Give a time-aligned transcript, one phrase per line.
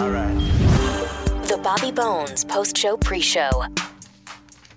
[0.00, 0.32] All right.
[1.46, 3.50] The Bobby Bones post show pre show.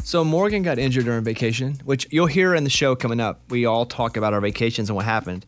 [0.03, 3.39] So Morgan got injured during vacation, which you'll hear in the show coming up.
[3.49, 5.45] We all talk about our vacations and what happened.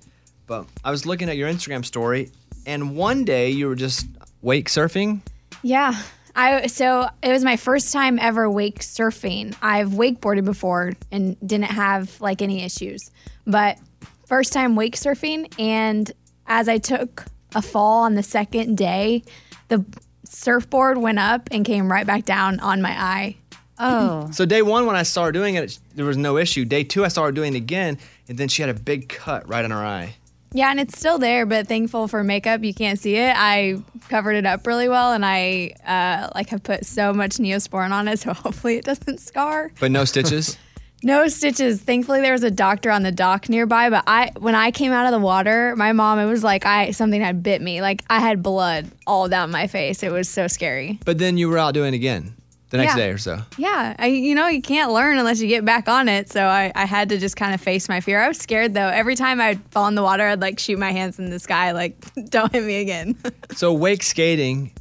[0.47, 2.31] But I was looking at your Instagram story,
[2.65, 4.07] and one day you were just
[4.41, 5.19] wake surfing.
[5.61, 6.01] Yeah.
[6.37, 9.57] I so it was my first time ever wake surfing.
[9.61, 13.11] I've wakeboarded before and didn't have like any issues.
[13.45, 13.77] But
[14.25, 16.09] first time wake surfing and
[16.47, 19.23] as I took a fall on the second day,
[19.67, 19.85] the
[20.23, 23.37] surfboard went up and came right back down on my eye.
[23.77, 24.29] Oh.
[24.31, 26.65] So day one, when I started doing it, there was no issue.
[26.65, 27.97] Day two, I started doing it again,
[28.29, 30.15] and then she had a big cut right in her eye.
[30.53, 33.33] Yeah, and it's still there, but thankful for makeup, you can't see it.
[33.35, 37.91] I covered it up really well, and I uh, like have put so much Neosporin
[37.91, 39.71] on it, so hopefully it doesn't scar.
[39.81, 40.57] But no stitches.
[41.05, 41.79] No stitches.
[41.81, 43.89] Thankfully, there was a doctor on the dock nearby.
[43.91, 46.91] But I, when I came out of the water, my mom, it was like I
[46.91, 47.79] something had bit me.
[47.81, 50.01] Like I had blood all down my face.
[50.01, 50.99] It was so scary.
[51.05, 52.35] but then you were out doing it again
[52.71, 53.03] the next Yeah.
[53.05, 53.37] day or so.
[53.57, 56.31] Yeah, I, you know, you can't learn unless you get back on it.
[56.31, 58.19] So I, I had to just kind of face my fear.
[58.19, 58.87] I was scared though.
[58.89, 61.71] Every time I'd fall in the water, I'd like shoot my hands in the sky,
[61.71, 61.95] like,
[62.29, 63.15] don't hit me again.
[63.55, 64.71] So wake skating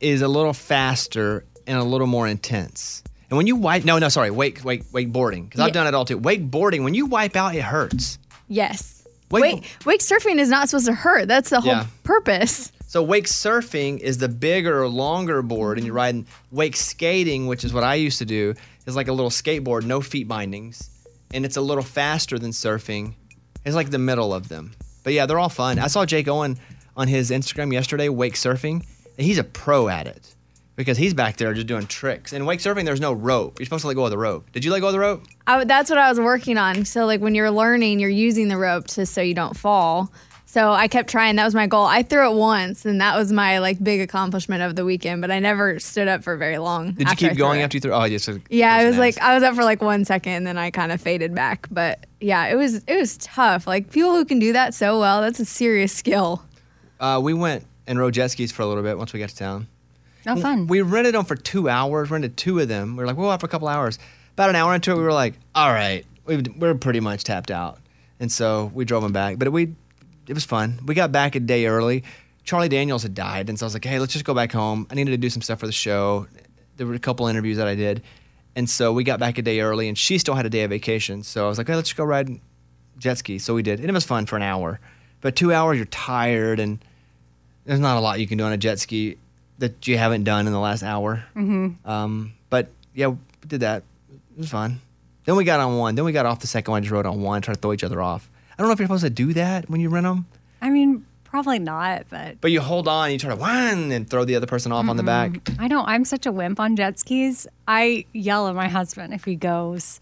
[0.00, 3.02] is a little faster and a little more intense.
[3.34, 6.04] And when you wipe, no, no, sorry, wake, wake, wakeboarding, because I've done it all
[6.04, 6.20] too.
[6.20, 8.20] Wakeboarding, when you wipe out, it hurts.
[8.46, 9.02] yes.
[9.30, 11.26] Wake- Wake, wake surfing is not supposed to hurt.
[11.26, 11.86] That's the whole Yeah.
[12.04, 12.70] purpose.
[12.86, 16.26] So wake surfing is the bigger, or longer board, and you're riding.
[16.52, 18.54] Wake skating, which is what I used to do,
[18.86, 20.88] is like a little skateboard, no feet bindings,
[21.32, 23.14] and it's a little faster than surfing.
[23.64, 24.70] It's like the middle of them.
[25.02, 25.80] But yeah, they're all fun.
[25.80, 26.56] I saw Jake Owen
[26.96, 28.84] on his Instagram yesterday, wake surfing,
[29.18, 30.36] and he's a pro at it
[30.76, 32.32] because he's back there just doing tricks.
[32.32, 33.58] And wake surfing, there's no rope.
[33.58, 34.50] You're supposed to let go of the rope.
[34.52, 35.24] Did you let go of the rope?
[35.46, 36.84] I, that's what I was working on.
[36.84, 40.12] So like when you're learning, you're using the rope to so you don't fall.
[40.46, 41.34] So I kept trying.
[41.34, 41.84] That was my goal.
[41.84, 45.20] I threw it once, and that was my like big accomplishment of the weekend.
[45.20, 46.92] But I never stood up for very long.
[46.92, 47.64] Did you keep going it.
[47.64, 47.92] after you threw?
[47.92, 48.22] Oh, yes.
[48.22, 49.20] so- Yeah, I was like.
[49.20, 51.66] I was up for like one second, and then I kind of faded back.
[51.72, 53.66] But yeah, it was it was tough.
[53.66, 56.44] Like people who can do that so well, that's a serious skill.
[57.00, 59.36] Uh, we went and rode jet skis for a little bit once we got to
[59.36, 59.66] town.
[60.26, 60.66] Oh, fun.
[60.66, 62.10] We rented them for two hours.
[62.10, 62.96] Rented two of them.
[62.96, 63.98] We were like, we'll have for a couple hours.
[64.32, 67.50] About an hour into it, we were like, all right, we've, we're pretty much tapped
[67.50, 67.78] out,
[68.18, 69.38] and so we drove them back.
[69.38, 69.74] But we,
[70.26, 70.80] it was fun.
[70.86, 72.02] We got back a day early.
[72.42, 74.86] Charlie Daniels had died, and so I was like, hey, let's just go back home.
[74.90, 76.26] I needed to do some stuff for the show.
[76.76, 78.02] There were a couple interviews that I did,
[78.56, 80.70] and so we got back a day early, and she still had a day of
[80.70, 81.22] vacation.
[81.22, 82.40] So I was like, hey, let's just go ride
[82.98, 83.38] jet ski.
[83.38, 84.80] So we did, and it was fun for an hour.
[85.20, 86.84] But two hours, you're tired, and
[87.64, 89.16] there's not a lot you can do on a jet ski
[89.58, 91.24] that you haven't done in the last hour.
[91.36, 91.88] Mm-hmm.
[91.88, 93.82] Um, but yeah, we did that.
[94.12, 94.80] It was fun.
[95.24, 95.94] Then we got on one.
[95.94, 96.82] Then we got off the second one.
[96.82, 98.28] Just rode on one, try to throw each other off.
[98.52, 100.26] I don't know if you're supposed to do that when you rent them,
[100.64, 104.24] I mean, probably not, but but you hold on, you try to one and throw
[104.24, 105.40] the other person off on the back.
[105.58, 105.86] I don't.
[105.86, 107.46] I'm such a wimp on jet skis.
[107.68, 110.00] I yell at my husband if he goes,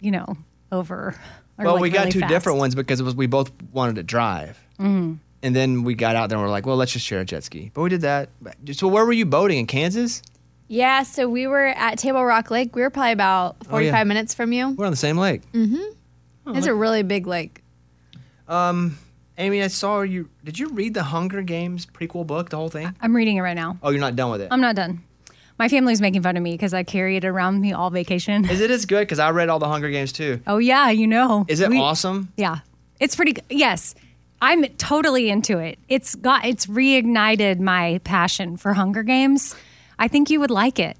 [0.00, 0.36] you know,
[0.70, 1.14] over.
[1.58, 2.30] Well, like we got really two fast.
[2.30, 4.58] different ones because it was we both wanted to drive.
[4.78, 5.14] Mm-hmm.
[5.46, 7.44] And then we got out there and we're like, well, let's just share a jet
[7.44, 7.70] ski.
[7.72, 8.30] But we did that.
[8.72, 10.20] So where were you boating in Kansas?
[10.66, 12.74] Yeah, so we were at Table Rock Lake.
[12.74, 14.02] We were probably about 45 yeah.
[14.02, 14.70] minutes from you.
[14.70, 15.42] We're on the same lake.
[15.52, 15.76] Mm-hmm.
[16.48, 17.62] Oh, it's a really big lake.
[18.48, 18.98] Um,
[19.38, 20.30] Amy, I saw you.
[20.42, 22.92] Did you read the Hunger Games prequel book, the whole thing?
[23.00, 23.78] I'm reading it right now.
[23.84, 24.48] Oh, you're not done with it.
[24.50, 25.04] I'm not done.
[25.60, 28.44] My family's making fun of me because I carry it around me all vacation.
[28.50, 29.02] Is it as good?
[29.02, 30.40] Because I read all the Hunger Games too.
[30.48, 31.46] oh yeah, you know.
[31.46, 32.32] Is it We- awesome?
[32.36, 32.58] Yeah,
[32.98, 33.34] it's pretty.
[33.34, 33.94] g- Yes,
[34.42, 35.78] I'm totally into it.
[35.88, 39.54] It's got it's reignited my passion for Hunger Games.
[39.98, 40.96] I think you would like it.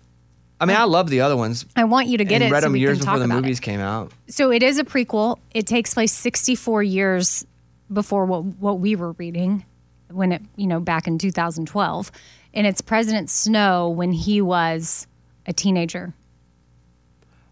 [0.59, 1.67] I mean, I love the other ones.
[1.77, 2.53] I want you to get and it.
[2.53, 3.63] read so them years before the movies It.
[3.63, 4.11] came out.
[4.29, 5.39] So it is a prequel.
[5.53, 7.45] It takes place 64 years
[7.93, 9.65] before what what we were reading
[10.11, 12.11] when it you know back in 2012,
[12.55, 15.07] and it's President Snow when he was
[15.47, 16.15] a teenager.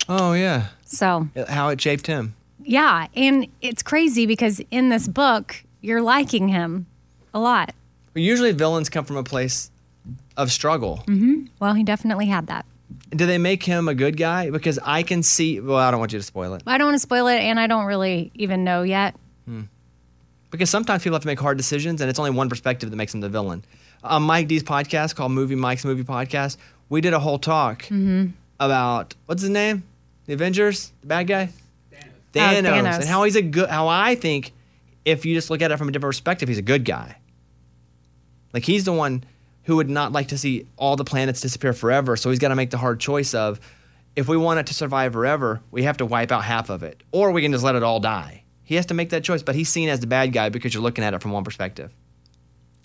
[0.09, 2.35] Oh yeah, So how it shaped him.
[2.63, 6.87] yeah, and it's crazy because in this book you're liking him
[7.33, 7.75] a lot.
[8.15, 9.71] Usually, villains come from a place
[10.37, 11.03] of struggle.
[11.07, 11.47] Mm-hmm.
[11.61, 12.65] Well, he definitely had that.
[13.11, 14.51] Do they make him a good guy?
[14.51, 15.61] Because I can see.
[15.61, 16.63] Well, I don't want you to spoil it.
[16.67, 19.15] I don't want to spoil it, and I don't really even know yet.
[20.51, 23.11] Because sometimes people have to make hard decisions, and it's only one perspective that makes
[23.13, 23.65] them the villain.
[24.05, 26.57] On Mike D's podcast called Movie Mike's Movie Podcast,
[26.89, 28.27] we did a whole talk Mm-hmm.
[28.61, 29.83] about what's his name,
[30.27, 31.49] the Avengers, the bad guy,
[32.33, 32.95] Thanos, Oh, Thanos.
[33.01, 33.69] and how he's a good.
[33.69, 34.53] How I think,
[35.05, 37.17] if you just look at it from a different perspective, he's a good guy.
[38.53, 39.25] Like he's the one
[39.65, 42.17] who would not like to see all the planets disappear forever.
[42.17, 43.61] So he's got to make the hard choice of,
[44.15, 47.03] if we want it to survive forever, we have to wipe out half of it,
[47.13, 48.45] or we can just let it all die.
[48.63, 50.83] He has to make that choice, but he's seen as the bad guy because you're
[50.83, 51.93] looking at it from one perspective.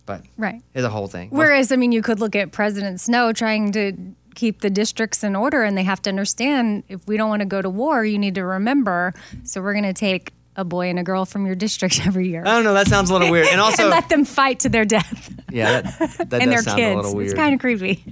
[0.06, 0.62] but Right.
[0.74, 1.30] it's a whole thing.
[1.30, 3.94] Whereas, I mean, you could look at President Snow trying to
[4.34, 7.46] keep the districts in order, and they have to understand if we don't want to
[7.46, 9.14] go to war, you need to remember.
[9.44, 12.42] So we're going to take a boy and a girl from your district every year.
[12.42, 12.74] I don't know.
[12.74, 13.48] That sounds a little weird.
[13.48, 16.62] And also, and let them fight to their death yeah, that, that and does their
[16.64, 16.94] sound kids.
[16.94, 17.32] a little weird.
[17.32, 18.04] It's kind of creepy.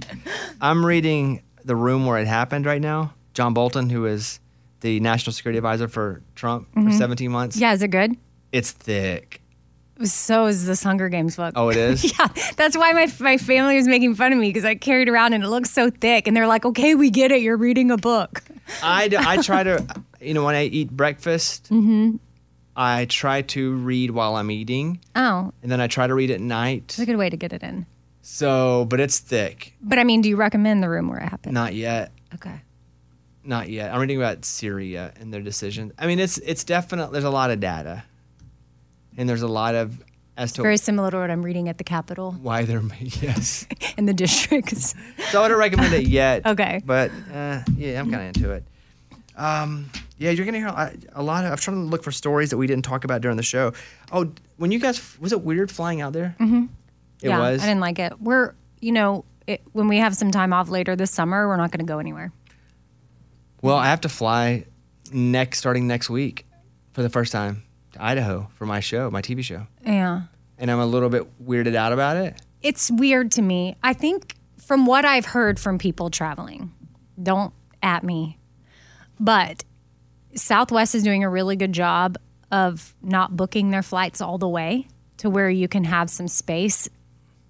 [0.60, 3.12] I'm reading the room where it happened right now.
[3.34, 4.40] John Bolton, who is
[4.80, 7.56] the national security advisor for Trump for 17 months.
[7.56, 7.62] Mm-hmm.
[7.62, 8.16] Yeah, is it good?
[8.52, 9.40] It's thick.
[10.04, 11.54] So is this Hunger Games book.
[11.56, 12.04] Oh, it is?
[12.04, 15.32] Yeah, that's why my, my family was making fun of me because I carried around
[15.32, 16.28] and it looks so thick.
[16.28, 17.42] And they're like, okay, we get it.
[17.42, 18.42] You're reading a book.
[18.82, 19.84] I I try to,
[20.20, 22.16] you know, when I eat breakfast, Mm-hmm.
[22.80, 26.40] I try to read while I'm eating, Oh, and then I try to read at
[26.40, 26.84] night.
[26.84, 27.86] it's a good way to get it in.
[28.22, 29.74] So, but it's thick.
[29.82, 31.54] But I mean, do you recommend the room where it happened?
[31.54, 32.12] Not yet.
[32.34, 32.60] Okay.
[33.42, 33.92] Not yet.
[33.92, 35.92] I'm reading about Syria and their decision.
[35.98, 38.04] I mean, it's it's definitely there's a lot of data,
[39.16, 40.00] and there's a lot of
[40.36, 43.66] as to Very similar to what I'm reading at the Capitol why they're yes.
[43.98, 44.94] in the districts.
[45.30, 46.42] So I wouldn't recommend it yet.
[46.46, 46.80] Okay.
[46.84, 48.64] But uh, yeah, I'm kind of into it.
[49.38, 50.68] Um, yeah, you're gonna hear
[51.14, 51.52] a, lot of.
[51.52, 53.72] I've tried to look for stories that we didn't talk about during the show.
[54.12, 56.34] Oh, when you guys was it weird flying out there?
[56.40, 56.64] Mm-hmm.
[57.22, 57.62] It yeah, was.
[57.62, 58.20] I didn't like it.
[58.20, 61.70] We're, you know, it, when we have some time off later this summer, we're not
[61.70, 62.32] going to go anywhere.
[63.62, 64.66] Well, I have to fly
[65.12, 66.46] next starting next week
[66.92, 70.22] for the first time to Idaho for my show, my TV show, Yeah.
[70.58, 72.40] and I'm a little bit weirded out about it.
[72.62, 73.76] It's weird to me.
[73.82, 76.72] I think from what I've heard from people traveling,
[77.20, 77.52] don't
[77.82, 78.38] at me,
[79.18, 79.64] but
[80.34, 82.16] Southwest is doing a really good job
[82.50, 84.86] of not booking their flights all the way
[85.18, 86.88] to where you can have some space.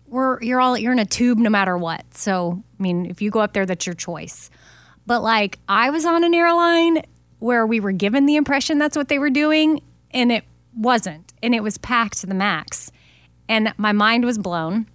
[0.07, 2.03] We're you're all you're in a tube no matter what.
[2.15, 4.51] So I mean, if you go up there, that's your choice.
[5.07, 7.03] But like I was on an airline
[7.39, 10.45] where we were given the impression that's what they were doing, and it
[10.75, 12.91] wasn't, and it was packed to the max,
[13.49, 14.87] and my mind was blown.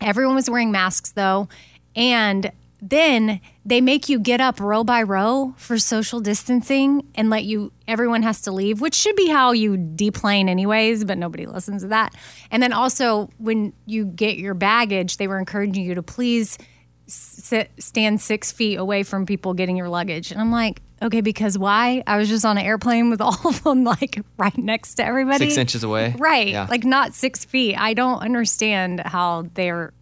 [0.00, 1.48] Everyone was wearing masks though.
[1.94, 2.50] And
[2.82, 7.72] then they make you get up row by row for social distancing and let you,
[7.86, 11.88] everyone has to leave, which should be how you deplane anyways, but nobody listens to
[11.88, 12.12] that.
[12.50, 16.58] And then also, when you get your baggage, they were encouraging you to please
[17.06, 20.32] sit, stand six feet away from people getting your luggage.
[20.32, 22.02] And I'm like, okay, because why?
[22.06, 25.46] I was just on an airplane with all of them like right next to everybody.
[25.46, 26.16] Six inches away.
[26.18, 26.48] Right.
[26.48, 26.66] Yeah.
[26.68, 27.76] Like not six feet.
[27.76, 29.92] I don't understand how they're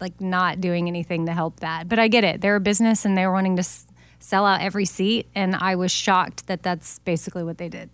[0.00, 1.88] like not doing anything to help that.
[1.88, 2.40] But I get it.
[2.40, 3.86] They're a business and they're wanting to s-
[4.18, 5.26] sell out every seat.
[5.34, 7.90] And I was shocked that that's basically what they did.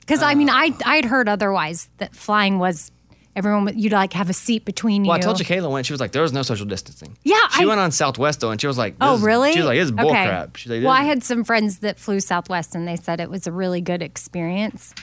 [0.00, 2.90] Because I mean, I I'd heard otherwise that flying was
[3.36, 5.10] everyone would- you'd like have a seat between you.
[5.10, 5.86] Well, I told you Kayla went.
[5.86, 8.50] She was like, "There was no social distancing." Yeah, she I- went on Southwest though,
[8.50, 9.52] and she was like, Oh, really?
[9.52, 10.24] She was like, "It's bull Okay.
[10.26, 13.28] crap." She's like, well, I had some friends that flew Southwest, and they said it
[13.30, 14.94] was a really good experience.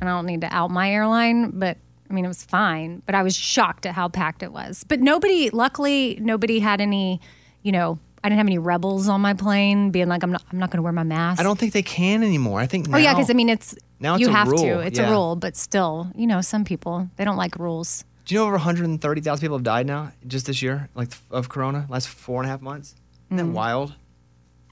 [0.00, 1.76] And I don't need to out my airline, but
[2.10, 3.02] I mean, it was fine.
[3.06, 4.84] But I was shocked at how packed it was.
[4.84, 7.20] But nobody, luckily, nobody had any.
[7.62, 10.58] You know, I didn't have any rebels on my plane being like, "I'm not, I'm
[10.58, 12.60] not going to wear my mask." I don't think they can anymore.
[12.60, 12.86] I think.
[12.92, 14.78] Oh yeah, because I mean, it's now it's you a have rule, to.
[14.80, 15.08] It's yeah.
[15.08, 18.04] a rule, but still, you know, some people they don't like rules.
[18.26, 21.86] Do you know over 130,000 people have died now just this year, like of Corona,
[21.90, 22.94] last four and a half months?
[23.30, 23.48] Isn't Mm.
[23.48, 23.94] that wild?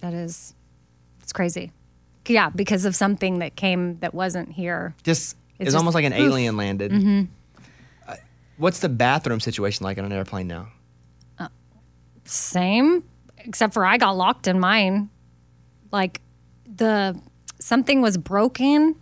[0.00, 0.54] That is,
[1.22, 1.70] it's crazy.
[2.26, 4.94] Yeah, because of something that came that wasn't here.
[5.02, 5.36] Just
[5.66, 6.18] it's, almost like an oof.
[6.18, 6.30] Mm-hmm.
[6.30, 7.28] alien landed.
[8.08, 8.16] Uh,
[8.56, 10.68] what's the bathroom situation like on an airplane now?
[12.24, 13.02] Same,
[13.38, 15.10] except for I got locked in mine.
[15.90, 16.20] Like
[16.76, 17.20] the
[17.58, 18.94] something was broken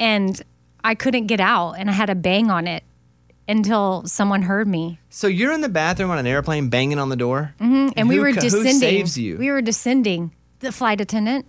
[0.00, 0.42] and
[0.84, 2.82] I couldn't get out and I had to bang on it
[3.48, 4.98] until someone heard me.
[5.10, 7.90] So you're in the bathroom on an airplane, banging on the door, Mm-hmm.
[7.96, 8.72] And we who were descending.
[8.72, 9.36] Who saves you?
[9.36, 10.32] We were descending.
[10.60, 11.46] The flight attendant.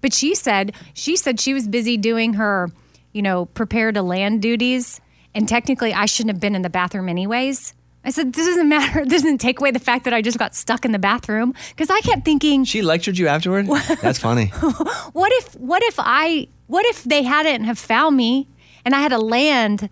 [0.00, 2.70] But she said she said she was busy doing her,
[3.14, 5.00] you know, prepare to land duties.
[5.34, 7.72] And technically I shouldn't have been in the bathroom anyways.
[8.04, 9.00] I said, this doesn't matter.
[9.00, 11.54] It doesn't take away the fact that I just got stuck in the bathroom.
[11.70, 13.66] Because I kept thinking, she lectured you afterward.
[14.02, 14.46] That's funny.
[15.12, 18.48] what if what if I what if they hadn't have found me
[18.84, 19.88] and I had to land,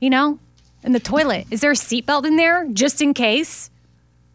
[0.00, 0.38] you know,
[0.82, 1.46] in the toilet?
[1.50, 3.70] Is there a seatbelt in there just in case?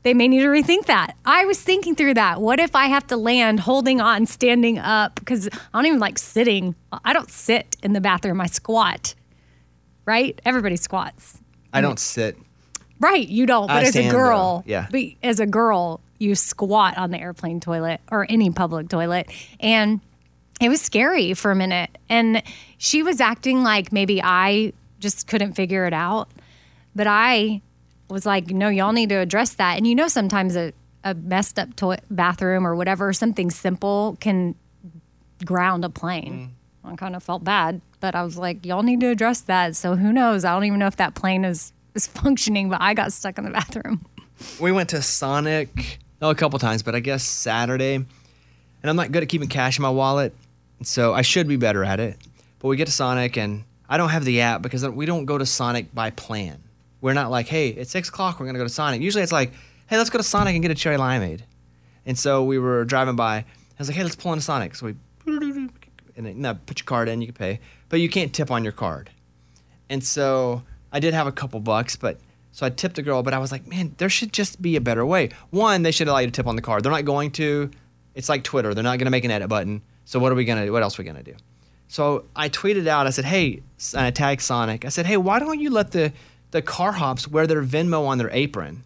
[0.06, 1.18] They may need to rethink that.
[1.26, 2.40] I was thinking through that.
[2.40, 5.16] What if I have to land holding on, standing up?
[5.16, 6.76] Because I don't even like sitting.
[7.04, 8.40] I don't sit in the bathroom.
[8.40, 9.16] I squat.
[10.06, 10.40] Right?
[10.46, 11.42] Everybody squats.
[11.74, 12.38] I don't sit.
[13.00, 13.66] Right, you don't.
[13.66, 14.70] But I as a girl, though.
[14.70, 14.86] Yeah.
[14.92, 20.02] But as a girl, you squat on the airplane toilet or any public toilet, and
[20.62, 21.98] it was scary for a minute.
[22.10, 22.44] And
[22.78, 26.30] she was acting like maybe I just couldn't figure it out,
[26.96, 27.64] but I
[28.10, 30.74] was like, "No, y'all need to address that." And you know, sometimes a
[31.06, 34.56] a messed up toi- bathroom or whatever, something simple can
[35.46, 36.52] ground a plane.
[36.84, 36.92] Mm.
[36.92, 39.76] I kind of felt bad, but I was like, y'all need to address that.
[39.76, 40.44] So who knows?
[40.44, 43.46] I don't even know if that plane is is functioning, but I got stuck in
[43.46, 44.06] the bathroom.
[44.60, 48.06] we went to Sonic oh, a couple times, but I guess Saturday, and
[48.84, 50.36] I'm not good at keeping cash in my wallet,
[50.82, 52.18] so I should be better at it.
[52.60, 55.38] But we get to Sonic, and I don't have the app because we don't go
[55.38, 56.62] to Sonic by plan.
[57.06, 59.00] We're not like, hey, it's six o'clock, we're gonna go to Sonic.
[59.00, 59.52] Usually it's like,
[59.86, 61.42] hey, let's go to Sonic and get a cherry limeade.
[62.08, 63.36] And so we were driving by.
[63.38, 63.46] I
[63.78, 64.74] was like, hey, let's pull into Sonic.
[64.74, 64.96] So we,
[65.28, 65.70] and
[66.26, 67.60] then, no, put your card in, you can pay,
[67.90, 69.12] but you can't tip on your card.
[69.88, 72.20] And so I did have a couple bucks, but
[72.52, 74.82] so I tipped the girl, but I was like, man, there should just be a
[74.82, 75.30] better way.
[75.52, 76.84] One, they should allow you to tip on the card.
[76.84, 77.70] They're not going to.
[78.16, 78.74] It's like Twitter.
[78.74, 79.84] They're not going to make an edit button.
[80.06, 80.66] So what are we gonna?
[80.66, 80.72] Do?
[80.72, 81.36] What else are we gonna do?
[81.88, 83.06] So I tweeted out.
[83.06, 83.62] I said, hey,
[83.94, 84.86] and I tagged Sonic.
[84.86, 86.12] I said, hey, why don't you let the
[86.56, 88.84] the car hops wear their Venmo on their apron?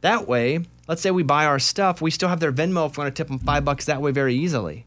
[0.00, 3.02] That way, let's say we buy our stuff, we still have their Venmo if we
[3.02, 4.86] want to tip them five bucks that way very easily.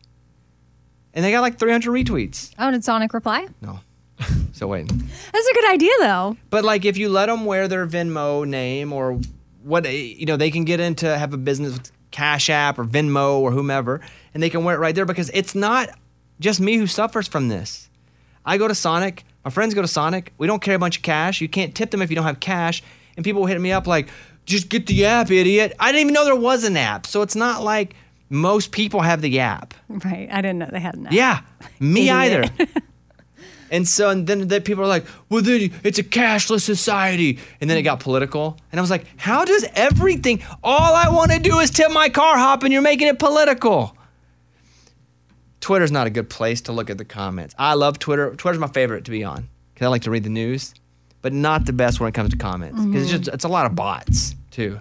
[1.13, 2.51] And they got like 300 retweets.
[2.57, 3.47] Oh, did Sonic reply?
[3.61, 3.79] No.
[4.53, 4.87] so wait.
[4.87, 6.35] That's a good idea, though.
[6.49, 9.19] But like, if you let them wear their Venmo name or
[9.63, 12.85] what, eh, you know, they can get into have a business with Cash App or
[12.85, 14.01] Venmo or whomever,
[14.33, 15.89] and they can wear it right there because it's not
[16.39, 17.89] just me who suffers from this.
[18.45, 19.23] I go to Sonic.
[19.47, 20.33] My friends go to Sonic.
[20.37, 21.39] We don't carry a bunch of cash.
[21.39, 22.83] You can't tip them if you don't have cash.
[23.15, 24.09] And people hit me up like,
[24.45, 25.71] just get the app, idiot.
[25.79, 27.05] I didn't even know there was an app.
[27.05, 27.95] So it's not like
[28.29, 29.73] most people have the app.
[29.87, 30.27] Right.
[30.29, 31.13] I didn't know they had an app.
[31.13, 31.39] Yeah,
[31.79, 32.43] me either.
[33.69, 37.37] And so and then the people are like, well, then it's a cashless society.
[37.59, 38.57] And then it got political.
[38.71, 42.07] And I was like, how does everything, all I want to do is tip my
[42.07, 43.96] car hop and you're making it political?
[45.61, 47.55] Twitter's not a good place to look at the comments.
[47.57, 48.35] I love Twitter.
[48.35, 50.73] Twitter's my favorite to be on because I like to read the news,
[51.21, 53.23] but not the best when it comes to comments because it's mm-hmm.
[53.23, 54.79] just it's a lot of bots too,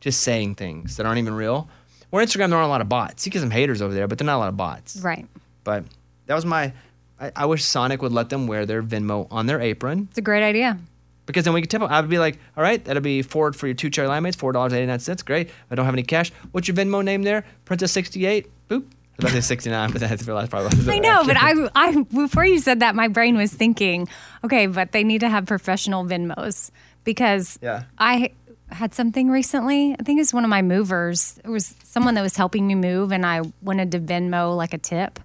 [0.00, 1.68] just saying things that aren't even real.
[2.12, 3.26] Or Instagram, there aren't a lot of bots.
[3.26, 4.96] You get some haters over there, but they're not a lot of bots.
[4.98, 5.26] Right.
[5.64, 5.84] But
[6.26, 6.72] that was my.
[7.20, 10.22] I, I wish Sonic would let them wear their Venmo on their apron It's a
[10.22, 10.78] great idea.
[11.24, 11.90] because then we could tip them.
[11.90, 14.52] I would be like, all right, that'll be four for your two cherry limeades, four
[14.52, 15.22] dollars eighty nine cents.
[15.22, 15.50] Great.
[15.70, 16.30] I don't have any cash.
[16.52, 17.44] What's your Venmo name there?
[17.64, 18.50] Princess sixty eight.
[18.68, 18.84] Boop.
[19.18, 20.76] I was about to say sixty nine, but then I had to realize probably.
[20.76, 24.08] wasn't I know, but I, I before you said that, my brain was thinking,
[24.44, 26.70] okay, but they need to have professional Venmos
[27.04, 27.84] because Yeah.
[27.98, 28.32] I
[28.68, 29.94] had something recently.
[29.98, 31.40] I think it's one of my movers.
[31.44, 34.78] It was someone that was helping me move, and I wanted to Venmo like a
[34.78, 35.18] tip,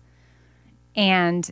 [0.95, 1.49] and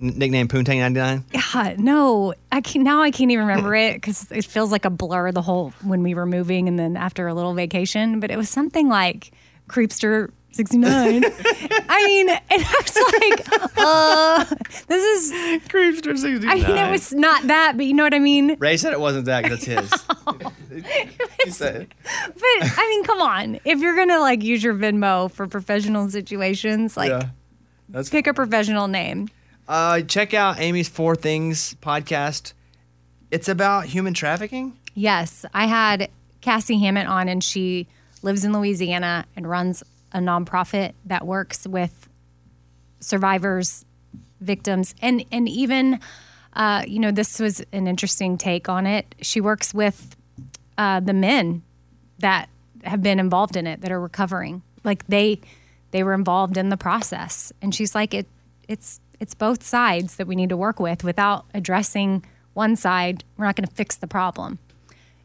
[0.00, 1.24] nickname Poontang ninety nine.
[1.32, 4.90] yeah, no, I can now I can't even remember it because it feels like a
[4.90, 8.20] blur the whole when we were moving and then after a little vacation.
[8.20, 9.32] But it was something like
[9.68, 11.24] Creepster sixty nine.
[11.88, 14.44] I mean, and I was like, uh,
[14.88, 15.32] this is.
[15.68, 18.56] Creepster sixty I mean, it was not that, but you know what I mean.
[18.58, 19.92] Ray said it wasn't that that's his.
[21.44, 25.46] he said, But I mean, come on, if you're gonna like use your Venmo for
[25.46, 27.28] professional situations, like yeah.
[27.88, 29.28] That's pick a professional name.
[29.68, 32.52] Uh, check out Amy's Four Things podcast.
[33.30, 34.76] It's about human trafficking.
[34.94, 36.10] Yes, I had
[36.40, 37.86] Cassie Hammett on, and she
[38.22, 42.08] lives in Louisiana and runs a nonprofit that works with
[43.00, 43.84] survivors,
[44.40, 46.00] victims, and and even,
[46.54, 49.14] uh, you know, this was an interesting take on it.
[49.20, 50.16] She works with
[50.76, 51.62] uh, the men
[52.18, 52.48] that
[52.84, 54.62] have been involved in it that are recovering.
[54.84, 55.40] Like they
[55.90, 58.26] they were involved in the process, and she's like, it
[58.68, 61.02] it's it's both sides that we need to work with.
[61.04, 62.24] Without addressing
[62.54, 64.58] one side, we're not going to fix the problem.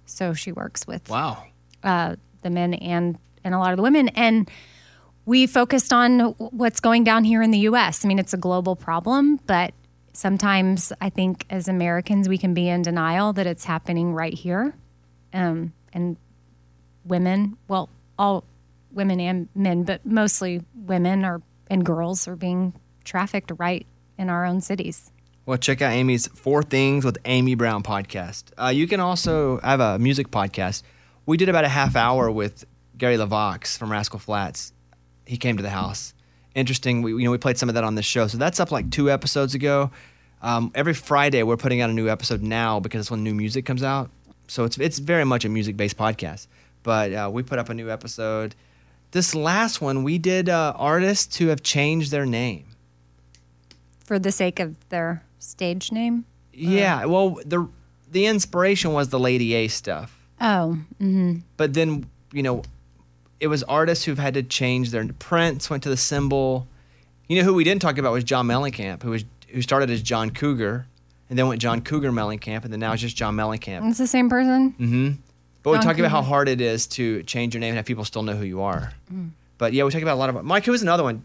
[0.06, 1.44] So she works with Wow.
[1.84, 4.50] uh, the men and and a lot of the women and
[5.26, 8.04] we focused on what's going down here in the US.
[8.04, 9.74] I mean, it's a global problem, but
[10.14, 14.76] sometimes I think as Americans we can be in denial that it's happening right here.
[15.34, 16.18] Um, and
[17.06, 18.44] women, well, all
[18.92, 23.86] women and men, but mostly women are and girls are being trafficked right
[24.18, 25.12] in our own cities.
[25.46, 28.46] Well, check out Amy's Four Things with Amy Brown podcast.
[28.62, 30.84] Uh, you can also I have a music podcast.
[31.26, 32.66] We did about a half hour with
[32.98, 34.73] Gary LeVox from Rascal Flatts.
[35.26, 36.14] He came to the house.
[36.56, 37.02] Interesting.
[37.02, 38.90] We you know we played some of that on this show, so that's up like
[38.92, 39.92] two episodes ago.
[40.42, 43.66] Um, every Friday we're putting out a new episode now because it's when new music
[43.66, 44.10] comes out.
[44.48, 46.48] So it's it's very much a music based podcast.
[46.84, 48.56] But uh, we put up a new episode.
[49.12, 52.66] This last one we did uh, artists who have changed their name.
[54.04, 56.26] For the sake of their stage name.
[56.52, 57.68] Yeah, well, the
[58.12, 60.78] the inspiration was the Lady A stuff, Oh,
[61.58, 62.64] but then you know,
[63.44, 65.06] it was artists who've had to change their.
[65.20, 66.66] Prince went to the symbol.
[67.28, 70.02] You know who we didn't talk about was John Mellencamp, who was who started as
[70.02, 70.88] John Cougar,
[71.30, 73.88] and then went John Cougar Mellencamp, and then now it's just John Mellencamp.
[73.90, 74.72] it's the same person.
[74.72, 75.12] Mm-hmm.
[75.62, 77.86] But we John talk about how hard it is to change your name and have
[77.86, 78.94] people still know who you are.
[79.58, 80.64] But yeah, we talk about a lot of Mike.
[80.64, 81.24] Who was another one?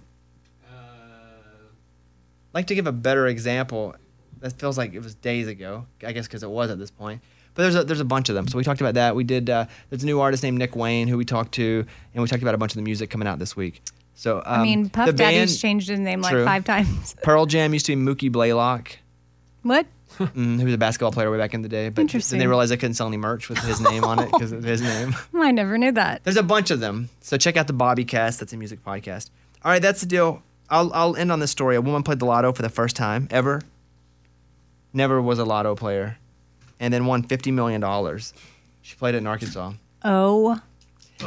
[2.52, 3.94] like to give a better example.
[4.40, 5.86] That feels like it was days ago.
[6.04, 7.22] I guess because it was at this point.
[7.58, 8.46] But there's a there's a bunch of them.
[8.46, 9.16] So we talked about that.
[9.16, 9.50] We did.
[9.50, 11.84] Uh, there's a new artist named Nick Wayne who we talked to,
[12.14, 13.82] and we talked about a bunch of the music coming out this week.
[14.14, 17.16] So um, I mean, Puff the Daddy's band- changed his name like five times.
[17.24, 18.96] Pearl Jam used to be Mookie Blaylock.
[19.64, 19.86] what?
[20.18, 21.88] Mm, he was a basketball player way back in the day.
[21.88, 24.52] But then they realized they couldn't sell any merch with his name on it because
[24.52, 25.16] of his name.
[25.34, 26.22] I never knew that.
[26.22, 27.08] There's a bunch of them.
[27.22, 28.38] So check out the Bobby Cast.
[28.38, 29.30] That's a music podcast.
[29.64, 30.42] All right, that's the deal.
[30.70, 31.74] I'll, I'll end on this story.
[31.74, 33.62] A woman played the lotto for the first time ever.
[34.92, 36.18] Never was a lotto player.
[36.80, 37.82] And then won $50 million.
[38.82, 39.72] She played it in Arkansas.
[40.04, 40.60] Oh,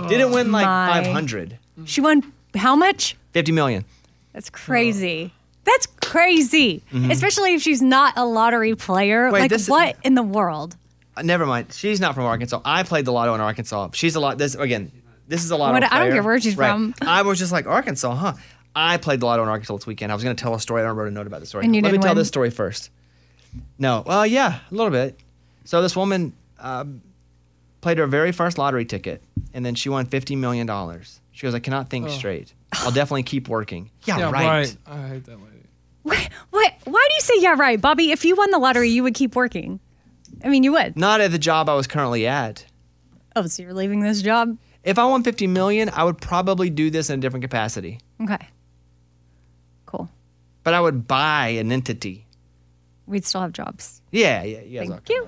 [0.08, 1.03] Didn't win like my.
[1.03, 1.58] 500.
[1.86, 3.15] she won how much?
[3.34, 3.86] 50 million.
[4.34, 5.34] That's crazy.
[5.63, 6.81] That's crazy.
[6.93, 9.25] Especially if she's not a lottery player.
[9.25, 9.34] Mm-hmm.
[9.34, 10.75] Wait, like, this what in the world?
[11.17, 11.74] Uh, never mind.
[11.74, 12.62] She's not from Arkansas.
[12.63, 13.89] I played the lotto in Arkansas.
[13.93, 14.38] She's a lot.
[14.38, 14.91] This again.
[15.27, 15.74] This is a lotto.
[15.74, 16.12] What- I don't player.
[16.13, 16.72] care where she's Right.
[16.72, 16.96] from.
[17.01, 18.34] I was just like Arkansas, huh?
[18.75, 20.12] I played the lotto in Arkansas this weekend.
[20.12, 20.81] I was going to tell a story.
[20.81, 21.65] I don't wrote a note about the story.
[21.65, 22.17] And you Let me didn't tell win?
[22.20, 22.89] this story first.
[23.77, 24.03] No.
[24.05, 25.20] Well, yeah, a little bit.
[25.63, 27.01] So this woman um,
[27.81, 31.19] played her very first lottery ticket, and then she won fifty million dollars.
[31.31, 32.53] She goes, "I cannot think straight.
[32.73, 34.45] I'll definitely keep working." Yeah, Yeah, right.
[34.47, 34.77] right.
[34.87, 35.65] I hate that lady.
[36.03, 36.29] What?
[36.49, 36.73] what?
[36.85, 38.11] Why do you say yeah, right, Bobby?
[38.11, 39.79] If you won the lottery, you would keep working.
[40.43, 40.97] I mean, you would.
[40.97, 42.65] Not at the job I was currently at.
[43.35, 44.57] Oh, so you're leaving this job?
[44.83, 47.99] If I won fifty million, I would probably do this in a different capacity.
[48.21, 48.47] Okay.
[49.85, 50.09] Cool.
[50.63, 52.25] But I would buy an entity.
[53.08, 54.01] We'd still have jobs.
[54.12, 54.86] Yeah, yeah, yeah.
[54.86, 55.27] Thank you.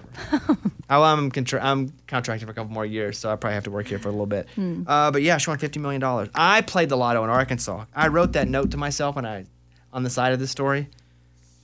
[0.89, 3.71] Oh, I'm contra- I'm contracted for a couple more years, so I probably have to
[3.71, 4.47] work here for a little bit.
[4.57, 6.29] Uh, but yeah, she won fifty million dollars.
[6.35, 7.85] I played the lotto in Arkansas.
[7.95, 9.45] I wrote that note to myself when I,
[9.91, 10.87] on the side of the story.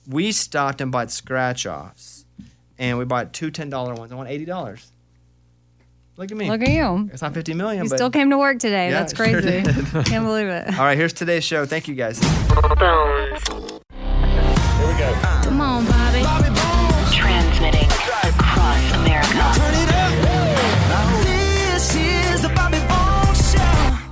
[0.08, 2.24] We stopped and bought scratch offs,
[2.78, 4.10] and we bought two ten dollar ones.
[4.12, 4.90] I won eighty dollars.
[6.16, 6.50] Look at me.
[6.50, 7.08] Look at you.
[7.12, 8.90] It's not fifty million, You but still came to work today.
[8.90, 9.62] Yeah, That's it sure crazy.
[9.62, 10.06] did.
[10.06, 10.68] Can't believe it.
[10.78, 10.98] all right.
[10.98, 11.64] Here's today's show.
[11.66, 12.18] Thank you guys.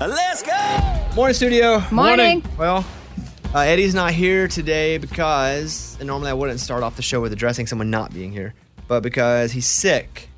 [0.08, 1.14] Let's go.
[1.16, 1.82] Morning, studio.
[1.90, 2.42] Morning.
[2.56, 2.82] Well,
[3.54, 7.34] uh, Eddie's not here today because and normally I wouldn't start off the show with
[7.34, 8.54] addressing someone not being here,
[8.86, 10.30] but because he's sick.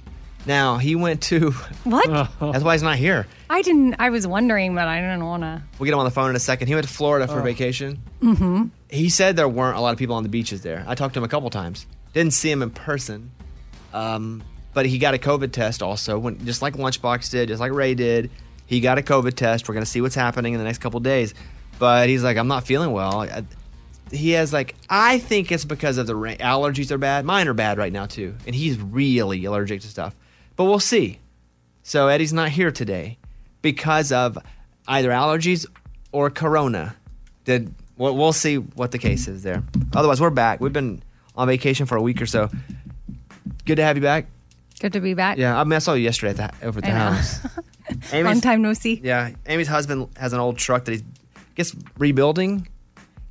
[0.44, 1.52] Now he went to.
[1.84, 2.08] What?
[2.40, 3.28] That's why he's not here.
[3.48, 3.94] I didn't.
[4.00, 5.62] I was wondering, but I didn't want to.
[5.78, 6.66] We'll get him on the phone in a second.
[6.66, 8.02] He went to Florida for vacation.
[8.20, 8.64] Mm-hmm.
[8.88, 10.84] He said there weren't a lot of people on the beaches there.
[10.88, 11.86] I talked to him a couple times.
[12.12, 13.30] Didn't see him in person.
[13.94, 14.42] Um,
[14.74, 17.94] but he got a COVID test also, when, just like Lunchbox did, just like Ray
[17.94, 18.32] did.
[18.70, 19.68] He got a COVID test.
[19.68, 21.34] We're going to see what's happening in the next couple days.
[21.80, 23.26] But he's like, I'm not feeling well.
[24.12, 26.36] He has like, I think it's because of the rain.
[26.38, 27.24] allergies are bad.
[27.24, 30.14] Mine are bad right now too, and he's really allergic to stuff.
[30.54, 31.18] But we'll see.
[31.82, 33.18] So Eddie's not here today
[33.60, 34.38] because of
[34.86, 35.66] either allergies
[36.12, 36.94] or corona.
[37.46, 39.64] Did we'll, we'll see what the case is there.
[39.94, 40.60] Otherwise, we're back.
[40.60, 41.02] We've been
[41.34, 42.48] on vacation for a week or so.
[43.64, 44.26] Good to have you back.
[44.78, 45.38] Good to be back.
[45.38, 48.12] Yeah, I, mean, I saw you yesterday at the, over at the I house.
[48.12, 49.00] Long Amy's, time no see.
[49.02, 51.02] Yeah, Amy's husband has an old truck that he's
[51.36, 52.68] I guess rebuilding.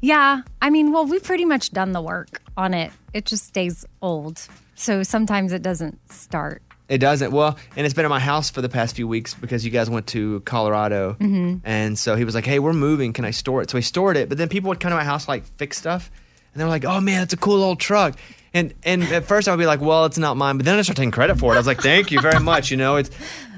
[0.01, 0.41] Yeah.
[0.61, 2.91] I mean, well, we've pretty much done the work on it.
[3.13, 4.47] It just stays old.
[4.75, 6.61] So sometimes it doesn't start.
[6.87, 7.31] It doesn't.
[7.31, 9.89] Well, and it's been at my house for the past few weeks because you guys
[9.89, 11.13] went to Colorado.
[11.19, 11.57] Mm-hmm.
[11.63, 13.13] And so he was like, hey, we're moving.
[13.13, 13.69] Can I store it?
[13.69, 14.27] So he stored it.
[14.27, 16.09] But then people would come to my house, like, fix stuff.
[16.53, 18.15] And they were like, oh, man, it's a cool old truck.
[18.51, 20.57] And and at first I would be like, well, it's not mine.
[20.57, 21.55] But then I started taking credit for it.
[21.55, 22.71] I was like, thank you very much.
[22.71, 23.11] You know, it's,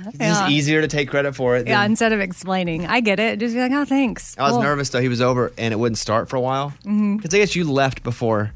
[0.07, 0.29] it's Yeah.
[0.33, 1.67] just easier to take credit for it.
[1.67, 1.81] Yeah.
[1.81, 3.39] than- Instead of explaining, I get it.
[3.39, 4.35] Just be like, oh, thanks.
[4.37, 4.61] I was Cool.
[4.63, 5.01] nervous, though.
[5.01, 6.69] He was over and it wouldn't start for a while.
[6.83, 7.25] Because Mm-hmm.
[7.35, 8.51] I guess you left before.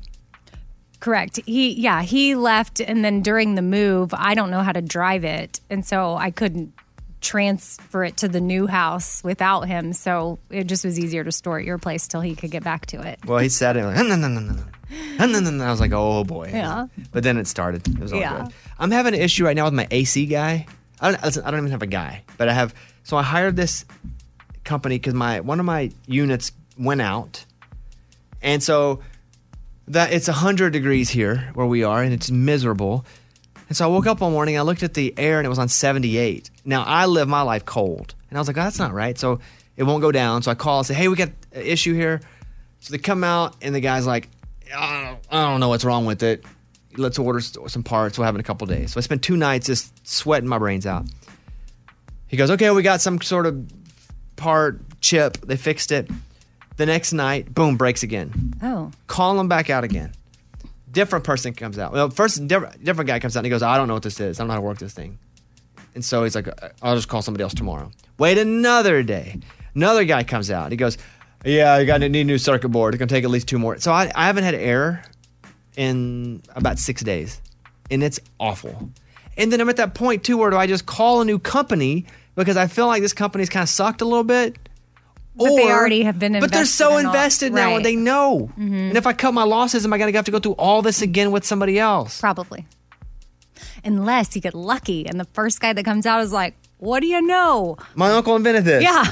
[0.99, 1.39] Correct.
[1.45, 5.23] He, yeah, he left, and then during the move, I don't know how to drive
[5.23, 6.73] it, and so I couldn't
[7.21, 9.93] transfer it to the new house without him.
[9.93, 12.85] So it just was easier to store at your place till he could get back
[12.87, 13.19] to it.
[13.25, 14.63] Well, he sat there like, no, no, no, no, no.
[15.19, 16.49] And then I was like, oh boy.
[16.53, 16.87] Yeah.
[17.11, 17.87] But then it started.
[17.87, 18.43] It was all Yeah.
[18.45, 18.53] good.
[18.79, 20.67] I'm having an issue right now with my AC guy.
[20.99, 22.73] I don't, listen, I don't even have a guy, but I have.
[23.03, 23.85] So I hired this
[24.63, 27.45] company because my one of my units went out,
[28.41, 29.01] and so
[29.87, 33.05] that it's hundred degrees here where we are, and it's miserable.
[33.67, 35.59] And so I woke up one morning, I looked at the air, and it was
[35.59, 36.51] on 78.
[36.65, 39.17] Now I live my life cold, and I was like, oh, that's not right.
[39.17, 39.39] So
[39.75, 40.43] it won't go down.
[40.43, 42.21] So I call and say, hey, we got an issue here.
[42.79, 44.29] So they come out, and the guy's like,
[44.75, 46.43] I don't, I don't know what's wrong with it.
[46.97, 48.17] Let's order some parts.
[48.17, 48.93] We'll have it in a couple days.
[48.93, 51.05] So I spent two nights just sweating my brains out.
[52.27, 53.69] He goes, okay, we got some sort of
[54.35, 55.37] part chip.
[55.37, 56.09] They fixed it.
[56.77, 58.53] The next night, boom, breaks again.
[58.61, 60.11] Oh, Call him back out again.
[60.91, 61.93] Different person comes out.
[61.93, 64.19] Well, first, different, different guy comes out and he goes, I don't know what this
[64.19, 64.39] is.
[64.39, 65.17] I don't know how to work this thing.
[65.93, 67.91] And so he's like, uh, I'll just call somebody else tomorrow.
[68.17, 69.39] Wait another day.
[69.73, 70.71] Another guy comes out.
[70.71, 70.97] He goes,
[71.45, 72.93] Yeah, you got to need a new circuit board.
[72.93, 73.77] It's gonna take at least two more.
[73.79, 75.01] So I, I haven't had error
[75.77, 77.41] in about six days,
[77.91, 78.89] and it's awful.
[79.37, 82.05] And then I'm at that point too where do I just call a new company
[82.35, 84.57] because I feel like this company's kind of sucked a little bit.
[85.37, 87.67] But they already have been But they're so invested in invested now, Right.
[87.67, 87.75] Mm-hmm.
[87.75, 88.51] and they know.
[88.57, 91.01] And if I cut my losses, am I gonna have to go through all this
[91.01, 92.21] again with somebody else?
[92.21, 92.65] Probably.
[93.83, 97.07] Unless you get lucky and the first guy that comes out is like, what do
[97.07, 97.77] you know?
[97.95, 98.83] My uncle invented this.
[98.83, 99.03] Yeah.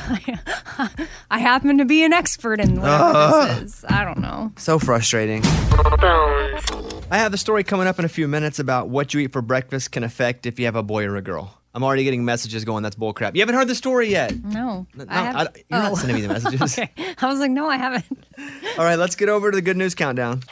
[1.31, 3.61] I happen to be an expert in whatever this ah.
[3.61, 3.85] is.
[3.87, 4.51] I don't know.
[4.57, 5.41] So frustrating.
[5.45, 9.41] I have a story coming up in a few minutes about what you eat for
[9.41, 11.57] breakfast can affect if you have a boy or a girl.
[11.75, 13.33] I'm already getting messages going, that's bullcrap.
[13.33, 14.35] You haven't heard the story yet.
[14.43, 14.85] No.
[14.93, 15.95] No, I have- I- you're not oh.
[15.95, 16.77] sending me the messages.
[16.77, 16.91] okay.
[17.19, 18.05] I was like, no, I haven't.
[18.77, 20.43] All right, let's get over to the good news countdown.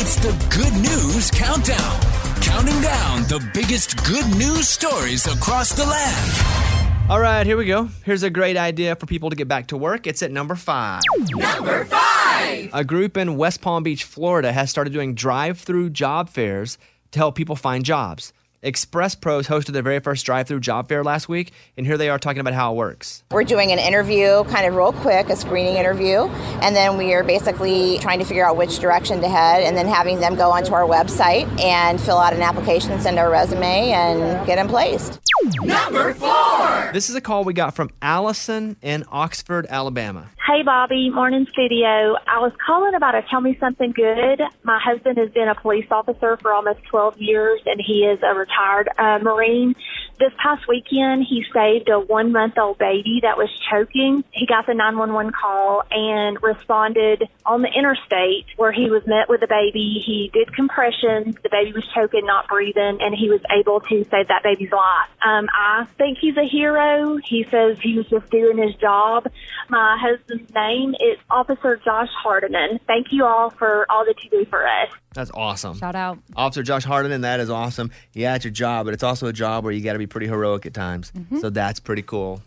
[0.00, 2.17] It's the Good News Countdown.
[2.58, 7.08] Counting down the biggest good news stories across the land.
[7.08, 7.88] All right, here we go.
[8.04, 10.08] Here's a great idea for people to get back to work.
[10.08, 11.02] It's at number five.
[11.30, 12.70] Number five.
[12.72, 16.78] A group in West Palm Beach, Florida has started doing drive through job fairs
[17.12, 18.32] to help people find jobs.
[18.60, 22.08] Express Pros hosted their very first drive through job fair last week, and here they
[22.08, 23.22] are talking about how it works.
[23.30, 26.22] We're doing an interview, kind of real quick, a screening interview,
[26.60, 29.86] and then we are basically trying to figure out which direction to head, and then
[29.86, 34.44] having them go onto our website and fill out an application, send our resume, and
[34.44, 35.20] get them placed.
[35.62, 36.90] Number four.
[36.92, 40.30] This is a call we got from Allison in Oxford, Alabama.
[40.48, 42.16] Hey, Bobby, morning studio.
[42.26, 44.40] I was calling about a Tell Me Something Good.
[44.62, 48.34] My husband has been a police officer for almost 12 years, and he is a
[48.34, 49.74] retired uh, Marine.
[50.18, 54.24] This past weekend, he saved a one month old baby that was choking.
[54.32, 59.40] He got the 911 call and responded on the interstate where he was met with
[59.40, 60.02] the baby.
[60.04, 61.36] He did compressions.
[61.42, 65.08] The baby was choking, not breathing, and he was able to save that baby's life.
[65.24, 67.18] Um, I think he's a hero.
[67.24, 69.28] He says he was just doing his job.
[69.68, 72.80] My husband's name is Officer Josh Hardiman.
[72.88, 74.90] Thank you all for all that you do for us.
[75.18, 75.76] That's awesome.
[75.76, 76.20] Shout out.
[76.36, 77.90] Officer Josh Harden, that is awesome.
[78.12, 80.28] Yeah, it's your job, but it's also a job where you got to be pretty
[80.28, 81.10] heroic at times.
[81.10, 81.40] Mm-hmm.
[81.40, 82.40] So that's pretty cool.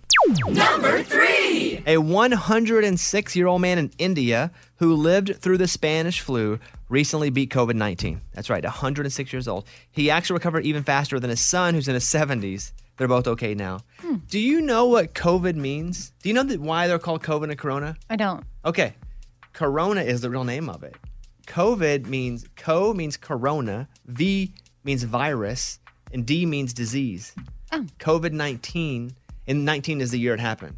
[0.48, 1.84] Number three.
[1.86, 7.50] A 106 year old man in India who lived through the Spanish flu recently beat
[7.50, 8.22] COVID 19.
[8.32, 9.66] That's right, 106 years old.
[9.92, 12.72] He actually recovered even faster than his son, who's in his 70s.
[12.96, 13.82] They're both okay now.
[14.00, 14.20] Hmm.
[14.30, 16.14] Do you know what COVID means?
[16.24, 17.98] Do you know that why they're called COVID and Corona?
[18.10, 18.46] I don't.
[18.64, 18.94] Okay.
[19.52, 20.96] Corona is the real name of it.
[21.52, 24.54] COVID means co means corona, V
[24.86, 25.80] means virus,
[26.14, 27.36] and D means disease.
[27.74, 27.86] Oh.
[28.00, 29.14] COVID 19,
[29.48, 30.78] and 19 is the year it happened.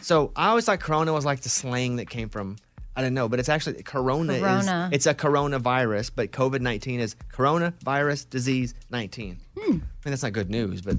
[0.00, 2.56] So I always thought corona was like the slang that came from,
[2.96, 4.88] I don't know, but it's actually corona, Corona.
[4.90, 9.38] is, it's a coronavirus, but COVID 19 is coronavirus disease 19.
[9.58, 9.62] Hmm.
[9.62, 10.96] I mean, that's not good news, but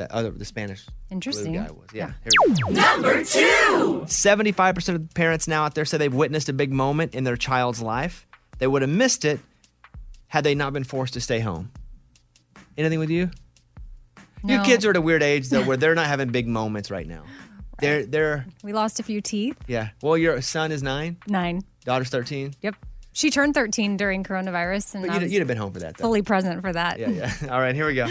[0.00, 1.52] the other, the Spanish flu Interesting.
[1.52, 1.86] guy was.
[1.92, 2.12] Yeah.
[2.22, 2.72] Here we.
[2.74, 4.04] Number two.
[4.06, 7.36] 75% of the parents now out there say they've witnessed a big moment in their
[7.36, 8.26] child's life.
[8.58, 9.40] They would have missed it
[10.28, 11.70] had they not been forced to stay home.
[12.78, 13.30] Anything with you?
[14.44, 14.64] Your No.
[14.64, 17.24] kids are at a weird age though where they're not having big moments right now.
[17.78, 19.56] They're they're We lost a few teeth.
[19.66, 19.90] yeah.
[20.02, 21.60] Well, your son is 9, Nine.
[21.84, 22.54] daughter's 13.
[22.62, 22.74] Yep.
[23.12, 26.02] She turned 13 during coronavirus, and But you'd, you'd have been home for that though.
[26.02, 26.98] fully present for that.
[26.98, 27.32] Yeah, yeah.
[27.50, 28.06] All right, here we go.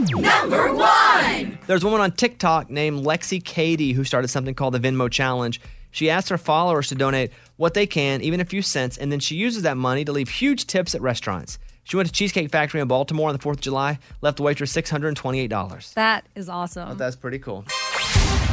[0.00, 1.58] Number one.
[1.66, 5.60] There's a woman on TikTok named Lexi Katie who started something called the Venmo Challenge.
[5.92, 9.20] She asks her followers to donate what they can, even a few cents, and then
[9.20, 11.58] she uses that money to leave huge tips at restaurants.
[11.84, 14.72] She went to Cheesecake Factory in Baltimore on the 4th of July, left the waitress
[14.72, 15.94] $628.
[15.94, 16.96] That is awesome.
[16.96, 17.64] That's pretty cool.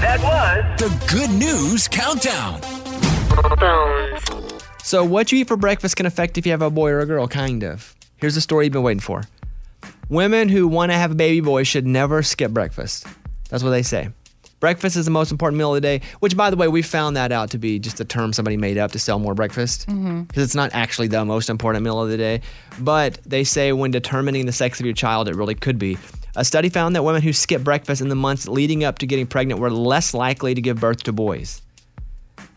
[0.01, 2.61] That was the Good News Countdown.
[4.87, 7.05] So, what you eat for breakfast can affect if you have a boy or a
[7.05, 7.93] girl, kind of.
[8.15, 9.21] Here's the story you've been waiting for.
[10.07, 13.05] Women who want to have a baby boy should never skip breakfast.
[13.49, 14.11] That's what they say.
[14.61, 17.17] Breakfast is the most important meal of the day, which, by the way, we found
[17.17, 19.89] that out to be just a term somebody made up to sell more breakfast.
[19.89, 20.21] Mm-hmm.
[20.21, 22.39] Because it's not actually the most important meal of the day.
[22.79, 25.97] But they say when determining the sex of your child, it really could be.
[26.37, 29.27] A study found that women who skip breakfast in the months leading up to getting
[29.27, 31.61] pregnant were less likely to give birth to boys.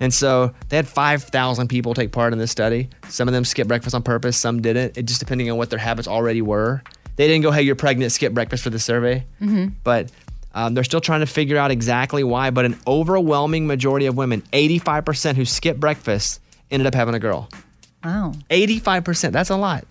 [0.00, 2.88] And so they had 5,000 people take part in this study.
[3.08, 4.96] Some of them skipped breakfast on purpose, some didn't.
[4.96, 6.82] It just depending on what their habits already were.
[7.16, 9.26] They didn't go, hey, you're pregnant, skip breakfast for the survey.
[9.84, 10.10] But
[10.54, 12.50] um, they're still trying to figure out exactly why.
[12.50, 17.50] But an overwhelming majority of women, 85% who skipped breakfast, ended up having a girl.
[18.02, 18.32] Wow.
[18.48, 19.32] 85%.
[19.32, 19.84] That's a lot.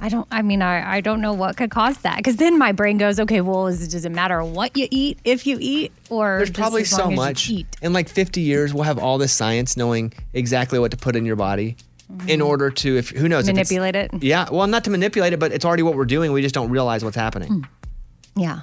[0.00, 0.28] I don't.
[0.30, 3.18] I mean, I, I don't know what could cause that because then my brain goes,
[3.18, 6.84] okay, well, is, does it matter what you eat if you eat, or There's probably
[6.84, 7.66] so long as you much.
[7.82, 11.24] In like 50 years, we'll have all this science knowing exactly what to put in
[11.24, 11.76] your body
[12.28, 13.56] in order to, if who knows, Mm-hmm.
[13.56, 14.10] Manipulate it?
[14.22, 16.30] Yeah, well, not to manipulate it, but it's already what we're doing.
[16.32, 17.66] We just don't realize what's happening.
[18.36, 18.60] Yeah.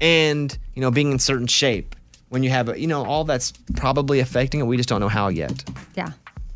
[0.00, 1.94] And you know, being in certain shape
[2.30, 4.64] when you have, a, you know, all that's probably affecting it.
[4.64, 5.62] We just don't know how yet.
[5.94, 6.12] Yeah.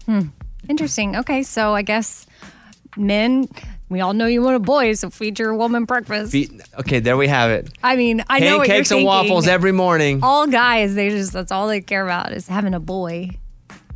[0.07, 0.23] Hmm.
[0.69, 1.15] Interesting.
[1.17, 2.27] Okay, so I guess
[2.97, 3.49] men,
[3.89, 6.35] we all know you want a boy, so feed your woman breakfast.
[6.81, 7.71] Okay, there we have it.
[7.83, 9.07] I mean, I know what you're Pancakes and thinking.
[9.07, 10.21] waffles every morning.
[10.23, 13.31] all guys, they just that's all they care about is having a boy.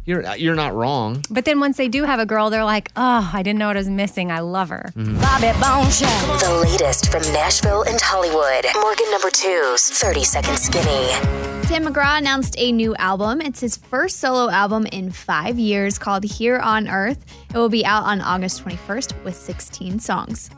[0.04, 1.24] You're you're not wrong.
[1.30, 3.76] But then once they do have a girl, they're like, oh, I didn't know what
[3.76, 4.32] I was missing.
[4.32, 4.90] I love her.
[4.96, 5.20] Mm-hmm.
[5.20, 6.06] Bobby Bone Show.
[6.44, 8.66] The latest from Nashville and Hollywood.
[8.74, 11.62] Morgan number two's 30 Second Skinny.
[11.68, 13.40] Tim McGraw announced a new album.
[13.40, 17.24] It's his first solo album in five years called Here on Earth.
[17.54, 20.50] It will be out on August 21st with 16 songs.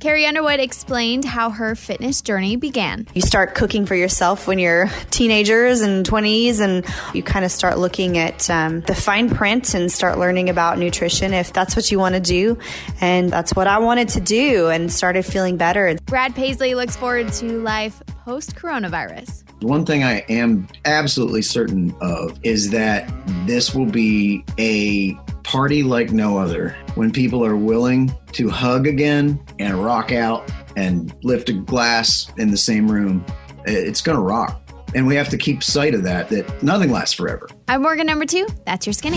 [0.00, 3.06] Carrie Underwood explained how her fitness journey began.
[3.12, 7.76] You start cooking for yourself when you're teenagers and 20s, and you kind of start
[7.76, 11.98] looking at um, the fine print and start learning about nutrition if that's what you
[11.98, 12.56] want to do.
[13.02, 15.94] And that's what I wanted to do and started feeling better.
[16.06, 19.44] Brad Paisley looks forward to life post coronavirus.
[19.62, 23.12] One thing I am absolutely certain of is that
[23.46, 25.14] this will be a
[25.50, 31.12] party like no other when people are willing to hug again and rock out and
[31.24, 33.26] lift a glass in the same room.
[33.64, 34.62] It's going to rock.
[34.94, 37.48] And we have to keep sight of that, that nothing lasts forever.
[37.66, 38.46] I'm Morgan number two.
[38.64, 39.16] That's your skinny.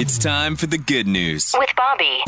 [0.00, 1.54] It's time for the good news.
[1.56, 2.24] With Bobby.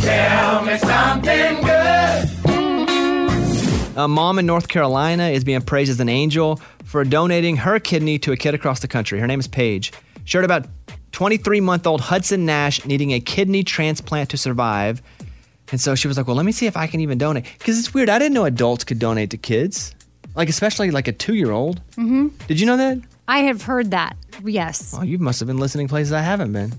[3.96, 8.20] A mom in North Carolina is being praised as an angel for donating her kidney
[8.20, 9.18] to a kid across the country.
[9.18, 9.92] Her name is Paige.
[10.24, 10.79] She heard about
[11.12, 15.02] 23 month old Hudson Nash needing a kidney transplant to survive.
[15.70, 17.46] And so she was like, well, let me see if I can even donate.
[17.58, 18.08] Because it's weird.
[18.08, 19.94] I didn't know adults could donate to kids,
[20.34, 21.80] like, especially like a two year old.
[21.92, 22.28] Mm-hmm.
[22.46, 22.98] Did you know that?
[23.28, 24.16] I have heard that.
[24.44, 24.94] Yes.
[24.96, 26.72] Oh, you must have been listening places I haven't been.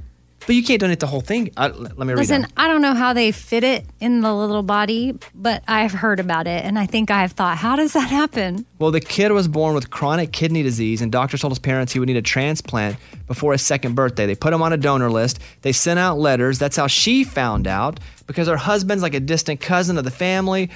[0.48, 1.52] But you can't donate the whole thing.
[1.56, 2.48] Uh, let me read Listen.
[2.58, 6.48] I don't know how they fit it in the little body, but I've heard about
[6.48, 6.66] it.
[6.66, 8.66] And I think I've thought, how does that happen?
[8.80, 12.00] Well, the kid was born with chronic kidney disease, and doctors told his parents he
[12.00, 14.26] would need a transplant before his second birthday.
[14.26, 15.40] They put him on a donor list.
[15.62, 16.58] They sent out letters.
[16.58, 20.72] That's how she found out because her husband's like a distant cousin of the family.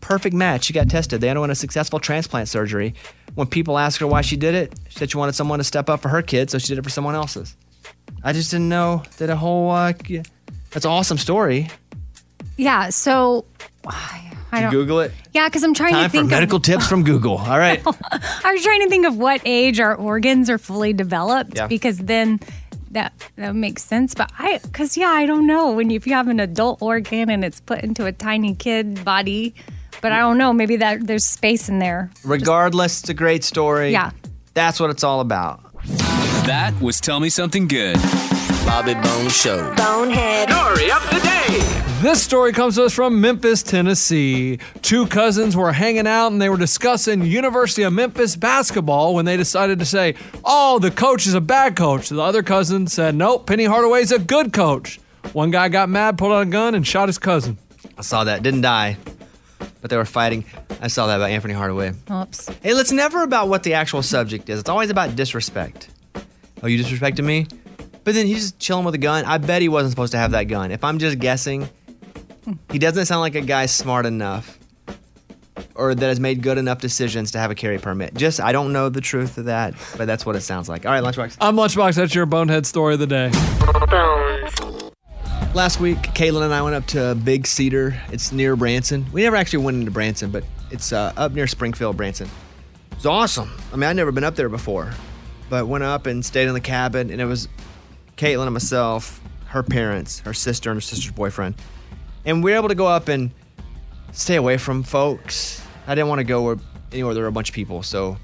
[0.00, 0.64] Perfect match.
[0.64, 1.20] She got tested.
[1.20, 2.94] They underwent a successful transplant surgery.
[3.34, 5.90] When people asked her why she did it, she said she wanted someone to step
[5.90, 7.56] up for her kid, so she did it for someone else's.
[8.24, 9.70] I just didn't know that a whole.
[9.70, 9.92] Uh,
[10.70, 11.68] that's an awesome story.
[12.56, 12.88] Yeah.
[12.90, 13.44] So
[13.86, 14.70] I Did you don't.
[14.70, 15.12] Google it?
[15.32, 16.62] Yeah, because I'm trying Time to for think medical of.
[16.62, 17.36] tips from Google.
[17.38, 17.82] All right.
[18.12, 21.66] I was trying to think of what age our organs are fully developed Yeah.
[21.66, 22.40] because then
[22.92, 24.14] that that makes sense.
[24.14, 27.28] But I, because yeah, I don't know when you, if you have an adult organ
[27.30, 29.54] and it's put into a tiny kid body,
[30.00, 30.52] but I don't know.
[30.52, 32.10] Maybe that there's space in there.
[32.24, 33.90] Regardless, it's a great story.
[33.90, 34.12] Yeah.
[34.54, 35.60] That's what it's all about.
[36.46, 37.96] That was Tell Me Something Good.
[38.66, 39.74] Bobby Bone Show.
[39.76, 40.50] Bonehead.
[40.50, 42.02] Story of the day.
[42.02, 44.58] This story comes to us from Memphis, Tennessee.
[44.82, 49.38] Two cousins were hanging out and they were discussing University of Memphis basketball when they
[49.38, 52.10] decided to say, Oh, the coach is a bad coach.
[52.10, 55.00] The other cousin said, Nope, Penny Hardaway's a good coach.
[55.32, 57.56] One guy got mad, pulled out a gun, and shot his cousin.
[57.96, 58.42] I saw that.
[58.42, 58.98] Didn't die,
[59.80, 60.44] but they were fighting.
[60.82, 61.94] I saw that about Anthony Hardaway.
[62.10, 62.48] Oops.
[62.48, 64.60] Hey, it's never about what the actual subject is.
[64.60, 65.88] It's always about disrespect.
[66.64, 67.46] Oh, you disrespected me?
[68.04, 69.26] But then he's just chilling with a gun.
[69.26, 70.70] I bet he wasn't supposed to have that gun.
[70.70, 71.68] If I'm just guessing,
[72.70, 74.58] he doesn't sound like a guy smart enough
[75.74, 78.14] or that has made good enough decisions to have a carry permit.
[78.14, 80.86] Just, I don't know the truth of that, but that's what it sounds like.
[80.86, 81.36] All right, Lunchbox.
[81.38, 81.96] I'm Lunchbox.
[81.96, 83.30] That's your bonehead story of the day.
[85.54, 87.94] Last week, Caitlin and I went up to Big Cedar.
[88.10, 89.04] It's near Branson.
[89.12, 92.30] We never actually went into Branson, but it's uh, up near Springfield, Branson.
[92.92, 93.50] It's awesome.
[93.70, 94.92] I mean, I'd never been up there before,
[95.48, 97.48] but went up and stayed in the cabin, and it was
[98.16, 101.54] Caitlin and myself, her parents, her sister, and her sister's boyfriend.
[102.24, 103.30] And we were able to go up and
[104.12, 105.62] stay away from folks.
[105.86, 106.58] I didn't want to go
[106.92, 107.82] anywhere there were a bunch of people.
[107.82, 108.16] So,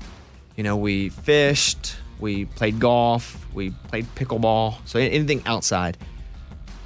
[0.56, 4.76] you know, we fished, we played golf, we played pickleball.
[4.86, 5.98] So anything outside.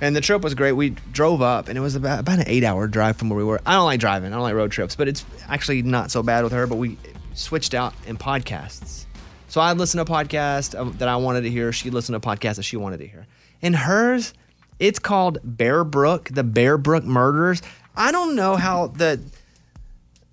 [0.01, 0.73] And the trip was great.
[0.73, 3.61] We drove up, and it was about, about an eight-hour drive from where we were.
[3.64, 4.33] I don't like driving.
[4.33, 6.66] I don't like road trips, but it's actually not so bad with her.
[6.66, 6.99] But we
[7.33, 9.07] switched out in podcasts.
[9.48, 11.72] So I'd listen to a podcast that I wanted to hear.
[11.72, 13.26] She'd listen to a podcast that she wanted to hear.
[13.62, 14.35] And hers,
[14.78, 17.62] it's called Bear Brook, the Bear Brook Murders.
[17.96, 19.20] I don't know how the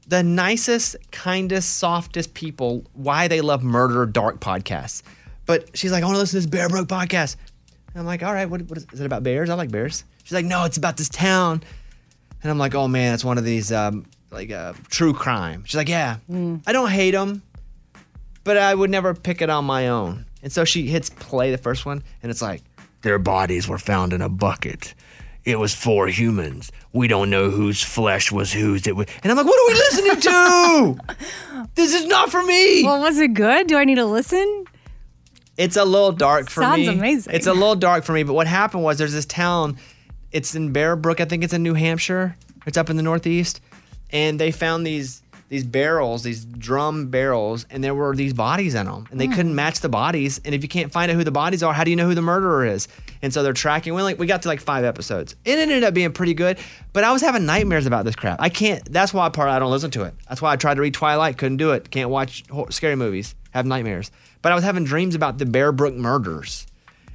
[0.08, 5.04] the nicest, kindest, softest people why they love murder dark podcasts.
[5.46, 7.38] But she's like, I want to listen to this Bear Brook podcast.
[7.94, 9.50] And I'm like, all right, what, what is, is it about bears?
[9.50, 10.04] I like bears.
[10.24, 11.64] She's like, no, it's about this town.
[12.42, 15.64] And I'm like, oh man, it's one of these um, like uh, true crime.
[15.66, 16.18] She's like, yeah,
[16.66, 17.42] I don't hate them,
[18.44, 20.26] but I would never pick it on my own.
[20.44, 22.64] And so she hits play the first one, and it's like,
[23.02, 24.94] their bodies were found in a bucket.
[25.44, 26.72] It was four humans.
[26.94, 28.86] We don't know whose flesh was whose.
[28.86, 31.68] It was, and I'm like, what are we listening to?
[31.76, 32.84] this is not for me.
[32.84, 33.68] Well, was it good?
[33.68, 34.66] Do I need to listen?
[35.58, 36.86] It's a little dark for Sounds me.
[36.86, 37.34] Sounds amazing.
[37.34, 38.24] It's a little dark for me.
[38.24, 39.78] But what happened was there's this town.
[40.32, 41.20] It's in Bear Brook.
[41.20, 42.36] I think it's in New Hampshire.
[42.66, 43.62] It's up in the Northeast,
[44.12, 45.21] and they found these
[45.52, 49.34] these barrels, these drum barrels, and there were these bodies in them, and they Hmm.
[49.34, 50.40] couldn't match the bodies.
[50.46, 52.16] And if you can't find out who the bodies are, how do you know who
[52.16, 52.88] the murderer is?
[53.22, 53.94] And so they're tracking.
[53.94, 55.36] We like we got to like five episodes.
[55.44, 56.58] It ended up being pretty good,
[56.94, 58.40] but I was having nightmares about this crap.
[58.40, 58.90] I can't.
[58.94, 60.14] That's why part I don't listen to it.
[60.30, 61.92] That's why I tried to read Twilight, couldn't do it.
[61.92, 63.36] Can't watch scary movies.
[63.50, 64.10] Have nightmares.
[64.42, 66.66] But I was having dreams about the Bear Brook murders.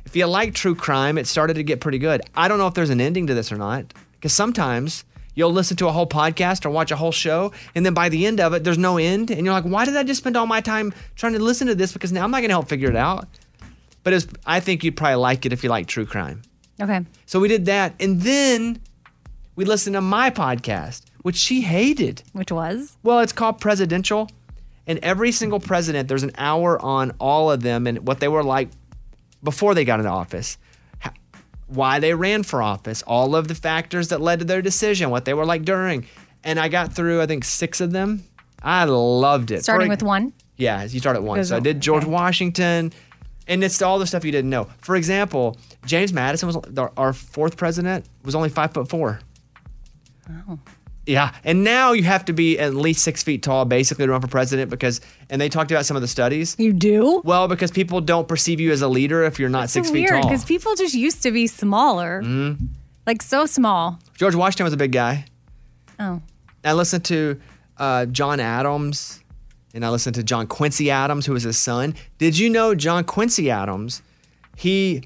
[0.04, 2.20] If you like true crime, it started to get pretty good.
[2.36, 5.04] I don't know if there's an ending to this or not, because sometimes
[5.36, 8.26] you'll listen to a whole podcast or watch a whole show, and then by the
[8.26, 10.48] end of it, there's no end, and you're like, why did I just spend all
[10.48, 11.92] my time trying to listen to this?
[11.92, 13.28] Because now I'm not going to help figure it out.
[14.02, 16.42] But I think you'd probably like it if you like true crime.
[16.80, 17.00] Okay.
[17.26, 18.80] So we did that, and then
[19.54, 22.22] we listened to my podcast, which she hated.
[22.32, 22.96] Which was?
[23.02, 24.28] Well, it's called Presidential.
[24.86, 28.44] And every single president, there's an hour on all of them and what they were
[28.44, 28.68] like
[29.42, 30.58] before they got into office,
[31.66, 35.24] why they ran for office, all of the factors that led to their decision, what
[35.24, 36.06] they were like during.
[36.44, 38.24] And I got through, I think, six of them.
[38.62, 39.62] I loved it.
[39.64, 40.32] Starting For- with one.
[40.56, 41.44] yeah, you start at one.
[41.44, 42.92] So I did George Washington,
[43.48, 44.68] and it's all the stuff you didn't know.
[44.80, 46.58] For example, James Madison was
[46.96, 48.06] our fourth president.
[48.24, 49.20] Was only five foot four.
[50.48, 50.58] Oh.
[51.06, 54.20] Yeah, and now you have to be at least six feet tall, basically, to run
[54.20, 54.70] for president.
[54.70, 56.56] Because, and they talked about some of the studies.
[56.58, 57.22] You do?
[57.24, 59.94] Well, because people don't perceive you as a leader if you're not It's six so
[59.94, 60.28] feet weird tall.
[60.30, 62.58] because people just used to be smaller, Mhm.
[63.06, 64.00] like so small.
[64.18, 65.24] George Washington was a big guy.
[66.00, 66.20] Oh.
[66.64, 67.38] I listened to
[67.78, 69.20] uh, John Adams,
[69.74, 71.94] and I listened to John Quincy Adams, who was his son.
[72.18, 74.02] Did you know John Quincy Adams?
[74.56, 75.02] He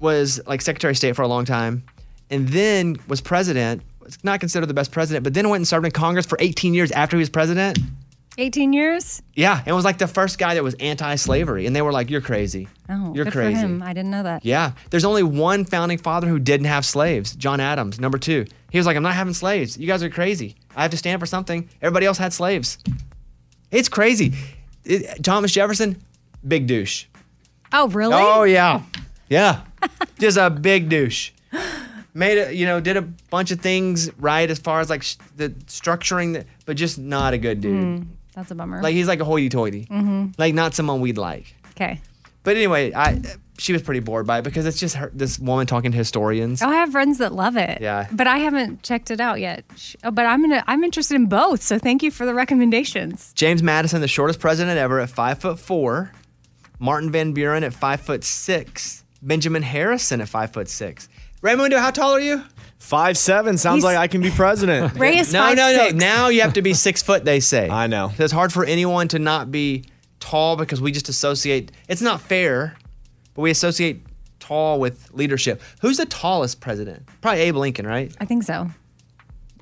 [0.00, 1.82] was like Secretary of State for a long time,
[2.30, 3.82] and then was president.
[4.22, 6.90] Not considered the best president, but then went and served in Congress for 18 years
[6.92, 7.78] after he was president.
[8.40, 9.20] 18 years?
[9.34, 12.20] Yeah, and was like the first guy that was anti-slavery, and they were like, "You're
[12.20, 12.68] crazy.
[12.88, 13.82] Oh, You're good crazy." for him.
[13.82, 14.44] I didn't know that.
[14.44, 18.46] Yeah, there's only one founding father who didn't have slaves, John Adams, number two.
[18.70, 19.76] He was like, I'm not having slaves.
[19.76, 20.54] You guys are crazy.
[20.76, 21.68] I have to stand for something.
[21.82, 22.78] Everybody else had slaves.
[23.72, 24.34] It's crazy.
[24.84, 26.00] It- Thomas Jefferson,
[26.46, 27.06] big douche.
[27.72, 28.14] Oh, really?
[28.16, 28.82] Oh, yeah.
[29.28, 29.62] Yeah.
[30.18, 31.32] Just a big douche.
[32.18, 35.16] Made it, you know, did a bunch of things right as far as like sh-
[35.36, 37.84] the structuring, the, but just not a good dude.
[37.84, 38.82] Mm, that's a bummer.
[38.82, 39.86] Like he's like a hoity toity.
[39.90, 40.34] Mhm.
[40.36, 41.54] Like not someone we'd like.
[41.70, 42.00] Okay.
[42.42, 43.20] But anyway, I
[43.58, 46.60] she was pretty bored by it because it's just her, this woman talking to historians.
[46.62, 47.80] Oh, I have friends that love it.
[47.80, 48.06] Yeah.
[48.12, 49.64] But I haven't checked it out yet.
[50.02, 51.62] Oh, But I'm gonna I'm interested in both.
[51.62, 53.32] So thank you for the recommendations.
[53.34, 56.10] James Madison, the shortest president ever, at five foot four.
[56.80, 59.04] Martin Van Buren at five foot six.
[59.22, 61.08] Benjamin Harrison at five foot six.
[61.42, 62.42] Raymundo, how tall are you?
[62.78, 64.94] Five seven sounds He's- like I can be president.
[64.98, 65.88] Ray is no, no, no.
[65.90, 65.94] 5'6".
[65.94, 67.24] Now you have to be six foot.
[67.24, 67.68] They say.
[67.68, 68.12] I know.
[68.18, 69.84] It's hard for anyone to not be
[70.20, 71.70] tall because we just associate.
[71.88, 72.76] It's not fair,
[73.34, 74.02] but we associate
[74.40, 75.60] tall with leadership.
[75.80, 77.06] Who's the tallest president?
[77.20, 78.14] Probably Abe Lincoln, right?
[78.20, 78.70] I think so.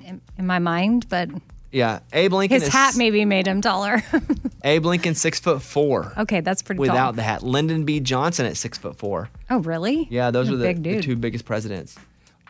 [0.05, 1.29] In, in my mind, but
[1.71, 2.55] Yeah, Abe Lincoln.
[2.55, 4.01] his is, hat maybe made him taller.
[4.63, 6.13] Abe Lincoln six foot four.
[6.17, 7.13] okay, that's pretty Without tall.
[7.13, 7.99] the hat, Lyndon B.
[7.99, 9.29] Johnson at six foot four.
[9.49, 10.07] Oh, really?
[10.09, 11.97] Yeah, those A were the, the two biggest presidents.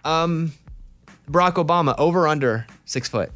[0.06, 0.54] Um,
[1.30, 3.32] Barack Obama over under six foot,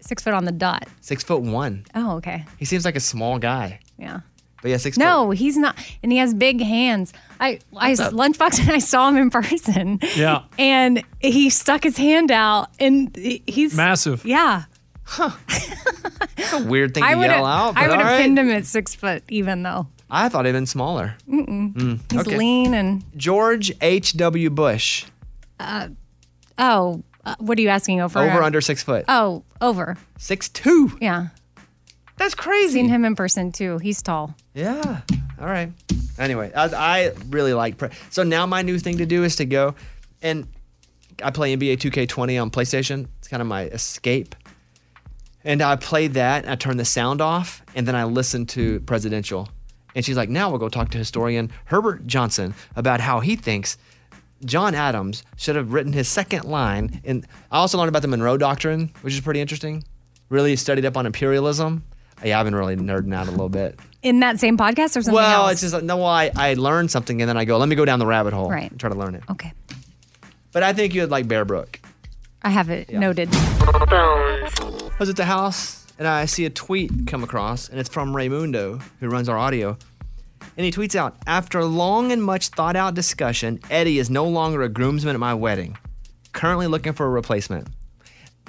[0.00, 0.88] Six foot on the dot.
[1.00, 1.84] six foot one.
[1.94, 2.44] Oh, okay.
[2.58, 4.20] He seems like a small guy, Yeah.
[4.62, 4.96] But yeah, six.
[4.96, 5.04] foot.
[5.04, 7.12] No, he's not, and he has big hands.
[7.38, 7.92] I, I.
[7.92, 9.98] Lunchbox and I saw him in person.
[10.16, 10.44] Yeah.
[10.58, 14.24] and he stuck his hand out, and he's Massive.
[14.24, 14.64] Yeah,
[15.18, 17.76] That's a weird thing I to would yell have.
[17.76, 17.82] out.
[17.82, 18.22] I would have right.
[18.22, 21.16] pinned him at six foot, even though I thought he'd been smaller.
[21.28, 21.74] Mm-mm.
[21.74, 22.36] Mm, he's okay.
[22.36, 24.16] lean and George H.
[24.16, 24.50] W.
[24.50, 25.04] Bush
[25.60, 25.88] uh,
[26.58, 28.18] oh, uh, what are you asking over?
[28.18, 29.96] over under six foot, Oh, over.
[30.18, 30.96] six two.
[31.00, 31.28] Yeah,
[32.16, 32.74] That's crazy.
[32.74, 33.78] seen him in person too.
[33.78, 34.34] He's tall.
[34.54, 35.00] Yeah.
[35.40, 35.72] All right.
[36.18, 37.78] Anyway, I, I really like.
[37.78, 39.74] Pre- so now my new thing to do is to go,
[40.22, 40.46] and
[41.22, 43.08] I play NBA 2K20 on PlayStation.
[43.18, 44.34] It's kind of my escape.
[45.44, 46.44] And I play that.
[46.44, 49.48] and I turn the sound off, and then I listen to Presidential.
[49.94, 53.76] And she's like, "Now we'll go talk to historian Herbert Johnson about how he thinks
[54.44, 58.36] John Adams should have written his second line." And I also learned about the Monroe
[58.38, 59.82] Doctrine, which is pretty interesting.
[60.28, 61.82] Really studied up on imperialism.
[62.24, 63.78] Yeah, I've been really nerding out a little bit.
[64.02, 65.52] In that same podcast or something Well, else?
[65.52, 67.84] it's just like, no, I, I learned something and then I go, let me go
[67.84, 68.70] down the rabbit hole Right.
[68.70, 69.22] and try to learn it.
[69.30, 69.52] Okay.
[70.52, 71.80] But I think you'd like Bear Brook.
[72.42, 73.28] I have it noted.
[73.32, 78.12] I was at the house and I see a tweet come across and it's from
[78.12, 79.76] Raymundo, who runs our audio.
[80.56, 84.62] And he tweets out, after long and much thought out discussion, Eddie is no longer
[84.62, 85.78] a groomsman at my wedding.
[86.32, 87.68] Currently looking for a replacement.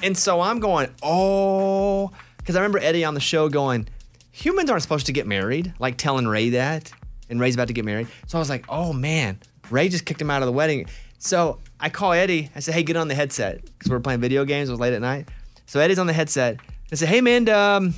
[0.01, 2.11] And so I'm going, oh,
[2.43, 3.87] because I remember Eddie on the show going,
[4.31, 6.91] humans aren't supposed to get married, like telling Ray that,
[7.29, 8.07] and Ray's about to get married.
[8.27, 9.39] So I was like, oh man,
[9.69, 10.85] Ray just kicked him out of the wedding.
[11.19, 12.49] So I call Eddie.
[12.55, 14.67] I said, hey, get on the headset because we are playing video games.
[14.69, 15.29] It was late at night.
[15.65, 16.57] So Eddie's on the headset.
[16.91, 17.93] I said, hey man, um,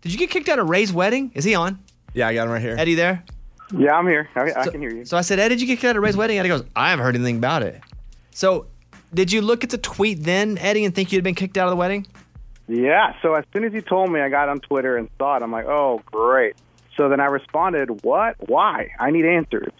[0.00, 1.30] did you get kicked out of Ray's wedding?
[1.34, 1.78] Is he on?
[2.14, 2.74] Yeah, I got him right here.
[2.78, 3.22] Eddie there?
[3.76, 4.28] Yeah, I'm here.
[4.34, 5.04] I, I So- can hear you.
[5.04, 6.38] So I said, Ed, did you get kicked out of Ray's wedding?
[6.38, 7.80] Eddie goes, I haven't heard anything about it.
[8.32, 8.66] So
[9.12, 11.70] did you look at the tweet then, Eddie, and think you'd been kicked out of
[11.70, 12.06] the wedding?
[12.70, 13.14] Yeah.
[13.20, 15.42] So as soon as he told me, I got on Twitter and it.
[15.42, 16.54] I'm like, oh, great.
[16.96, 18.36] So then I responded, what?
[18.48, 18.92] Why?
[18.98, 19.72] I need answers.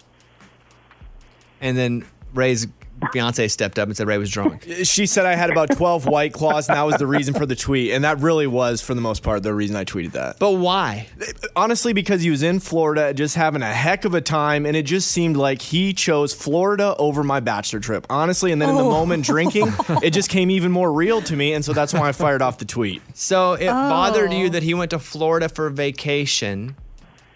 [1.60, 2.66] And then Ray's
[3.12, 4.66] fiance stepped up and said Ray was drunk.
[4.84, 7.56] She said I had about 12 white claws, and that was the reason for the
[7.56, 7.92] tweet.
[7.92, 10.38] And that really was, for the most part, the reason I tweeted that.
[10.38, 11.08] But why?
[11.56, 14.82] Honestly, because he was in Florida just having a heck of a time, and it
[14.84, 18.06] just seemed like he chose Florida over my bachelor trip.
[18.10, 18.90] Honestly, and then in the Oh.
[18.90, 19.68] moment drinking,
[20.02, 21.52] it just came even more real to me.
[21.52, 23.02] And so that's why I fired off the tweet.
[23.14, 24.36] So it bothered Oh.
[24.36, 26.76] you that he went to Florida for vacation,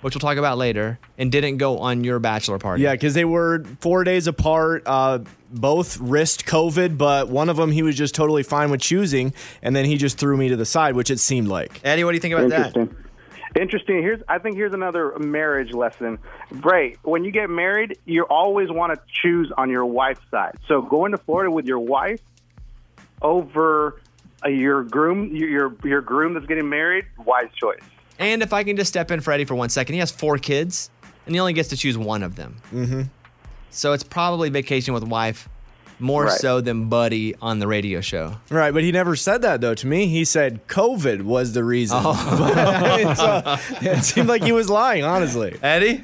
[0.01, 2.83] which we'll talk about later, and didn't go on your bachelor party.
[2.83, 4.83] Yeah, because they were four days apart.
[4.87, 5.21] Uh,
[5.55, 9.33] both risked COVID, but one of them he was just totally fine with choosing,
[9.63, 11.81] and then he just threw me to the side, which it seemed like.
[11.85, 12.77] Eddie, what do you think about that?
[12.77, 12.97] Interesting.
[13.57, 14.03] Interesting.
[14.03, 16.19] Here's, I think here's another marriage lesson.
[16.61, 16.99] Great.
[17.05, 20.57] when you get married, you always want to choose on your wife's side.
[20.67, 22.21] So going to Florida with your wife
[23.23, 24.01] over
[24.45, 27.81] uh, your groom, your, your your groom that's getting married, wise choice.
[28.19, 30.39] And if I can just step in for Eddie for one second, he has four
[30.39, 30.91] kids,
[31.27, 32.57] and he only gets to choose one of them.
[32.73, 33.03] Mm-hmm.
[33.75, 35.49] So it's probably vacation with wife
[36.01, 36.33] more Right.
[36.33, 38.37] so than Buddy on the radio show.
[38.51, 40.07] Right, but he never said that though to me.
[40.07, 41.99] He said COVID was the reason.
[42.03, 43.15] Oh.
[43.17, 45.57] so, uh, it seemed like he was lying, honestly.
[45.63, 46.03] Eddie?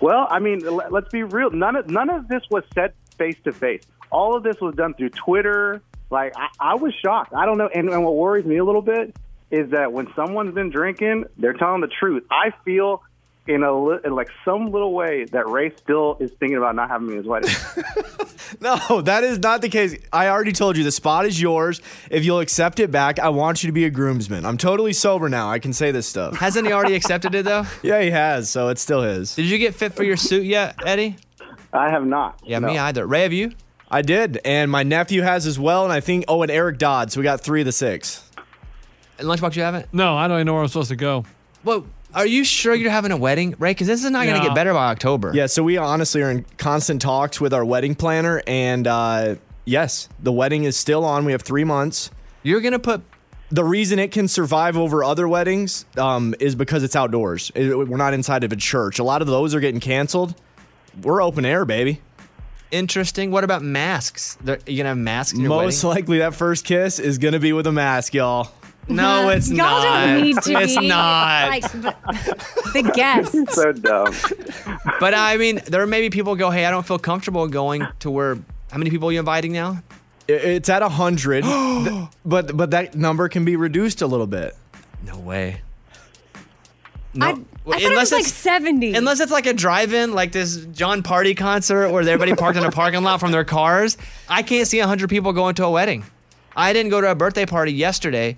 [0.00, 1.50] Well, I mean, let- let's be real.
[1.50, 3.82] None of none of this was said face to face.
[4.10, 5.82] All of this was done through Twitter.
[6.10, 7.32] Like I, I was shocked.
[7.34, 7.68] I don't know.
[7.72, 9.14] And, and what worries me a little bit
[9.50, 12.24] is that when someone's been drinking, they're telling the truth.
[12.30, 13.02] I feel
[13.52, 16.88] in a li- in like some little way that Ray still is thinking about not
[16.88, 17.50] having me as wedding.
[18.60, 19.96] No, that is not the case.
[20.12, 21.80] I already told you the spot is yours.
[22.10, 24.44] If you'll accept it back, I want you to be a groomsman.
[24.44, 25.48] I'm totally sober now.
[25.50, 26.36] I can say this stuff.
[26.36, 27.64] Hasn't he already accepted it though?
[27.82, 28.50] Yeah, he has.
[28.50, 29.34] So it's still his.
[29.36, 31.16] Did you get fit for your suit yet, Eddie?
[31.72, 32.40] I have not.
[32.44, 33.06] Yeah, me either.
[33.06, 33.52] Ray, have you?
[33.90, 37.12] I did, and my nephew has as well, and I think oh, and Eric Dodd.
[37.12, 38.28] So we got three of the six.
[39.18, 39.92] And Lunchbox, you haven't?
[39.92, 41.24] No, I don't even know where I'm supposed to go.
[41.64, 43.70] Well, are you sure you're having a wedding, Ray?
[43.70, 44.48] Because this is not going to No.
[44.48, 45.32] get better by October.
[45.34, 50.08] Yeah, so we honestly are in constant talks with our wedding planner, and uh, yes,
[50.22, 51.24] the wedding is still on.
[51.24, 52.10] We have three months.
[52.42, 53.02] You're gonna put.
[53.52, 57.50] The reason it can survive over other weddings um, is because it's outdoors.
[57.54, 58.98] It- we're not inside of a church.
[59.00, 60.34] A lot of those are getting canceled.
[61.02, 62.00] We're open air, baby.
[62.70, 63.32] Interesting.
[63.32, 64.38] What about masks?
[64.42, 65.96] There- You gonna have masks in your Most wedding?
[65.96, 68.52] likely, that first kiss is gonna be with a mask, y'all.
[68.88, 70.06] No, it's Y'all not.
[70.06, 71.48] don't need to it's be not.
[71.48, 71.94] like the,
[72.72, 73.36] the guests.
[73.54, 74.12] so dumb.
[74.98, 78.10] but I mean, there may be people go, "Hey, I don't feel comfortable going to
[78.10, 78.38] where."
[78.70, 79.82] How many people are you inviting now?
[80.28, 81.44] It's at a hundred,
[82.24, 84.56] but but that number can be reduced a little bit.
[85.04, 85.62] No way.
[87.20, 88.94] I, I thought it was like 70.
[88.94, 92.70] unless it's like a drive-in, like this Jon Pardi concert where everybody parked in a
[92.70, 93.98] parking lot from their cars.
[94.28, 96.04] I can't see hundred people going to a wedding.
[96.56, 98.36] I didn't go to a birthday party yesterday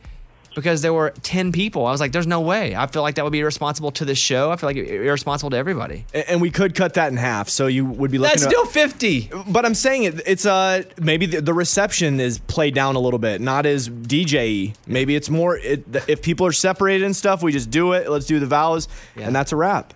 [0.54, 1.86] because there were ten people.
[1.86, 4.14] I was like, "There's no way." I feel like that would be irresponsible to the
[4.14, 4.50] show.
[4.50, 6.04] I feel like irresponsible to everybody.
[6.14, 8.32] A- And we could cut that in half, so you would be looking.
[8.32, 9.30] That's at- still fifty.
[9.48, 13.18] But I'm saying it, it's uh maybe the, the reception is played down a little
[13.18, 14.74] bit, not as DJ.
[14.86, 18.08] Maybe it's more it, if people are separated and stuff, we just do it.
[18.10, 19.94] Let's do the vows, and that's a wrap.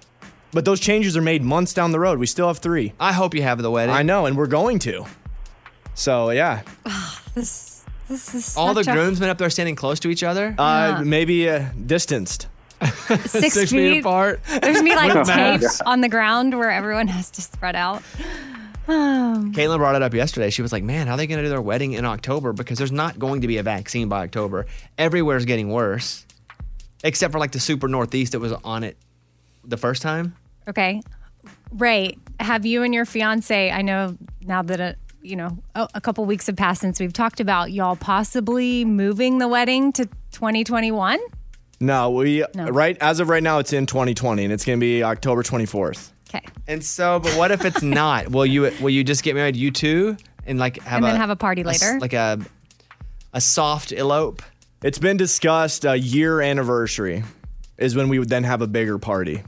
[0.52, 2.18] But those changes are made months down the road.
[2.18, 2.94] We still have three.
[2.98, 3.94] I hope you have the wedding.
[3.94, 5.04] I know, and we're going to.
[5.94, 6.62] So yeah,
[7.34, 7.75] this
[8.08, 10.54] this is All the a- groomsmen up there standing close to each other.
[10.58, 12.48] uh, maybe uh, distanced.
[12.82, 14.40] six, Six feet apart.
[14.60, 18.02] There's gonna like With tape on the ground where everyone has to spread out.
[18.88, 20.50] Um, Caitlin brought it up yesterday.
[20.50, 22.52] She was like, "Man, how are they going to do their wedding in October?
[22.52, 24.66] Because there's not going to be a vaccine by October.
[24.96, 26.24] Everywhere's getting worse,
[27.02, 28.96] except for like the super northeast that was on it
[29.64, 30.36] the first time.
[30.68, 31.00] okay,
[31.72, 33.70] Ray, have you and your fiance?
[33.72, 34.94] I know now that a
[35.26, 39.38] you know a, a couple weeks have passed since we've talked about y'all possibly moving
[39.38, 41.18] the wedding to 2021.
[41.80, 42.68] No, we No.
[42.68, 46.10] right as of right now, it's in 2020, and it's gonna be October 24th.
[46.28, 48.28] Okay, And so, but what if it's not?
[48.32, 50.16] will you will you just get married, you two,
[50.46, 52.00] and like have and a then have a party a s- later.
[52.00, 52.38] like a
[53.32, 54.42] a soft elope?
[54.82, 55.84] It's been discussed.
[55.84, 57.24] A year anniversary
[57.78, 59.42] is when we would then have a bigger party.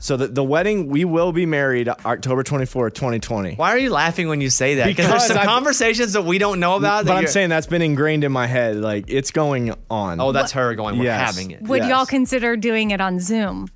[0.00, 3.54] So the, the wedding, we will be married October 24th, 2020.
[3.54, 4.86] Why are you laughing when you say that?
[4.86, 7.04] Because there's some I've- conversations that we don't know about.
[7.04, 8.76] But that I'm saying that's been ingrained in my head.
[8.76, 10.20] Like it's going on.
[10.20, 10.98] Oh, that's her going.
[10.98, 11.34] We're Yes.
[11.34, 11.62] having it.
[11.62, 11.88] Would Yes.
[11.90, 13.68] y'all consider doing it on Zoom?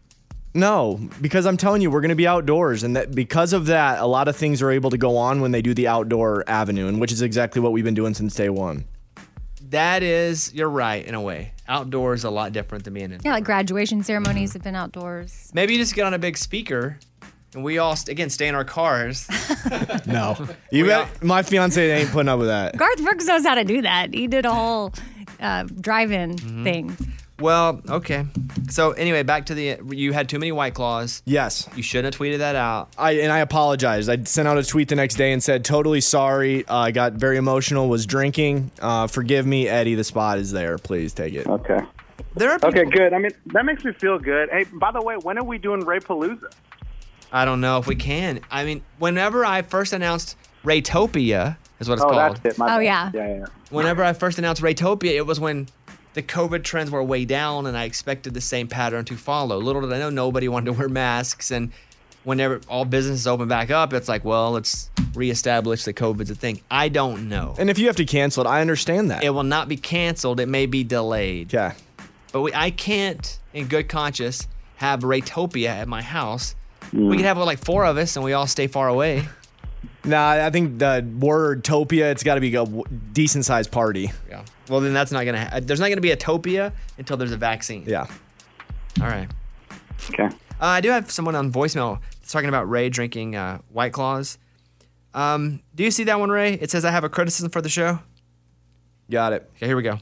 [0.55, 4.01] No, because I'm telling you, we're going to be outdoors, and that because of that,
[4.01, 6.89] a lot of things are able to go on when they do the outdoor avenue,
[6.89, 8.85] and which is exactly what we've been doing since day one.
[9.73, 11.53] That is, you're right in a way.
[11.69, 13.21] Outdoors is a lot different than being in.
[13.25, 15.51] Yeah, like graduation ceremonies have been outdoors.
[15.55, 16.99] Maybe you just get on a big speaker,
[17.55, 19.27] and we all again stay in our cars.
[20.07, 20.37] No,
[20.73, 22.77] you bet, my fiance ain't putting up with that.
[22.77, 24.13] Garth Brooks knows how to do that.
[24.15, 24.93] He did a whole
[25.41, 26.65] uh, drive-in Mm-hmm.
[26.65, 26.97] thing.
[27.43, 28.25] Well, okay.
[28.71, 31.23] So anyway, back to the you had too many white claws.
[31.27, 32.89] Yes, you shouldn't have tweeted that out.
[32.97, 34.09] I and I apologize.
[34.09, 36.65] I sent out a tweet the next day and said, "Totally sorry.
[36.67, 37.89] Uh, I got very emotional.
[37.89, 38.71] Was drinking.
[38.81, 39.95] Uh, forgive me, Eddie.
[39.97, 40.79] The spot is there.
[40.79, 41.81] Please take it." Okay.
[42.35, 43.13] There are people- Okay, good.
[43.13, 44.49] I mean, that makes me feel good.
[44.51, 46.45] Hey, by the way, when are we doing Ray Palooza?
[47.31, 48.41] I don't know if we can.
[48.51, 52.37] I mean, whenever I first announced Raytopia is what it's oh, called.
[52.43, 52.59] that's it.
[52.59, 52.85] My Oh, bad.
[52.85, 53.11] yeah.
[53.15, 53.45] Yeah, yeah.
[53.71, 55.67] Whenever I first announced Raytopia, it was when
[56.15, 59.59] the COVID trends were way down, and I expected the same pattern to follow.
[59.59, 61.73] Little did I know, nobody wanted to wear masks, and
[62.25, 66.61] whenever all businesses open back up, it's like, well, let's reestablish the COVID's a thing.
[66.71, 67.55] I don't know.
[67.59, 69.25] And if you have to cancel it, I understand that.
[69.25, 70.41] It will not be canceled.
[70.41, 71.53] It may be delayed.
[71.53, 71.75] Yeah.
[72.33, 76.55] But we, I can't, in good conscience, have Raytopia at my house.
[76.93, 77.11] Mm.
[77.11, 79.25] We could have like four of us, and we all stay far away.
[80.05, 82.11] Nah, I think the word topia.
[82.11, 82.67] It's got to be a
[83.13, 84.11] decent sized party.
[84.29, 84.45] Yeah.
[84.69, 85.49] Well, then that's not gonna.
[85.49, 87.85] Ha- there's not gonna be a topia until there's a vaccine.
[87.87, 88.07] Yeah.
[89.01, 89.29] All right.
[90.11, 90.25] Okay.
[90.25, 90.29] Uh,
[90.61, 94.39] I do have someone on voicemail that's talking about Ray drinking uh, White Claws.
[95.15, 96.55] Um, do you see that one, Ray?
[96.55, 98.01] It says I have a criticism for the show.
[99.11, 99.51] Got it.
[99.57, 99.99] Okay, here we go.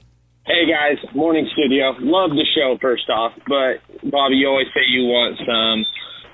[0.46, 1.94] Hey guys, morning studio.
[2.00, 3.80] Love the show first off, but
[4.10, 5.84] Bobby, you always say you want some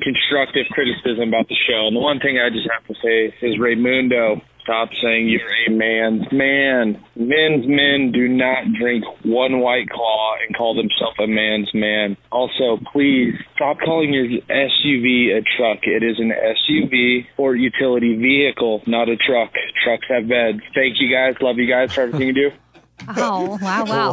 [0.03, 1.87] constructive criticism about the show.
[1.89, 5.71] And the one thing I just have to say is Raymundo, stop saying you're a
[5.71, 7.03] man's man.
[7.15, 12.17] Men's men do not drink one white claw and call themselves a man's man.
[12.33, 15.79] Also, please stop calling your SUV a truck.
[15.85, 19.53] It is an SUV or utility vehicle, not a truck.
[19.85, 20.61] Trucks have beds.
[20.75, 21.37] Thank you guys.
[21.41, 22.51] Love you guys for everything you do.
[23.09, 24.13] Oh, wow, wow.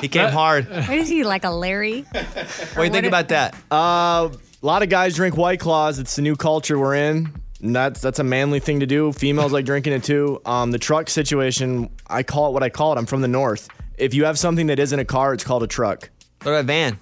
[0.00, 0.68] He came hard.
[0.68, 2.02] What is he, like a Larry?
[2.02, 3.56] What do you think about that?
[3.70, 4.28] Uh,
[4.62, 5.98] a lot of guys drink White Claws.
[5.98, 7.32] It's the new culture we're in.
[7.60, 9.12] And that's that's a manly thing to do.
[9.12, 10.40] Females like drinking it too.
[10.44, 12.98] Um, the truck situation, I call it what I call it.
[12.98, 13.68] I'm from the north.
[13.96, 16.08] If you have something that isn't a car, it's called a truck.
[16.42, 16.98] What about a van?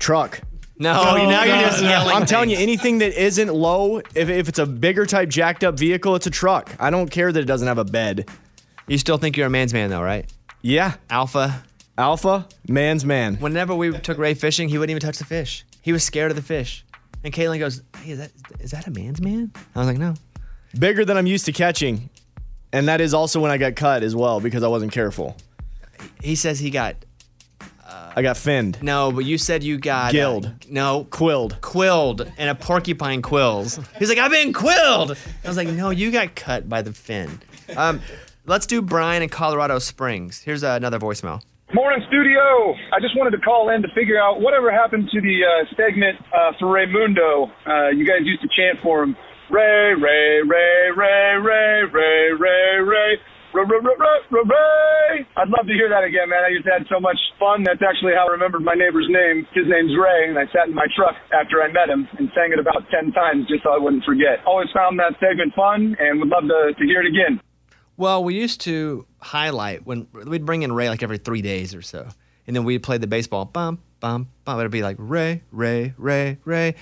[0.00, 0.40] Truck.
[0.80, 2.14] No, now you're just yelling.
[2.14, 5.76] I'm telling you, anything that isn't low, if, if it's a bigger type jacked up
[5.76, 6.74] vehicle, it's a truck.
[6.78, 8.28] I don't care that it doesn't have a bed.
[8.86, 10.32] You still think you're a man's man, though, right?
[10.62, 10.94] Yeah.
[11.10, 11.64] Alpha.
[11.96, 13.36] Alpha, man's man.
[13.36, 15.64] Whenever we took Ray fishing, he wouldn't even touch the fish.
[15.82, 16.84] He was scared of the fish.
[17.24, 20.14] And Caitlin goes, "Hey, is that is that a man's man?" I was like, "No."
[20.78, 22.10] Bigger than I'm used to catching.
[22.72, 25.36] And that is also when I got cut as well because I wasn't careful.
[26.22, 26.96] He says he got
[28.14, 28.82] I got finned.
[28.82, 30.52] no, but you said you got uh, Gilled.
[30.68, 31.60] no, Quilled.
[31.60, 33.78] quilled, and a porcupine quills.
[33.98, 35.12] He's like, "I've been quilled."
[35.44, 37.40] I was like, "No, you got cut by the fin."
[37.76, 38.00] Um,
[38.46, 40.40] let's do Brian in Colorado Springs.
[40.40, 41.42] Here's uh, another voicemail.
[41.76, 42.72] Morning, studio.
[42.88, 46.16] I just wanted to call in to figure out whatever happened to the uh, segment
[46.32, 47.44] uh, for Raymundo.
[47.68, 49.12] Uh, you guys used to chant for him.
[49.52, 53.12] Ray, Ray, Ray, Ray, Ray, Ray, Ray, Ray.
[53.52, 55.28] Ray.
[55.36, 56.40] I'd love to hear that again, man.
[56.40, 57.68] I just had so much fun.
[57.68, 59.44] That's actually how I remembered my neighbor's name.
[59.52, 62.48] His name's Ray, and I sat in my truck after I met him and sang
[62.48, 64.40] it about 10 times just so I wouldn't forget.
[64.48, 67.44] Always found that segment fun and would love to, to hear it again.
[67.98, 71.82] Well, we used to highlight when we'd bring in Ray like every three days or
[71.82, 72.08] so,
[72.46, 74.60] and then we'd play the baseball bum bum bum.
[74.60, 76.76] It'd be like Ray, Ray, Ray, Ray.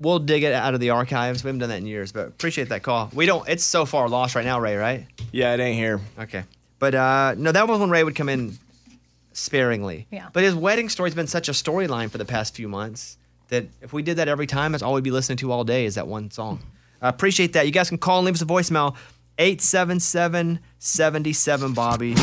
[0.00, 1.42] We'll dig it out of the archives.
[1.42, 3.10] We haven't done that in years, but appreciate that call.
[3.14, 3.48] We don't.
[3.48, 4.76] It's so far lost right now, Ray.
[4.76, 5.06] Right?
[5.30, 6.00] Yeah, it ain't here.
[6.18, 6.42] Okay,
[6.80, 8.58] but uh, no, that was when Ray would come in
[9.32, 10.08] sparingly.
[10.10, 10.30] Yeah.
[10.32, 13.92] But his wedding story's been such a storyline for the past few months that if
[13.92, 16.08] we did that every time, that's all we'd be listening to all day is that
[16.08, 16.60] one song.
[17.00, 17.66] I appreciate that.
[17.66, 18.96] You guys can call and leave us a voicemail
[19.38, 22.14] 877 77 Bobby.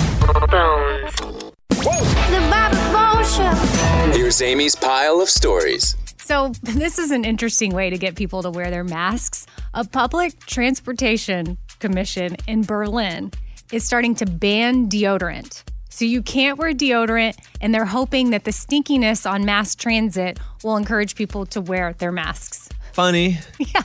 [4.14, 5.96] Here's Amy's pile of stories.
[6.18, 9.46] So, this is an interesting way to get people to wear their masks.
[9.74, 13.32] A public transportation commission in Berlin
[13.72, 15.64] is starting to ban deodorant.
[15.90, 20.78] So, you can't wear deodorant, and they're hoping that the stinkiness on mass transit will
[20.78, 22.70] encourage people to wear their masks.
[22.94, 23.40] Funny.
[23.60, 23.82] Yeah,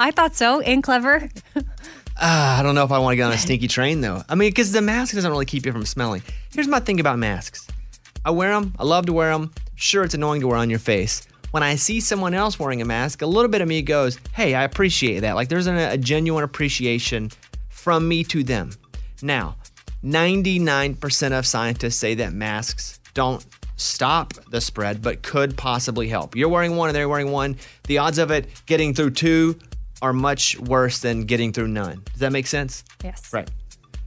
[0.00, 1.28] I thought so, and clever.
[2.16, 4.22] Ah, I don't know if I want to get on a stinky train though.
[4.28, 6.22] I mean, because the mask doesn't really keep you from smelling.
[6.52, 7.66] Here's my thing about masks
[8.24, 9.50] I wear them, I love to wear them.
[9.74, 11.26] Sure, it's annoying to wear on your face.
[11.50, 14.54] when I see someone else wearing a mask, a little bit of me goes, hey,
[14.54, 15.34] I appreciate that.
[15.34, 17.30] Like there's a, a genuine appreciation
[17.68, 18.70] from me to them.
[19.22, 19.56] Now,
[20.04, 23.44] 99% of scientists say that masks don't
[23.76, 26.36] stop the spread, but could possibly help.
[26.36, 27.56] You're wearing one and they're wearing one.
[27.84, 29.58] The odds of it getting through two
[30.04, 32.02] are much worse than getting through none.
[32.12, 32.84] Does that make sense?
[33.02, 33.32] Yes.
[33.32, 33.50] Right.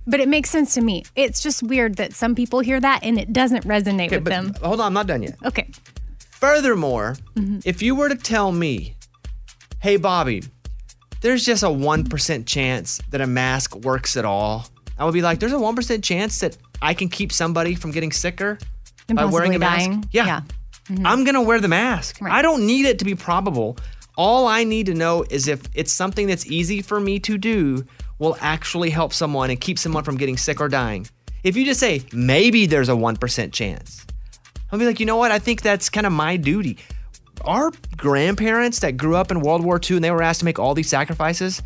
[0.05, 1.03] But it makes sense to me.
[1.15, 4.53] It's just weird that some people hear that and it doesn't resonate with but them.
[4.61, 5.37] hold on, I'm not done yet.
[5.43, 5.71] Okay.
[6.19, 7.61] Furthermore, mm-hmm.
[7.65, 8.95] if you were to tell me,
[9.81, 10.43] hey, Bobby,
[11.21, 14.67] there's just a 1% chance that a mask works at all,
[14.99, 18.11] I would be like, there's a 1% chance that I can keep somebody from getting
[18.11, 18.59] sicker
[19.09, 19.87] And by wearing a mask.
[19.87, 20.05] dying.
[20.11, 20.41] Yeah.
[20.89, 21.07] Mm-hmm.
[21.07, 22.21] I'm going to wear the mask.
[22.21, 23.77] I don't need it to be probable.
[24.17, 27.85] All I need to know is if it's something that's easy for me to do,
[28.17, 31.05] will actually help someone and keep someone from getting sick or dying.
[31.43, 34.07] If you just say, maybe there's a 1% chance,
[34.71, 35.31] I'll be like, you know what?
[35.31, 36.79] I think that's kind of my duty.
[37.41, 40.57] Our grandparents that grew up in World War II and they were asked to make
[40.57, 41.61] all these sacrifices,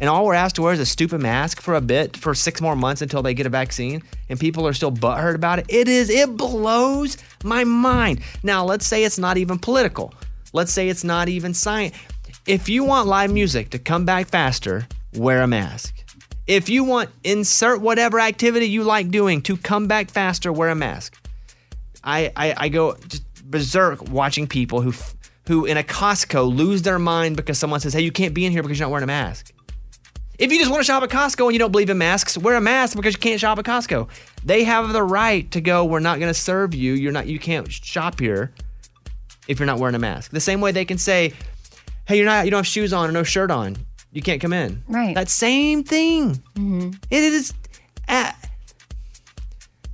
[0.00, 2.60] and all we're asked to wear is a stupid mask for a bit for six
[2.60, 5.66] more months until they get a vaccine, and people are still butthurt about it.
[5.68, 8.22] It is, it blows my mind.
[8.42, 10.12] Now, let's say it's not even political.
[10.52, 11.96] Let's say it's not even science.
[12.46, 15.94] If you want live music to come back faster, wear a mask.
[16.46, 20.74] If you want insert whatever activity you like doing to come back faster, wear a
[20.74, 21.16] mask.
[22.04, 22.96] I, I, I go
[23.44, 24.92] berserk watching people who
[25.48, 28.52] who in a Costco lose their mind because someone says, "Hey, you can't be in
[28.52, 29.52] here because you're not wearing a mask."
[30.38, 32.56] If you just want to shop at Costco and you don't believe in masks, wear
[32.56, 34.08] a mask because you can't shop at Costco.
[34.44, 35.84] They have the right to go.
[35.84, 36.94] We're not going to serve you.
[36.94, 37.26] You're not.
[37.26, 38.52] You can't shop here
[39.52, 40.32] if you're not wearing a mask.
[40.32, 41.32] The same way they can say,
[42.06, 42.44] "Hey, you're not.
[42.44, 43.76] You don't have shoes on or no shirt on.
[44.12, 45.14] You can't come in." Right.
[45.14, 46.34] That same thing.
[46.56, 46.90] Mm-hmm.
[47.10, 47.52] It is.
[48.08, 48.32] Uh,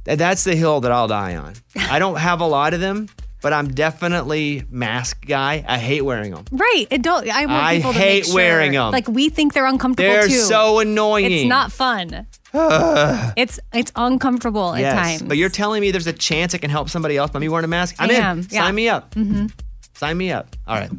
[0.05, 1.55] that's the hill that I'll die on.
[1.77, 3.09] I don't have a lot of them,
[3.43, 5.65] but I'm definitely mask guy.
[5.69, 6.45] I hate wearing them.
[6.51, 6.87] Right.
[6.91, 8.91] It don't, I want I people to hate make sure, wearing 'em.
[8.91, 10.35] Like we think they're uncomfortable They're too.
[10.41, 11.31] so annoying.
[11.31, 12.27] It's not fun.
[13.37, 15.23] It's it's uncomfortable at times.
[15.23, 17.65] but you're telling me there's a chance it can help somebody else by me wearing
[17.65, 17.97] a mask.
[17.99, 18.23] I'm I in.
[18.23, 18.63] am, yeah.
[18.65, 19.15] Sign me up.
[19.15, 19.47] Mm-hmm.
[19.95, 20.57] Sign me up.
[20.67, 20.91] All right.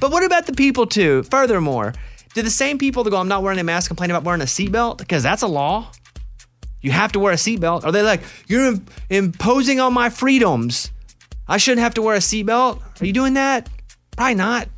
[0.00, 1.22] But what about the people too?
[1.24, 1.94] Furthermore,
[2.34, 4.46] do the same people that go, I'm not wearing a mask, complain about wearing a
[4.46, 4.98] seatbelt?
[4.98, 5.90] Because that's a law.
[6.82, 7.84] You have to wear a seatbelt.
[7.84, 10.90] Are they like, you're im- imposing on my freedoms?
[11.48, 12.82] I shouldn't have to wear a seatbelt?
[13.00, 13.68] Are you doing that?
[14.16, 14.68] Probably not.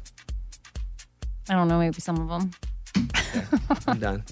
[1.49, 2.51] I don't know, maybe some of them.
[3.87, 4.25] I'm done.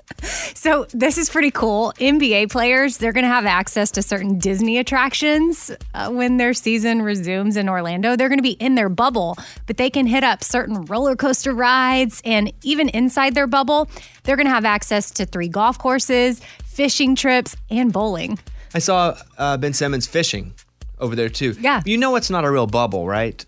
[0.55, 1.93] So this is pretty cool.
[1.99, 7.03] NBA players, they're going to have access to certain Disney attractions uh, when their season
[7.03, 8.16] resumes in Orlando.
[8.16, 11.53] They're going to be in their bubble, but they can hit up certain roller coaster
[11.53, 13.89] rides and even inside their bubble,
[14.25, 18.39] they're going to have access to three golf courses, fishing trips, and bowling.
[18.75, 20.53] I saw uh, Ben Simmons fishing
[20.99, 21.55] over there too.
[21.61, 21.83] Yeah.
[21.85, 23.45] You know it's not a real bubble, right?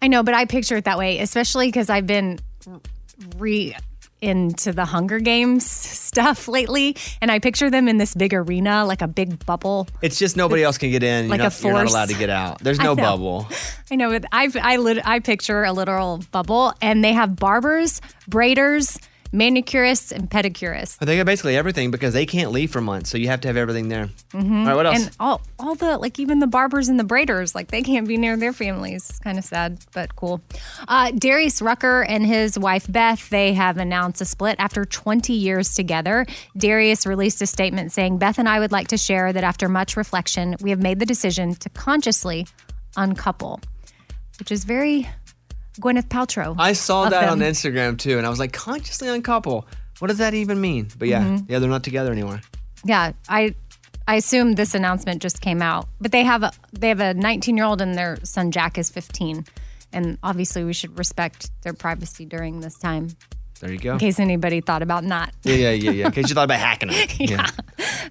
[0.00, 2.38] I know, but I picture it that way, especially because I've been
[3.36, 3.74] re
[4.22, 9.02] into the Hunger Games stuff lately, and I picture them in this big arena, like
[9.02, 9.88] a big bubble.
[10.00, 11.28] It's just nobody else can get in.
[11.28, 11.90] like you're, a not, you're not force.
[11.92, 12.60] allowed to get out.
[12.60, 13.02] There's no know.
[13.02, 13.48] bubble.
[13.90, 18.00] I know, I I lit, I picture a literal bubble, and they have barbers,
[18.30, 18.98] braiders,
[19.32, 20.98] manicurists, and pedicurists.
[20.98, 23.48] But they got basically everything because they can't leave for months, so you have to
[23.48, 24.10] have everything there.
[24.32, 24.60] Mhm.
[24.60, 25.06] All right, what else?
[25.06, 28.16] And all, all the like, even the barbers and the braiders, like they can't be
[28.16, 29.08] near their families.
[29.08, 30.40] It's kind of sad, but cool.
[30.86, 35.74] Uh, Darius Rucker and his wife Beth, they have announced a split after 20 years
[35.74, 36.26] together.
[36.56, 39.96] Darius released a statement saying, "Beth and I would like to share that after much
[39.96, 42.46] reflection, we have made the decision to consciously
[42.96, 43.60] uncouple,"
[44.38, 45.08] which is very
[45.80, 46.54] Gwyneth Paltrow.
[46.58, 47.38] I saw that on.
[47.40, 49.66] Instagram too, and I was like, consciously uncouple.
[49.98, 50.88] What does that even mean?
[50.98, 51.46] But yeah, Mhm.
[51.48, 52.40] yeah, they're not together anymore.
[52.84, 53.54] Yeah, I
[54.08, 57.56] I assume this announcement just came out, but they have a they have a 19
[57.56, 59.44] year old and their son Jack is 15,
[59.92, 63.08] and obviously we should respect their privacy during this time.
[63.60, 63.92] There you go.
[63.92, 65.30] In case anybody thought about not.
[65.44, 66.06] Yeah, yeah, yeah, yeah.
[66.06, 67.08] In case you thought about hacking them.
[67.20, 67.46] yeah.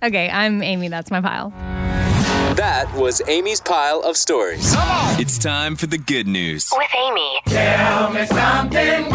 [0.01, 0.87] Okay, I'm Amy.
[0.87, 1.51] That's my pile.
[2.61, 4.75] That was Amy's pile of stories.
[5.19, 6.69] It's time for the good news.
[6.71, 7.39] With Amy.
[7.47, 9.09] Tell me something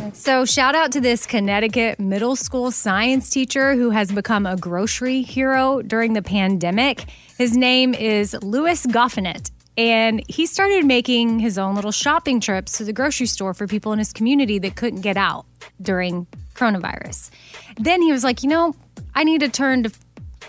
[0.00, 0.16] good.
[0.16, 5.22] So, shout out to this Connecticut middle school science teacher who has become a grocery
[5.22, 7.04] hero during the pandemic.
[7.38, 12.84] His name is Louis Goffinet, and he started making his own little shopping trips to
[12.84, 15.46] the grocery store for people in his community that couldn't get out
[15.80, 17.30] during coronavirus.
[17.76, 18.74] Then he was like, you know,
[19.14, 19.92] I need to turn to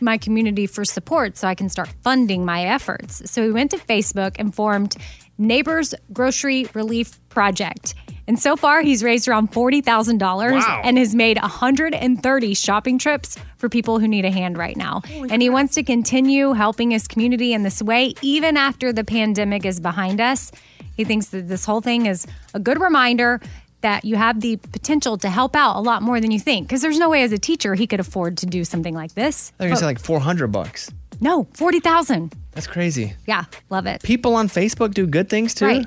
[0.01, 3.29] my community for support so I can start funding my efforts.
[3.29, 4.95] So he went to Facebook and formed
[5.37, 7.95] Neighbors Grocery Relief Project.
[8.25, 10.81] And so far, he's raised around $40,000 Wow.
[10.83, 15.01] and has made 130 shopping trips for people who need a hand right now.
[15.29, 19.65] and he wants to continue helping his community in this way, even after the pandemic
[19.65, 20.51] is behind us.
[20.95, 23.41] He thinks that this whole thing is a good reminder
[23.83, 26.67] that you have the potential to help out a lot more than you think.
[26.67, 29.51] Because there's no way as a teacher he could afford to do something like this.
[29.57, 30.91] They're gonna say like 400 bucks.
[31.21, 32.33] no, 40,000.
[32.51, 33.13] That's crazy.
[33.27, 34.01] Yeah, love it.
[34.03, 35.65] People on Facebook do good things too.
[35.65, 35.85] Right.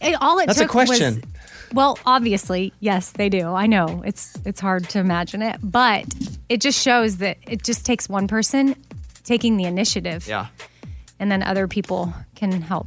[0.00, 1.22] It- all it That's a took was- question.
[1.72, 3.48] well, obviously, yes, they do.
[3.48, 6.04] I know it's it's hard to imagine it, but
[6.48, 8.76] it just shows that it just takes one person
[9.24, 10.46] taking the initiative, Yeah.
[11.18, 12.86] and then other people can help.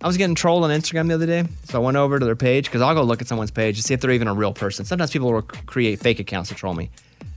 [0.00, 2.36] I was getting trolled on Instagram the other day, so I went over to their
[2.36, 4.52] page because I'll go look at someone's page to see if they're even a real
[4.52, 4.84] person.
[4.84, 6.90] Sometimes people will create fake accounts to troll me.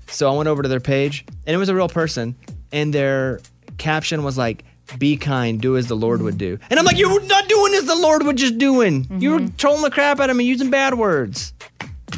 [0.07, 2.35] So I went over to their page, and it was a real person,
[2.71, 3.39] and their
[3.77, 4.63] caption was like,
[4.97, 7.85] "Be kind, do as the Lord would do." And I'm like, "You're not doing as
[7.85, 9.05] the Lord would just doing.
[9.05, 9.19] Mm-hmm.
[9.19, 11.53] You're trolling the crap out of me using bad words."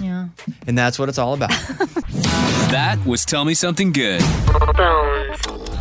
[0.02, 0.30] Yeah.
[0.66, 1.52] And that's what it's all about.
[2.72, 4.22] That was Tell Me Something Good.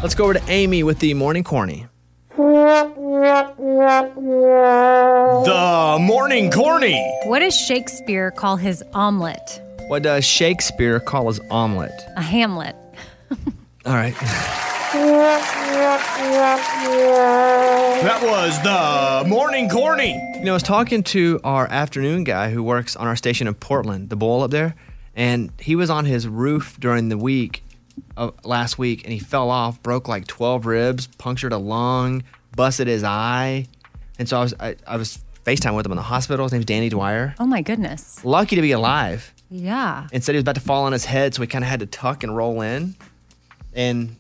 [0.03, 1.87] Let's go over to Amy with the morning corny.
[5.45, 6.99] The morning corny.
[7.25, 9.61] What does Shakespeare call his omelet?
[9.89, 11.93] What does Shakespeare call his omelet?
[12.17, 12.75] A Hamlet.
[13.85, 14.15] All right.
[18.03, 20.15] That was the morning corny.
[20.39, 23.55] You know, I was talking to our afternoon guy who works on our station in
[23.55, 24.75] Portland, the bowl up there,
[25.15, 27.63] and he was on his roof during the week
[28.17, 32.23] of last week, and he fell off, broke like 12 ribs, punctured a lung,
[32.55, 33.67] busted his eye,
[34.19, 36.45] and so I was I, I was FaceTime with him in the hospital.
[36.45, 37.35] His name's Danny Dwyer.
[37.39, 38.25] Oh my goodness.
[38.25, 39.33] Lucky to be alive.
[39.51, 40.07] Yeah.
[40.13, 41.81] And said he was about to fall on his head, so he kind of had
[41.81, 42.95] to tuck and roll in,
[43.75, 44.17] and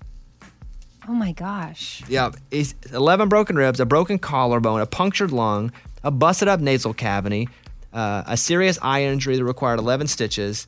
[1.08, 2.02] Oh my gosh.
[2.08, 5.72] Yeah, he's 11 broken ribs, a broken collarbone, a punctured lung,
[6.04, 7.48] a busted up nasal cavity,
[7.92, 10.66] uh, a serious eye injury that required 11 stitches.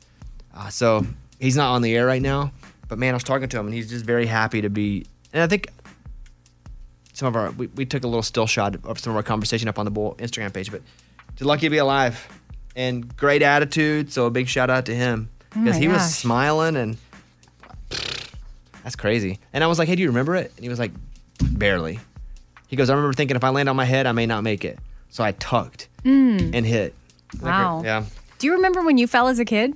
[0.53, 1.05] Uh, so
[1.39, 2.51] he's not on the air right now.
[2.87, 5.05] But man, I was talking to him and he's just very happy to be.
[5.31, 5.67] And I think
[7.13, 9.67] some of our, we, we took a little still shot of some of our conversation
[9.67, 10.71] up on the Bull Instagram page.
[10.71, 10.81] But
[11.35, 12.27] just lucky to be alive
[12.75, 14.11] and great attitude.
[14.11, 16.97] So a big shout out to him Oh because my he was smiling and
[18.83, 19.39] that's crazy.
[19.53, 20.51] And I was like, hey, do you remember it?
[20.55, 20.91] And he was like,
[21.51, 21.99] barely.
[22.67, 24.65] He goes, I remember thinking if I land on my head, I may not make
[24.65, 24.79] it.
[25.09, 26.53] So I tucked Mm.
[26.53, 26.93] and hit.
[27.41, 27.81] Wow.
[27.83, 28.03] Yeah.
[28.39, 29.73] Do you remember when you fell as a kid?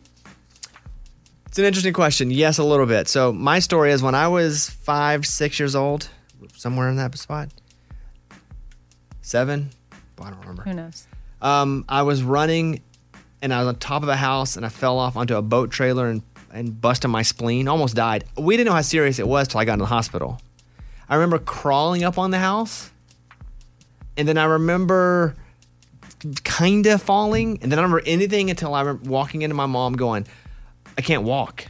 [1.57, 2.29] It's an interesting question.
[2.29, 3.07] Yes, a little bit.
[3.07, 6.07] So my story is when I was five, six years old,
[6.55, 7.49] somewhere in that spot,
[9.23, 9.71] seven,
[10.21, 10.61] I don't remember.
[10.61, 11.07] Who knows?
[11.41, 12.83] Um, I was running
[13.41, 15.71] and I was on top of a house and I fell off onto a boat
[15.71, 16.21] trailer and,
[16.53, 17.67] and busted my spleen.
[17.67, 18.25] Almost died.
[18.37, 20.39] We didn't know how serious it was till I got in the hospital.
[21.09, 22.91] I remember crawling up on the house
[24.15, 25.35] and then I remember
[26.43, 29.65] kind of falling and then I don't remember anything until I remember walking into my
[29.65, 30.27] mom going,
[30.97, 31.65] I can't walk.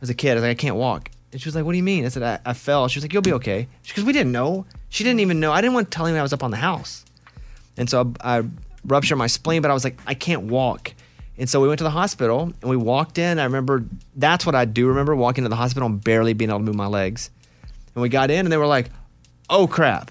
[0.00, 1.10] As a kid, I was like, I can't walk.
[1.32, 2.04] And she was like, What do you mean?
[2.04, 2.88] I said, I, I fell.
[2.88, 3.68] She was like, You'll be okay.
[3.86, 4.66] Because we didn't know.
[4.88, 5.52] She didn't even know.
[5.52, 7.04] I didn't want to tell him I was up on the house.
[7.76, 8.42] And so I, I
[8.84, 10.92] ruptured my spleen, but I was like, I can't walk.
[11.38, 13.38] And so we went to the hospital and we walked in.
[13.38, 13.84] I remember
[14.16, 16.74] that's what I do remember walking to the hospital and barely being able to move
[16.74, 17.30] my legs.
[17.94, 18.90] And we got in and they were like,
[19.48, 20.10] oh crap.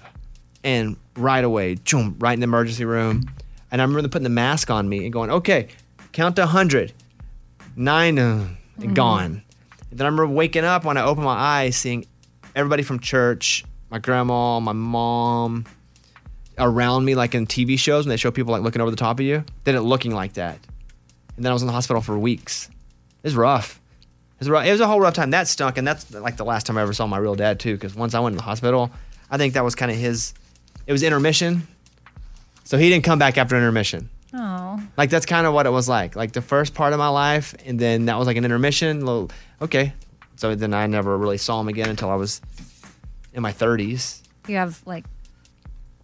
[0.64, 3.30] And right away, boom, right in the emergency room.
[3.70, 5.68] And I remember them putting the mask on me and going, okay,
[6.12, 6.92] count to 100.
[7.74, 8.48] Nine, uh,
[8.82, 9.42] and gone.
[9.90, 12.06] And then I remember waking up when I opened my eyes, seeing
[12.54, 15.66] everybody from church, my grandma, my mom,
[16.58, 19.20] around me, like in TV shows when they show people like looking over the top
[19.20, 20.58] of you, then it looking like that.
[21.36, 22.68] And then I was in the hospital for weeks.
[23.22, 23.80] It was rough.
[24.34, 24.66] It was, rough.
[24.66, 25.30] It was a whole rough time.
[25.30, 27.74] That stunk, and that's like the last time I ever saw my real dad too.
[27.74, 28.90] Because once I went in the hospital,
[29.30, 30.34] I think that was kind of his.
[30.86, 31.66] It was intermission,
[32.64, 34.10] so he didn't come back after intermission.
[34.34, 34.82] Oh.
[34.96, 36.16] Like that's kind of what it was like.
[36.16, 39.00] Like the first part of my life, and then that was like an intermission.
[39.00, 39.30] Little,
[39.60, 39.92] okay,
[40.36, 42.40] so then I never really saw him again until I was
[43.34, 44.22] in my 30s.
[44.48, 45.04] You have like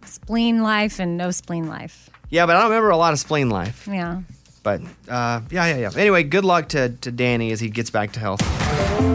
[0.05, 2.09] spleen life and no spleen life.
[2.29, 3.87] Yeah, but I don't remember a lot of spleen life.
[3.89, 4.21] Yeah.
[4.61, 5.91] But uh, yeah, yeah, yeah.
[5.95, 8.39] Anyway, good luck to, to Danny as he gets back to health.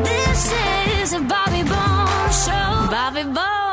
[0.05, 0.53] This
[1.01, 2.89] is a Bobby Bones show.
[2.91, 3.64] Bobby Bones.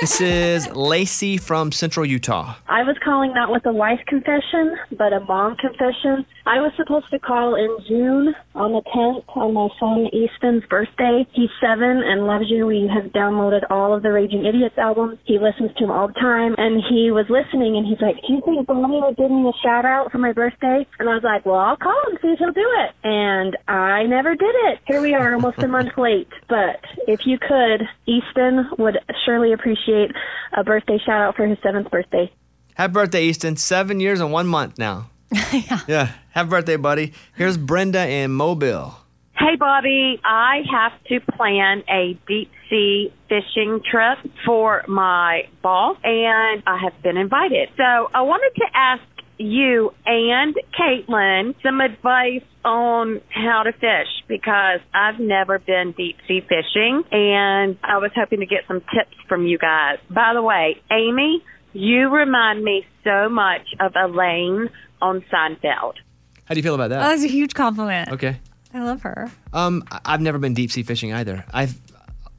[0.00, 2.54] This is Lacey from Central Utah.
[2.68, 6.24] I was calling not with a wife confession, but a mom confession.
[6.44, 11.26] I was supposed to call in June on the 10th on my son Easton's birthday.
[11.32, 12.66] He's seven and loves you.
[12.66, 15.18] We have downloaded all of the Raging Idiots albums.
[15.24, 16.54] He listens to them all the time.
[16.58, 19.52] And he was listening and he's like, Do you think Bonnie would give me a
[19.62, 20.86] shout out for my birthday?
[20.98, 22.90] And I was like, Well, I'll call him, see if he'll do it.
[23.04, 24.80] And I never did it.
[24.86, 26.28] Here we are, almost a month late.
[26.48, 30.10] But if you could, Easton would surely appreciate
[30.56, 32.32] a birthday shout out for his seventh birthday.
[32.74, 33.56] Happy birthday, Easton.
[33.56, 35.10] Seven years and one month now.
[35.86, 36.12] yeah.
[36.32, 37.12] Happy birthday, buddy.
[37.36, 38.94] Here's Brenda in Mobile.
[39.36, 46.62] Hey, Bobby, I have to plan a deep sea fishing trip for my boss, and
[46.66, 47.68] I have been invited.
[47.76, 49.02] So I wanted to ask
[49.36, 56.40] you and Caitlin some advice on how to fish because I've never been deep sea
[56.40, 59.98] fishing, and I was hoping to get some tips from you guys.
[60.08, 64.70] By the way, Amy, you remind me so much of Elaine
[65.02, 65.96] on Seinfeld.
[66.44, 67.08] How do you feel about Oh, that?
[67.08, 68.10] that's a huge compliment.
[68.10, 68.36] Okay.
[68.74, 69.30] I love her.
[69.52, 71.44] Um, I- I've never been deep sea fishing either.
[71.52, 71.74] I've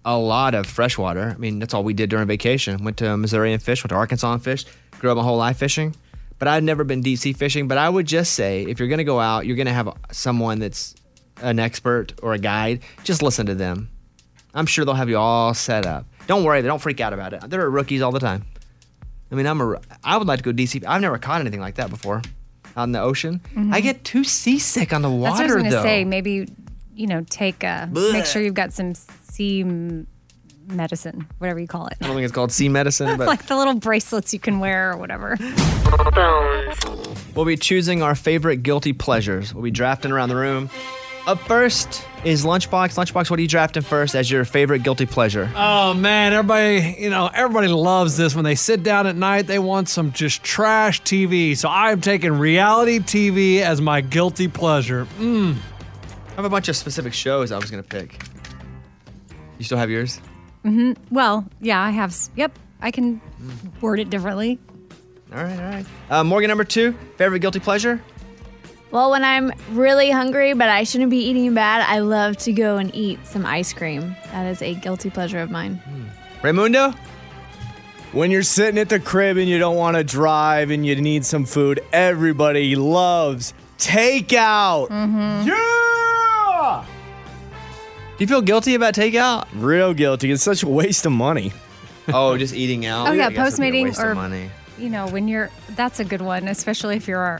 [0.06, 1.32] a lot of freshwater.
[1.36, 2.84] I mean, that's all we did during vacation.
[2.84, 3.84] Went to Missouri and fished.
[3.84, 4.68] Went to Arkansas and fished.
[5.00, 5.96] Grew up my whole life fishing.
[6.40, 7.68] But I've never been deep sea fishing.
[7.70, 9.90] But I would just say, if you're going to go out, you're going to have
[10.12, 10.94] someone that's
[11.42, 12.82] an expert or a guide.
[13.06, 13.90] Just listen to them.
[14.54, 16.06] I'm sure they'll have you all set up.
[16.28, 16.62] Don't worry.
[16.62, 17.50] They don't freak out about it.
[17.50, 18.44] There are rookies all the time.
[19.32, 19.80] I mean, I'm a.
[20.04, 20.82] I would like to go deep sea.
[20.86, 22.22] I've never caught anything like that before,
[22.76, 23.42] out in the ocean.
[23.56, 23.74] Mhm.
[23.74, 25.38] I get too seasick on the water.
[25.38, 25.84] That's what I was going to though.
[25.84, 26.04] say.
[26.06, 26.48] Maybe,
[26.96, 28.14] you know, take a Blech.
[28.14, 29.64] make sure you've got some sea
[30.68, 31.98] medicine, whatever you call it.
[32.02, 34.92] I don't think it's called sea medicine, but like the little bracelets you can wear
[34.94, 35.38] or whatever.
[37.36, 39.54] We'll be choosing our favorite guilty pleasures.
[39.54, 40.70] We'll be drafting around the room.
[41.26, 42.96] Up first is Lunchbox.
[42.96, 45.50] Lunchbox, what are you drafting first as your favorite guilty pleasure?
[45.56, 48.36] Oh man, everybody, you know, everybody loves this.
[48.36, 51.58] When they sit down at night, they want some just trash TV.
[51.58, 55.06] So I'm taking reality TV as my guilty pleasure.
[55.20, 55.56] Mm.
[56.30, 58.24] I have a bunch of specific shows I was going to pick.
[59.60, 60.20] You still have yours?
[60.66, 61.14] Mm-hmm.
[61.14, 62.16] Well, yeah, I have.
[62.36, 63.22] Yep, I can
[63.82, 64.60] word it differently.
[65.34, 65.86] All right, all right.
[66.10, 68.02] Uh, Morgan, number two, favorite guilty pleasure?
[68.94, 72.78] Well, when I'm really hungry, but I shouldn't be eating bad, I love to go
[72.78, 74.16] and eat some ice cream.
[74.32, 75.82] That is a guilty pleasure of mine.
[76.44, 76.96] Raymundo?
[78.12, 81.26] When you're sitting at the crib and you don't want to drive and you need
[81.26, 84.90] some food, everybody loves takeout.
[84.90, 85.48] Mm-hmm.
[85.48, 86.86] Yeah!
[88.16, 89.48] Do you feel guilty about takeout?
[89.56, 90.30] Real guilty.
[90.32, 91.52] It's such a waste of money.
[92.14, 93.08] Oh, just eating out.
[93.08, 94.52] Oh yeah, I guess it'd be a postmating waste of or money.
[94.78, 97.40] you know when you're that's a good one, especially if you're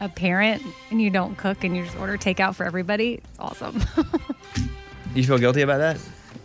[0.00, 3.14] a, a parent and you don't cook and you just order takeout for everybody.
[3.14, 3.82] It's awesome.
[5.14, 5.98] You feel guilty about that?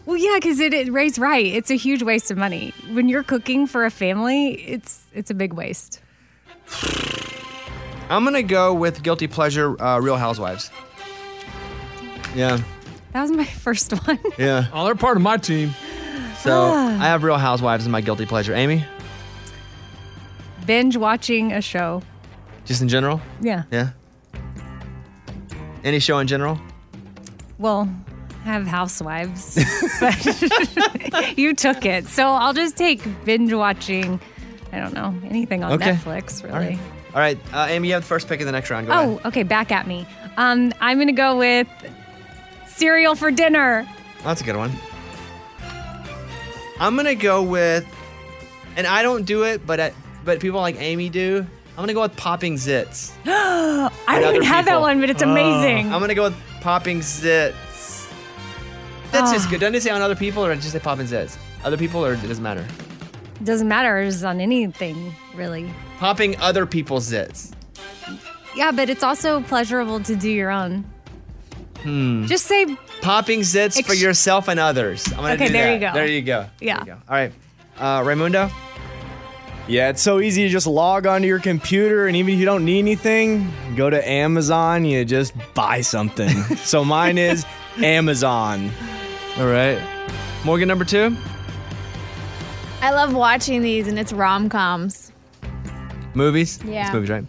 [0.06, 1.45] well, yeah, because it, it Ray's right.
[1.45, 4.54] It's a huge waste of money when you're cooking for a family.
[4.54, 5.99] It's it's a big waste.
[8.10, 10.72] I'm going to go with guilty pleasure uh, Real Housewives.
[12.34, 12.60] Yeah.
[13.12, 14.20] That was my first one.
[14.38, 14.68] Yeah.
[14.74, 15.72] Oh, they're part of my team.
[16.39, 16.93] So Ah.
[17.02, 18.54] I have Real Housewives as my guilty pleasure.
[18.54, 18.86] Amy,
[20.66, 22.04] Binge watching a show.
[22.66, 23.22] Just in general?
[23.41, 23.64] Yeah.
[23.72, 23.89] Yeah.
[25.84, 26.59] Any show in general?
[27.57, 27.89] Well,
[28.45, 29.55] I have housewives,
[29.99, 34.20] but you took it, so I'll just take binge watching.
[34.72, 35.91] I don't know anything on Okay.
[35.93, 36.55] Netflix, really.
[36.55, 36.80] right.
[37.14, 37.38] All right.
[37.53, 38.88] Uh, Amy, you have the first pick of the next round.
[38.88, 39.26] Go Oh, ahead.
[39.28, 39.43] okay.
[39.43, 40.07] Back at me.
[40.38, 41.68] Um, I'm gonna go with
[42.68, 43.86] cereal for dinner.
[44.24, 44.72] That's a good one.
[46.80, 47.86] I'm gonna go with,
[48.76, 49.93] and I don't do it, but I,
[50.26, 51.45] but people like Amy do.
[51.78, 53.11] I'm gonna go with popping zits.
[53.26, 55.91] I don't even have that one, but it's amazing.
[55.93, 57.53] I'm gonna go with popping zits.
[59.11, 59.51] That's just Ah.
[59.51, 59.59] good.
[59.61, 61.38] Doesn't it say on other people or just say popping zits?
[61.63, 62.65] Other people or it doesn't matter?
[63.39, 63.97] It Doesn't matter.
[63.99, 65.72] It's on anything, really.
[65.99, 67.51] Popping other people's zits.
[68.55, 70.84] Yeah, but it's also pleasurable to do your own.
[71.84, 72.26] Hmm.
[72.28, 75.07] Just say popping zits for yourself and others.
[75.13, 75.74] I'm gonna Okay, do there that.
[75.74, 75.93] you go.
[75.93, 76.45] There you go.
[76.59, 76.80] Yeah.
[76.88, 77.32] All right.
[77.80, 78.51] Uh, Raymundo?
[79.72, 82.65] Yeah, it's so easy to just log onto your computer, and even if you don't
[82.65, 86.28] need anything, go to Amazon, you just buy something.
[86.57, 87.45] so mine is
[87.78, 88.69] Amazon.
[89.38, 89.82] All right.
[90.43, 91.15] Morgan, number two?
[92.82, 95.13] I love watching these, and it's rom coms.
[96.15, 96.59] Movies?
[96.65, 96.88] Yeah.
[96.88, 97.24] It's movies, right?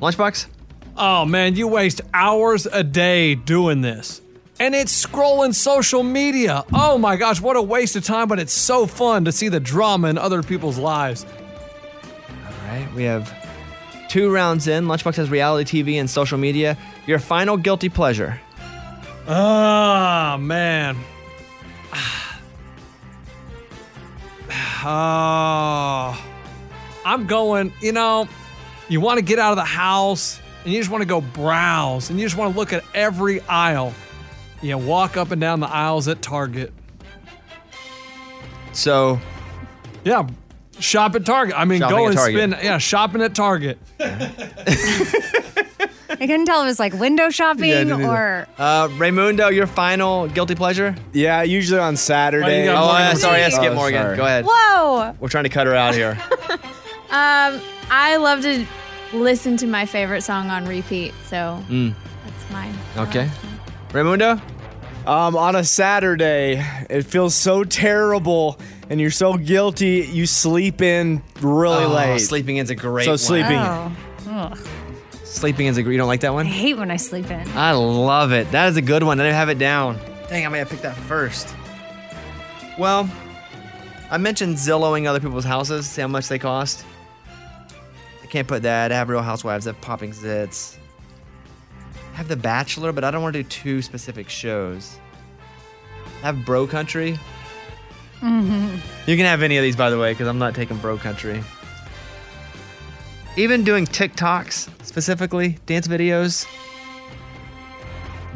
[0.00, 0.46] Lunchbox?
[0.96, 4.22] Oh man, you waste hours a day doing this.
[4.58, 6.64] And it's scrolling social media.
[6.72, 9.60] Oh my gosh, what a waste of time, but it's so fun to see the
[9.60, 11.26] drama in other people's lives.
[12.70, 12.94] Right.
[12.94, 13.34] We have
[14.08, 14.84] two rounds in.
[14.86, 16.78] Lunchbox has reality TV and social media.
[17.04, 18.40] Your final guilty pleasure.
[19.26, 20.96] Ah, man.
[24.82, 26.24] Oh,
[27.04, 28.28] I'm going, you know,
[28.88, 32.08] you want to get out of the house and you just want to go browse
[32.08, 33.92] and you just want to look at every aisle.
[34.62, 36.72] You walk up and down the aisles at Target.
[38.72, 39.20] So,
[40.04, 40.26] yeah,
[40.82, 41.54] shop at Target.
[41.58, 42.36] I mean, Shopping go at and Target.
[42.36, 43.78] spend, yeah, shopping at Target.
[44.00, 44.30] I
[46.26, 50.94] couldn't tell if it was like window shopping or Uh, Raymundo, your final guilty pleasure?
[51.12, 52.68] Yeah, usually on Saturday.
[52.68, 54.02] Oh, uh, sorry, I skipped Oh, Morgan.
[54.02, 54.16] sorry.
[54.16, 54.44] Go ahead.
[54.46, 55.14] Whoa!
[55.20, 56.18] We're trying to cut her out here.
[57.12, 57.60] Um,
[57.90, 58.64] I love to
[59.12, 61.12] listen to my favorite song on repeat.
[61.26, 61.92] So Mm.
[62.24, 62.72] that's mine.
[62.98, 63.28] Okay.
[63.88, 64.40] Raymundo?
[65.08, 68.60] Um, on a Saturday, it feels so terrible
[68.90, 72.18] and you're so guilty, you sleep in really Oh, late.
[72.18, 73.16] Sleeping in's a great one.
[73.18, 73.42] So one.
[73.42, 73.58] sleeping.
[73.58, 73.92] Oh.
[74.28, 74.58] Ugh.
[75.24, 75.92] Sleeping in's a great.
[75.92, 76.46] You don't like that one?
[76.46, 77.48] I hate when I sleep in.
[77.56, 78.50] I love it.
[78.50, 79.18] That is a good one.
[79.20, 79.98] I didn't have it down.
[80.28, 81.54] Dang, I may have picked that first.
[82.78, 83.08] Well,
[84.10, 86.84] I mentioned Zillowing other people's houses, see how much they cost.
[88.22, 88.90] I can't put that.
[88.92, 90.76] I have Real Housewives, I have Popping Zits.
[92.12, 94.98] I have The Bachelor, but I don't want to do two specific shows.
[96.22, 97.18] I have Bro Country.
[98.20, 99.10] Mm-hmm.
[99.10, 101.42] You can have any of these, by the way, because I'm not taking Bro Country.
[103.36, 106.46] Even doing TikToks specifically, dance videos,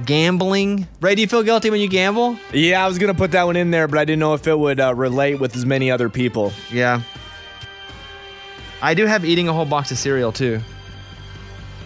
[0.06, 0.86] gambling.
[1.00, 2.38] Ray, do you feel guilty when you gamble?
[2.52, 4.58] Yeah, I was gonna put that one in there, but I didn't know if it
[4.58, 6.52] would uh, relate with as many other people.
[6.70, 7.02] Yeah.
[8.80, 10.60] I do have eating a whole box of cereal too.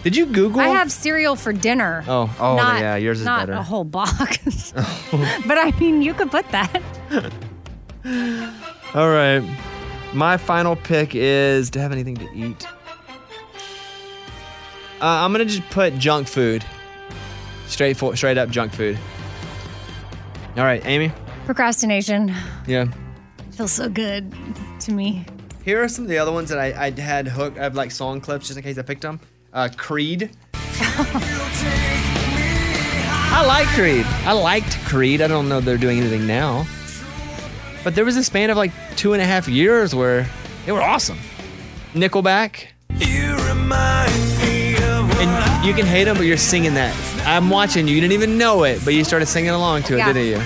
[0.03, 0.61] Did you Google?
[0.61, 2.03] I have cereal for dinner.
[2.07, 3.59] Oh, oh, not, yeah, yours is not better.
[3.59, 4.71] a whole box.
[5.45, 6.81] but I mean, you could put that.
[8.05, 9.41] All right.
[10.13, 12.65] My final pick is to have anything to eat.
[15.01, 16.65] Uh, I'm gonna just put junk food.
[17.67, 18.97] Straight for, straight up junk food.
[20.57, 21.11] All right, Amy.
[21.45, 22.33] Procrastination
[22.67, 22.85] Yeah.
[23.51, 24.33] feels so good
[24.81, 25.25] to me.
[25.63, 27.57] Here are some of the other ones that I, I had hooked.
[27.59, 29.19] I have like song clips just in case I picked them.
[29.53, 30.31] Uh, Creed.
[33.31, 34.05] I like Creed.
[34.25, 35.21] I liked Creed.
[35.21, 36.65] I don't know if they're doing anything now.
[37.83, 40.27] But there was a span of like two and a half years where
[40.65, 41.17] they were awesome.
[41.93, 42.67] Nickelback.
[45.21, 46.95] And you can hate them, but you're singing that.
[47.25, 47.95] I'm watching you.
[47.95, 50.13] You didn't even know it, but you started singing along to it, Yeah.
[50.13, 50.41] didn't you?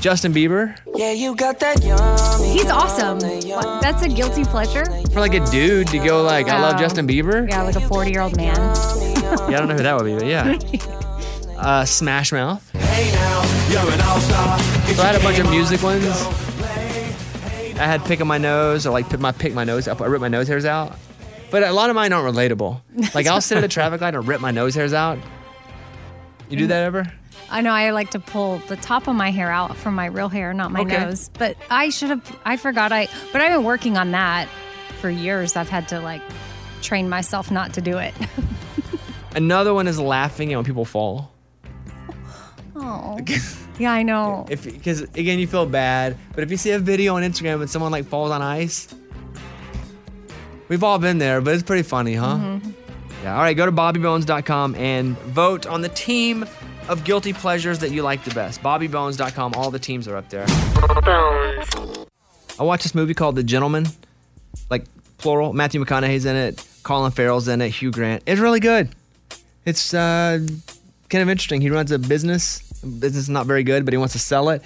[0.00, 0.76] Justin Bieber.
[0.94, 2.52] Yeah, you got that yummy.
[2.52, 3.18] He's awesome.
[3.18, 4.84] What, that's a guilty pleasure.
[5.12, 6.78] For like a dude to go like, I love.
[6.78, 7.48] Justin Bieber.
[7.48, 8.56] Yeah, like a 40 year old man.
[9.28, 10.56] Yeah, I don't know who that would be, but yeah.
[11.58, 12.67] Uh, Smash Mouth.
[14.96, 16.04] So I had a bunch of music ones.
[17.78, 20.00] I had pick on my nose, or like pick my pick my nose up.
[20.00, 20.96] I rip my nose hairs out.
[21.50, 22.80] But a lot of mine aren't relatable.
[23.14, 25.18] Like I'll sit at a traffic light and rip my nose hairs out.
[26.50, 27.06] You do that ever?
[27.50, 30.28] I know I like to pull the top of my hair out from my real
[30.28, 30.98] hair, not my Okay.
[30.98, 31.30] nose.
[31.38, 34.48] But I should have, I forgot I, but I've been working on that
[35.00, 35.56] for years.
[35.56, 36.20] I've had to like
[36.82, 38.12] train myself not to do it.
[39.36, 41.30] Another one is laughing at when people fall.
[42.80, 43.18] Oh.
[43.78, 44.46] yeah, I know.
[44.48, 47.68] If because again you feel bad, but if you see a video on Instagram and
[47.70, 48.88] someone like falls on ice,
[50.68, 52.36] we've all been there, but it's pretty funny, huh?
[52.36, 52.72] Mhm.
[53.22, 53.34] Yeah.
[53.34, 56.46] All right, go to bobbybones.com and vote on the team
[56.88, 58.62] of guilty pleasures that you like the best.
[58.62, 59.54] Bobbybones.com.
[59.56, 60.46] All the teams are up there.
[62.58, 63.86] I watched this movie called The Gentlemen,
[64.70, 64.84] like
[65.18, 65.52] plural.
[65.52, 66.64] Matthew McConaughey's in it.
[66.82, 67.70] Colin Farrell's in it.
[67.70, 68.22] Hugh Grant.
[68.26, 68.94] It's really good.
[69.66, 70.38] It's uh,
[71.10, 71.60] kind of interesting.
[71.60, 72.62] He runs a business.
[72.82, 74.62] Business is not very good, but he wants to sell it,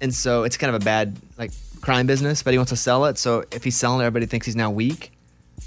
[0.00, 2.42] and so it's kind of a bad like crime business.
[2.42, 3.18] But he wants to sell it.
[3.18, 5.12] So if he's selling it, everybody thinks he's now weak.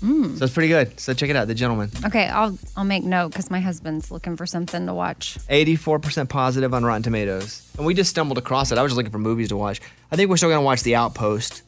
[0.02, 0.38] Mm.
[0.38, 1.00] So it's pretty good.
[1.00, 1.90] So check it out, The Gentlemen.
[2.06, 5.38] Okay, I'll I'll make note because my husband's looking for something to watch.
[5.50, 7.70] 84% positive on Rotten Tomatoes.
[7.78, 8.78] And we just stumbled across it.
[8.78, 9.82] I was just looking for movies to watch.
[10.12, 11.64] I think we're still going to watch The Outpost.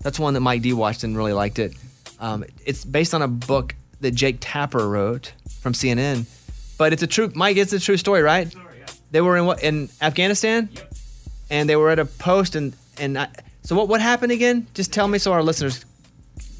[0.00, 1.74] That's one that Mike D watched and really liked it.
[2.20, 6.26] Um, it's based on a book that Jake Tapper wrote from CNN.
[6.78, 8.52] But it's a true, Mike, it's a true story, right?
[9.12, 10.68] They were in what, in Afghanistan?
[11.50, 13.28] And they were at a post and, and I,
[13.62, 14.66] so what, what happened again?
[14.74, 15.84] Just tell me so our listeners.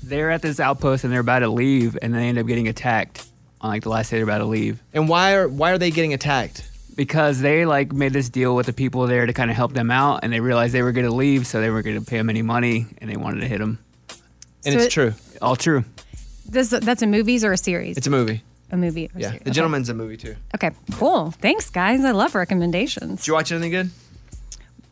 [0.05, 3.27] They're at this outpost and they're about to leave, and they end up getting attacked
[3.61, 4.81] on like the last day they're about to leave.
[4.93, 6.69] And why are why are they getting attacked?
[6.95, 9.91] Because they like made this deal with the people there to kind of help them
[9.91, 12.19] out, and they realized they were going to leave, so they weren't going to pay
[12.19, 13.79] them any money, and they wanted to hit them.
[14.65, 15.15] And So it's it- true.
[15.41, 15.85] All true.
[16.49, 17.97] This that's a movies or a series?
[17.97, 18.43] It's a movie.
[18.73, 19.07] A movie.
[19.15, 19.29] Or Yeah.
[19.29, 19.43] series.
[19.45, 19.55] The Okay.
[19.55, 20.35] Gentlemen's a movie too.
[20.55, 21.31] Okay, cool.
[21.41, 22.05] Thanks, guys.
[22.05, 23.21] I love recommendations.
[23.21, 23.91] Did you watch anything good?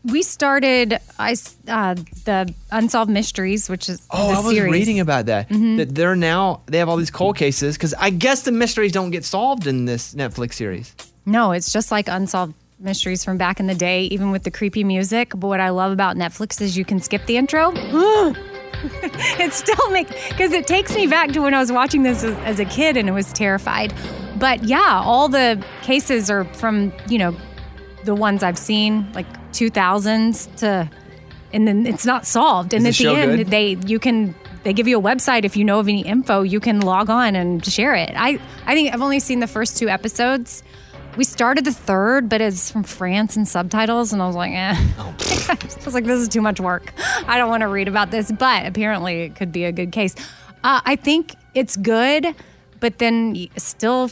[0.05, 1.33] We started I
[1.69, 4.73] uh, the Unsolved Mysteries, which is, Oh, I was series.
[4.73, 5.49] reading about that.
[5.51, 5.77] Mhm.
[5.77, 9.11] That they're now they have all these cold cases because I guess the mysteries don't
[9.11, 10.95] get solved in this Netflix series.
[11.27, 14.85] No, it's just like Unsolved Mysteries from back in the day, even with the creepy
[14.85, 15.33] music.
[15.37, 17.73] But what I love about Netflix is you can skip the intro.
[19.39, 22.37] it still makes because it takes me back to when I was watching this as,
[22.39, 23.93] as a kid and it was terrified.
[24.39, 27.37] But yeah, all the cases are from you know
[28.05, 30.91] the ones I've seen, like 2000s to,
[31.53, 32.73] and then it's not solved.
[32.73, 33.47] And Is at the show end, good?
[33.49, 36.61] they you can they give you a website if you know of any info, you
[36.61, 38.13] can log on and share it.
[38.17, 40.63] I I think I've only seen the first two episodes.
[41.17, 44.75] We started the third, but it's from France and subtitles, and I was like, eh.
[44.99, 46.93] I was like, this is too much work.
[47.27, 50.15] I don't want to read about this, but apparently it could be a good case.
[50.63, 52.27] Uh, I think it's good,
[52.79, 54.11] but then still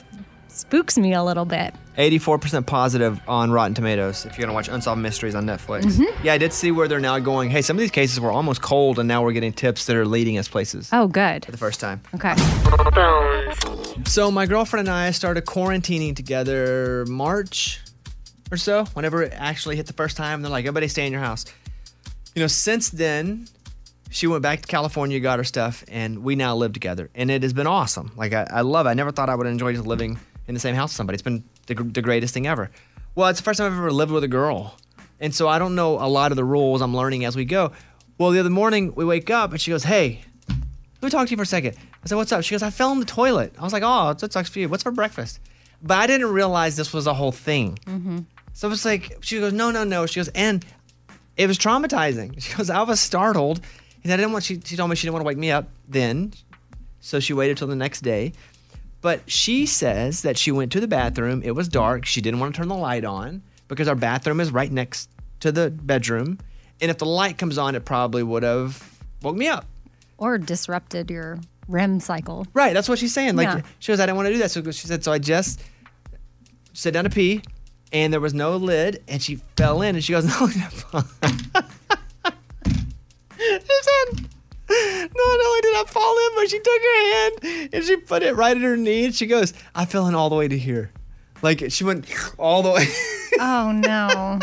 [0.49, 1.75] spooks me a little bit.
[1.99, 5.83] 84% positive on Rotten Tomatoes if you're going to watch Unsolved Mysteries on Netflix.
[5.83, 6.07] Mhm.
[6.25, 8.63] Yeah, I did see where they're now going, hey, some of these cases were almost
[8.63, 10.89] cold, and now we're getting tips that are leading us places.
[10.93, 11.45] Oh, good.
[11.45, 12.01] For the first time.
[12.15, 12.35] Okay.
[14.07, 17.81] So my girlfriend and I started quarantining together March
[18.53, 20.41] or so, whenever it actually hit the first time.
[20.43, 21.45] They're like, everybody stay in your house.
[22.35, 23.49] You know, since then,
[24.11, 27.11] she went back to California, got her stuff, and we now live together.
[27.15, 28.13] And it has been awesome.
[28.17, 28.91] Like, I, I love it.
[28.91, 31.15] I never thought I would enjoy just living in the same house with somebody.
[31.17, 32.71] It's been the, the greatest thing ever.
[33.15, 34.77] Well, it's the first time I've ever lived with a girl.
[35.21, 36.81] And so I don't know a lot of the rules.
[36.81, 37.73] I'm learning as we go.
[38.19, 41.31] Well, the other morning, we wake up and she goes, Hey, let me talk to
[41.31, 41.77] you for a second.
[42.05, 42.43] I said, What's up?
[42.43, 43.55] She goes, I fell in the toilet.
[43.59, 44.69] I was like, Oh, that sucks for you.
[44.69, 45.41] What's for breakfast?
[45.83, 47.79] But I didn't realize this was a whole thing.
[47.87, 48.19] Mm-hmm.
[48.53, 50.07] So it was like, she goes, no, no, no.
[50.07, 50.65] She goes, and
[51.37, 52.41] it was traumatizing.
[52.43, 53.61] She goes, I was startled.
[54.03, 55.69] And I didn't want, she, she told me she didn't want to wake me up
[55.89, 56.33] then.
[57.01, 58.33] So she waited till the next day.
[59.01, 61.43] But she says that she went to the bathroom.
[61.45, 62.05] It was dark.
[62.05, 65.09] She didn't want to turn the light on because our bathroom is right next
[65.41, 66.39] to the bedroom.
[66.81, 69.67] And if the light comes on, it probably would have woke me up.
[70.17, 71.39] Or disrupted your
[71.69, 72.47] REM cycle.
[72.55, 72.75] Right.
[72.75, 73.37] That's what she's saying.
[73.37, 73.61] Like Yeah.
[73.79, 74.51] she goes, I didn't want to do that.
[74.51, 75.61] So she said, so I just
[76.73, 77.43] sit down to pee,
[77.93, 80.49] and there was no lid, and she fell in, and she goes, no.
[83.39, 84.29] she said,
[84.69, 88.35] not only did I fall in, but she took her hand and she put it
[88.37, 90.91] right at her knee, and she goes, I fell in all the way to here.
[91.43, 92.07] Like she went
[92.39, 92.87] all the way.
[93.41, 94.41] Oh no.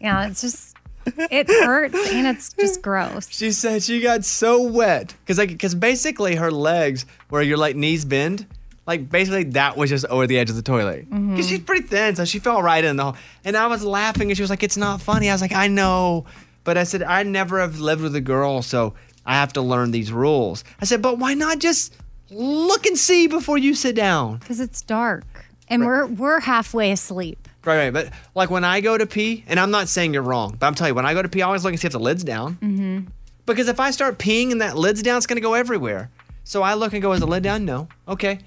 [0.00, 3.28] yeah, it's just it hurts and it's just gross.
[3.28, 7.76] She said she got so wet because like because basically her legs where your like
[7.76, 8.46] knees bend,
[8.86, 11.08] like basically that was just over the edge of the toilet.
[11.10, 11.48] Because Mhm.
[11.50, 13.16] she's pretty thin, so she fell right in the hole.
[13.44, 15.66] And I was laughing, and she was like, "It's not funny." I was like, "I
[15.68, 16.24] know,"
[16.64, 18.94] but I said I never have lived with a girl, so
[19.24, 20.64] I have to learn these rules.
[20.80, 21.96] I said, "But why not just
[22.30, 25.24] look and see before you sit down?" Because it's dark
[25.68, 27.48] and we're we're halfway asleep.
[27.64, 27.92] Right, right.
[27.92, 30.74] But like when I go to pee, and I'm not saying you're wrong, but I'm
[30.74, 32.24] telling you, when I go to pee, I always look and see if the lid's
[32.24, 32.54] down.
[32.56, 33.00] Mm-hmm.
[33.46, 36.10] Because if I start peeing and that lid's down, it's gonna go everywhere.
[36.44, 37.64] So I look and go, is the lid down?
[37.64, 37.88] No.
[38.06, 38.40] Okay.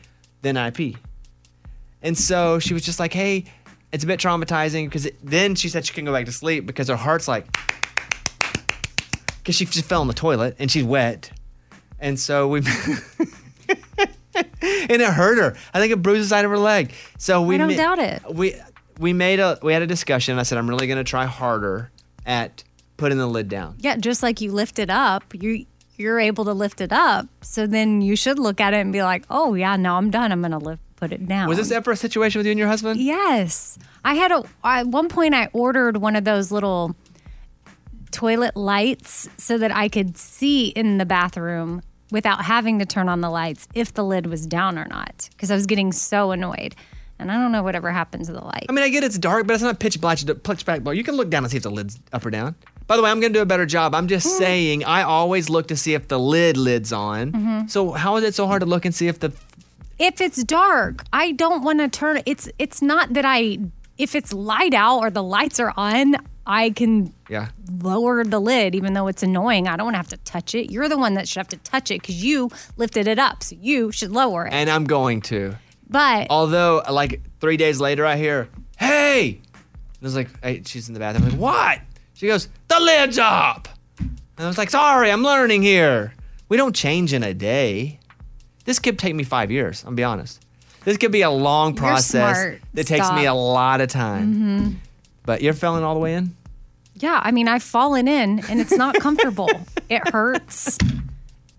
[0.44, 0.98] Then I pee.
[2.04, 3.46] And so she was just like, hey,
[3.92, 6.90] it's a bit traumatizing because then she said she couldn't go back to sleep because
[6.90, 7.48] her heart's like,
[9.48, 11.32] because she just fell in the toilet and she's wet.
[12.00, 12.60] And so we,
[13.70, 15.56] and it hurt her.
[15.74, 16.92] I think it bruised the side of her leg.
[17.18, 18.22] So we I don't ma- doubt it.
[18.30, 18.56] We
[19.00, 20.38] we made a we had a discussion.
[20.38, 21.90] I said I'm really gonna try harder
[22.26, 22.66] at
[22.98, 23.78] putting the lid down.
[23.80, 27.28] Yeah, just like you lift it up, you you're able to lift it up.
[27.40, 30.34] So then you should look at it and be like, "Oh yeah, no, I'm done.
[30.34, 32.68] I'm gonna lift put it down." Was this ever a situation with you and your
[32.68, 33.00] husband?
[33.00, 33.80] Yes.
[34.04, 36.98] I had a at one point I ordered one of those little
[38.12, 41.82] toilet lights so that I could see in the bathroom
[42.12, 45.52] without having to turn on the lights if the lid was down or not because
[45.52, 46.76] I was getting so annoyed.
[47.20, 48.68] And I don't know whatever happened to the light.
[48.70, 50.20] I mean, I get it's dark, but it's not pitch black.
[50.44, 50.82] Pitch black.
[50.96, 52.54] You can look down and see if the lid's up or down.
[52.86, 53.96] By the way, I'm gonna do a better job.
[53.96, 57.32] I'm just saying, I always look to see if the lid lid's on.
[57.32, 57.70] Mhm.
[57.72, 59.34] So how is it so hard to look and see if the
[60.00, 63.58] If it's dark, I don't want to turn it's it's not that I
[63.98, 66.18] if it's light out or the lights are on,
[66.50, 67.50] I can yeah
[67.82, 69.68] lower the lid even though it's annoying.
[69.68, 70.72] I don't want to have to touch it.
[70.72, 73.44] You're the one that should have to touch it cuz you lifted it up.
[73.44, 74.54] So you should lower it.
[74.54, 75.56] and I'm going to.
[75.90, 80.88] But Although, like three days later, I hear, "Hey!" And I was like, hey, "She's
[80.88, 81.80] in the bathroom." I'm like, "What?"
[82.14, 83.68] She goes, "The lid's up."
[84.00, 86.14] And I was like, "Sorry, I'm learning here.
[86.50, 88.00] We don't change in a day.
[88.66, 89.84] This could take me five years.
[89.86, 90.42] I'll be honest.
[90.84, 94.36] This could be a long process that takes me a lot of time.
[94.36, 94.76] Mhm.
[95.26, 96.36] But you're filling all the way in.
[97.00, 99.50] Yeah, I mean, I've fallen in and it's not comfortable.
[99.90, 100.78] it hurts.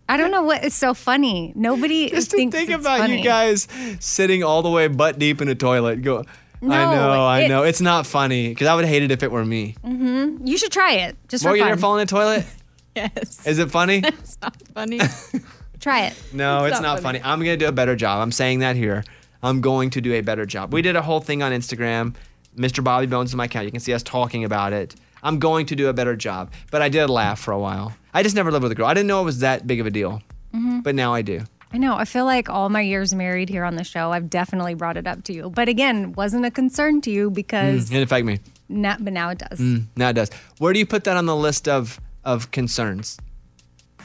[0.08, 1.52] I don't know what is so funny.
[1.54, 3.18] Nobody Just to think about funny.
[3.18, 3.68] you guys
[4.00, 6.02] sitting all the way butt deep in a toilet.
[6.02, 6.24] Go.
[6.60, 7.62] I No, know, I it- know.
[7.62, 9.76] It's not funny because I would hate it if it were me.
[9.84, 10.46] Mm-hmm.
[10.46, 12.46] You should try it just Morgan, you ever fallen in a toilet?
[12.96, 13.46] Yes.
[13.46, 13.98] Is it funny?
[14.04, 14.98] It's not funny.
[15.78, 16.20] Try it.
[16.32, 17.20] No, It's it's, not not funny.
[17.22, 18.20] I'm going to do a better job.
[18.20, 19.04] I'm saying that here.
[19.40, 20.72] I'm going to do a better job.
[20.72, 22.16] We did a whole thing on Instagram.
[22.56, 22.82] Mr.
[22.82, 23.66] Bobby Bones is my account.
[23.66, 24.96] You can see us talking about it.
[25.22, 26.52] I'm going to do a better job.
[26.70, 27.94] But I did laugh for a while.
[28.14, 28.86] I just never lived with a girl.
[28.86, 30.22] I didn't know it was that big of a deal.
[30.54, 30.82] Mhm.
[30.82, 31.42] But now I do.
[31.72, 31.96] I know.
[31.96, 35.06] I feel like all my years married here on the show, I've definitely brought it
[35.06, 35.50] up to you.
[35.50, 38.38] But again, wasn't a concern to you because Mm, it didn't affect me.
[38.70, 39.58] now, but now it does.
[39.60, 40.30] Mm, now it does.
[40.58, 43.18] Where do you put that on the list of, of concerns?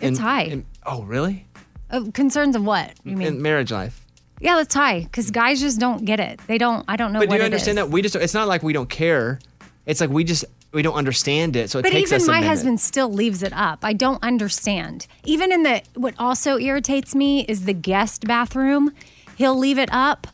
[0.01, 0.43] It's high.
[0.43, 1.45] in- oh, really?
[1.89, 2.91] Uh, concerns of what?
[3.05, 3.27] You mean?
[3.27, 4.01] In marriage life.
[4.41, 6.41] yeah, that's high because guys just don't get it.
[6.47, 6.83] They don't.
[6.89, 8.89] I don't know but do you understand that we just it's not like we don't
[8.89, 9.39] care
[9.85, 12.31] it's like we just we don't understand it, so it but takes even us a
[12.31, 12.47] my minute.
[12.47, 13.85] husband still leaves it up.
[13.85, 15.07] I don't understand.
[15.23, 18.91] Even in the what also irritates me is the guest bathroom.
[19.35, 20.27] He'll leave it up,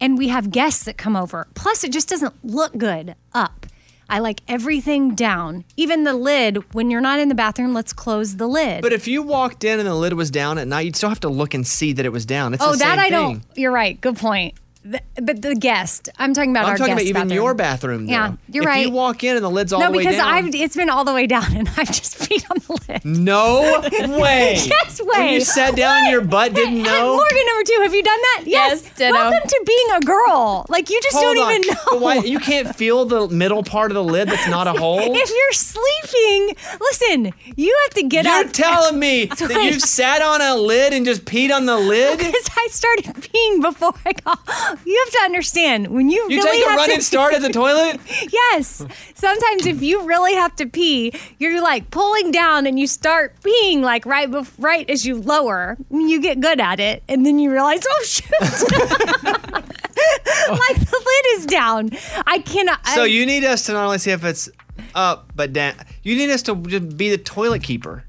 [0.00, 1.46] and we have guests that come over.
[1.54, 3.66] Plus, it just doesn't look good up.
[4.08, 5.64] I like everything down.
[5.76, 6.72] Even the lid.
[6.72, 8.82] When you're not in the bathroom, let's close the lid.
[8.82, 11.20] But if you walked in and the lid was down at night, you'd still have
[11.20, 12.54] to look and see that it was down.
[12.54, 13.10] It's oh, that I thing.
[13.10, 13.42] don't.
[13.56, 14.00] You're right.
[14.00, 14.54] Good point.
[14.88, 16.10] The- but the guest.
[16.18, 17.34] I'm talking about I'm our talking about even bathroom.
[17.34, 18.06] your bathroom.
[18.06, 18.12] Though.
[18.12, 18.86] Yeah, you're if right.
[18.86, 20.20] you walk in and the lid's all no, the way because.
[20.20, 23.04] I've it's been all the way down, and I've just peed on the lid.
[23.04, 23.80] No
[24.20, 24.54] way.
[24.64, 25.06] yes way.
[25.18, 27.16] When you sat down and your butt didn't know.
[27.16, 28.42] Morgan number two, have you done that?
[28.46, 28.82] Yes.
[28.94, 29.12] ditto.
[29.12, 30.66] Welcome to being a girl.
[30.68, 31.52] Like you just Hold don't on.
[31.54, 31.80] even know.
[31.90, 35.00] But why, you can't feel the middle part of the lid that's not a hole.
[35.00, 38.36] If you're sleeping, listen, you have to get out.
[38.36, 38.52] You're up.
[38.52, 42.18] telling me that you've sat on a lid and just peed on the lid?
[42.18, 44.75] Because I started peeing before I got.
[44.84, 47.48] You have to understand when you You really take a running to, start at the
[47.50, 48.00] toilet?
[48.32, 48.84] yes.
[49.14, 53.80] Sometimes if you really have to pee, you're like pulling down and you start peeing
[53.80, 55.76] like right bef- right as you lower.
[55.90, 61.46] You get good at it, and then you realize, oh shoot, like the lid is
[61.46, 61.90] down.
[62.26, 62.86] I cannot.
[62.88, 64.48] So I- you need us to not only see if it's
[64.94, 65.74] up but down.
[66.02, 68.04] You need us to just be the toilet keeper.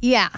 [0.00, 0.28] yeah.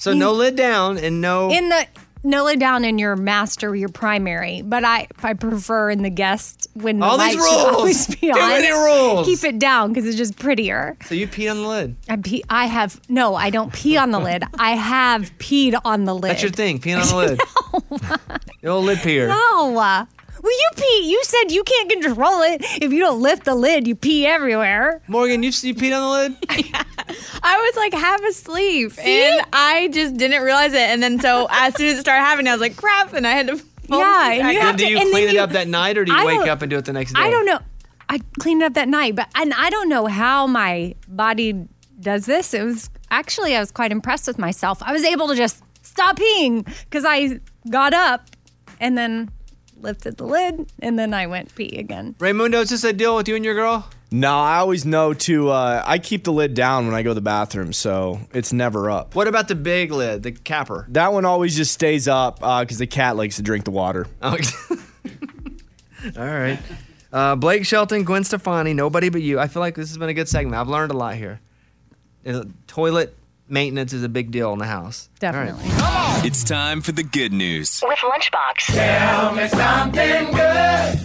[0.00, 1.50] So no lid down and no.
[1.50, 1.84] in the
[2.22, 6.66] no lay down in your master, your primary, but I I prefer in the guest
[6.74, 7.76] when the All these light should rules.
[7.76, 8.48] always be Too on.
[8.48, 9.26] many rules.
[9.26, 10.96] Keep it down because it's just prettier.
[11.06, 11.96] so you pee on the lid.
[12.08, 12.42] I pee.
[12.50, 13.34] I have no.
[13.34, 14.44] I don't pee on the lid.
[14.58, 16.30] I have peed on the lid.
[16.32, 17.40] That's your thing, peeing on the lid.
[17.90, 18.38] no.
[18.62, 19.28] the old lid peer.
[19.28, 20.06] No.
[20.42, 21.10] Well, you pee.
[21.10, 22.62] You said you can't control it.
[22.82, 25.02] If you don't lift the lid, you pee everywhere.
[25.08, 26.72] Morgan, you you peed on the lid?
[27.42, 30.80] I was like half asleep and I just didn't realize it.
[30.80, 33.12] And then so as soon as it started happening, I was like, crap.
[33.14, 35.10] And I had to fall Yeah, asleep and you have Then do to- you and
[35.10, 36.84] clean it you- up that night or do you I wake up and do it
[36.84, 37.20] the next day?
[37.20, 37.58] I don't know.
[38.08, 41.66] I cleaned it up that night, but and I don't know how my body
[42.00, 42.54] does this.
[42.54, 44.82] It was actually I was quite impressed with myself.
[44.82, 47.40] I was able to just stop peeing because I
[47.70, 48.28] got up
[48.80, 49.30] and then
[49.82, 52.14] lifted the lid and then I went pee again.
[52.18, 53.88] Raymundo, is this a deal with you and your girl?
[54.10, 55.50] No, I always know to.
[55.50, 58.90] Uh, I keep the lid down when I go to the bathroom, so it's never
[58.90, 59.14] up.
[59.14, 60.86] What about the big lid, the capper?
[60.88, 64.06] That one always just stays up because the cat likes to drink the water.
[64.22, 64.30] Oh,
[66.16, 66.58] All right.
[67.12, 69.38] Uh, Blake Shelton, Gwen Stefani, nobody but you.
[69.38, 70.56] I feel like this has been a good segment.
[70.56, 71.40] I've learned a lot here.
[72.26, 73.14] Uh, Toilet
[73.48, 75.08] maintenance is a big deal in the house.
[75.18, 75.64] Definitely.
[76.26, 77.82] It's time for the good news.
[77.86, 78.74] With Lunchbox.
[78.74, 80.98] Tell me something good.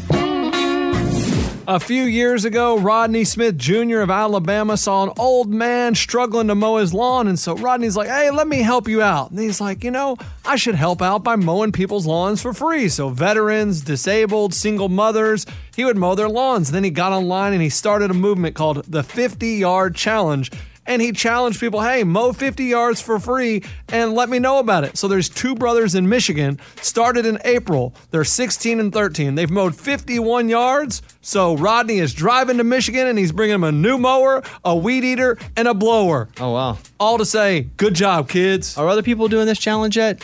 [1.66, 4.00] A few years ago, Rodney Smith Jr.
[4.00, 7.30] of Alabama saw an old man struggling to mow his lawn.
[7.30, 9.32] And so Rodney's like, hey, let me help you out.
[9.32, 12.90] And he's like, you know, I should help out by mowing people's lawns for free.
[12.90, 16.70] So veterans, disabled, single mothers, he would mow their lawns.
[16.70, 20.52] Then he got online and he started a movement called the 50 Yard Challenge.
[20.86, 24.84] And he challenged people, hey, mow 50 yards for free and let me know about
[24.84, 24.98] it.
[24.98, 27.94] So there's two brothers in Michigan, started in April.
[28.12, 29.36] They're 16 and 13.
[29.36, 31.02] They've mowed 51 yards.
[31.22, 35.04] So Rodney is driving to Michigan and he's bringing them a new mower, a weed
[35.04, 36.28] eater, and a blower.
[36.40, 36.78] Oh, wow.
[37.00, 38.78] All to say, good job, kids.
[38.78, 40.22] Are other people doing this challenge yet?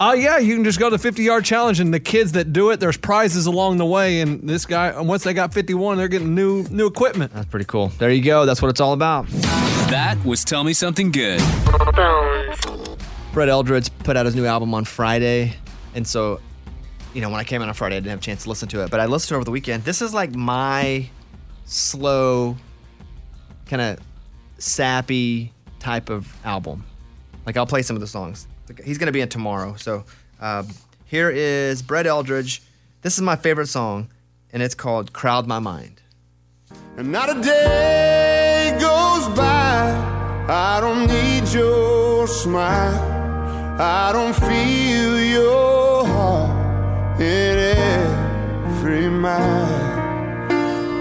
[0.00, 2.52] Oh, yeah, you can just go to the 50 yard challenge and the kids that
[2.52, 4.20] do it, there's prizes along the way.
[4.20, 7.32] And this guy, once they got 51, they're getting new new equipment.
[7.34, 7.88] That's pretty cool.
[7.98, 8.46] There you go.
[8.46, 9.26] That's what it's all about.
[9.90, 11.40] That was Tell Me Something Good.
[13.32, 15.54] Brett Eldredge put out his new album on Friday.
[15.94, 16.40] And so,
[17.14, 18.68] you know, when I came out on Friday, I didn't have a chance to listen
[18.68, 19.84] to it, but I listened to it over the weekend.
[19.84, 21.08] This is like my
[21.64, 22.58] slow,
[23.64, 23.98] kind of
[24.58, 26.84] sappy type of album.
[27.46, 28.46] Like, I'll play some of the songs.
[28.84, 29.74] He's going to be in tomorrow.
[29.76, 30.04] So,
[30.38, 30.68] um,
[31.06, 32.60] here is Brett Eldredge.
[33.00, 34.10] This is my favorite song,
[34.52, 36.02] and it's called Crowd My Mind.
[36.98, 38.37] And not a day goes by,
[40.50, 43.16] I don't need your smile.
[43.78, 49.98] I don't feel your heart in every mile.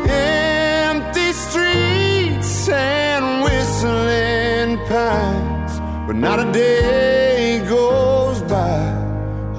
[0.10, 8.80] Empty streets and whistling pines, but not a day goes by,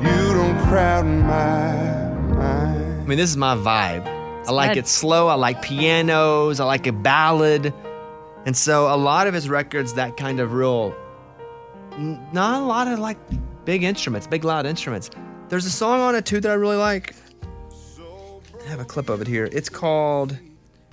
[0.02, 1.72] you don't crowd my
[2.36, 3.00] mind.
[3.00, 4.06] I mean, this is my vibe.
[4.46, 5.28] I like it slow.
[5.28, 6.60] I like pianos.
[6.60, 7.74] I like a ballad.
[8.48, 10.96] And so a lot of his records, that kind of real,
[12.32, 13.18] not a lot of like
[13.66, 15.10] big instruments, big loud instruments.
[15.50, 17.14] There's a song on it too that I really like.
[18.64, 19.50] I have a clip of it here.
[19.52, 20.38] It's called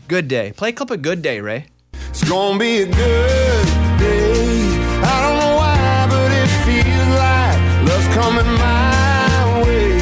[0.09, 0.51] Good Day.
[0.57, 1.67] Play a clip of Good Day, Ray.
[2.09, 3.65] It's gonna be a good
[3.99, 4.57] day.
[5.01, 7.57] I don't know why, but it feels like
[7.87, 10.01] love's coming my way.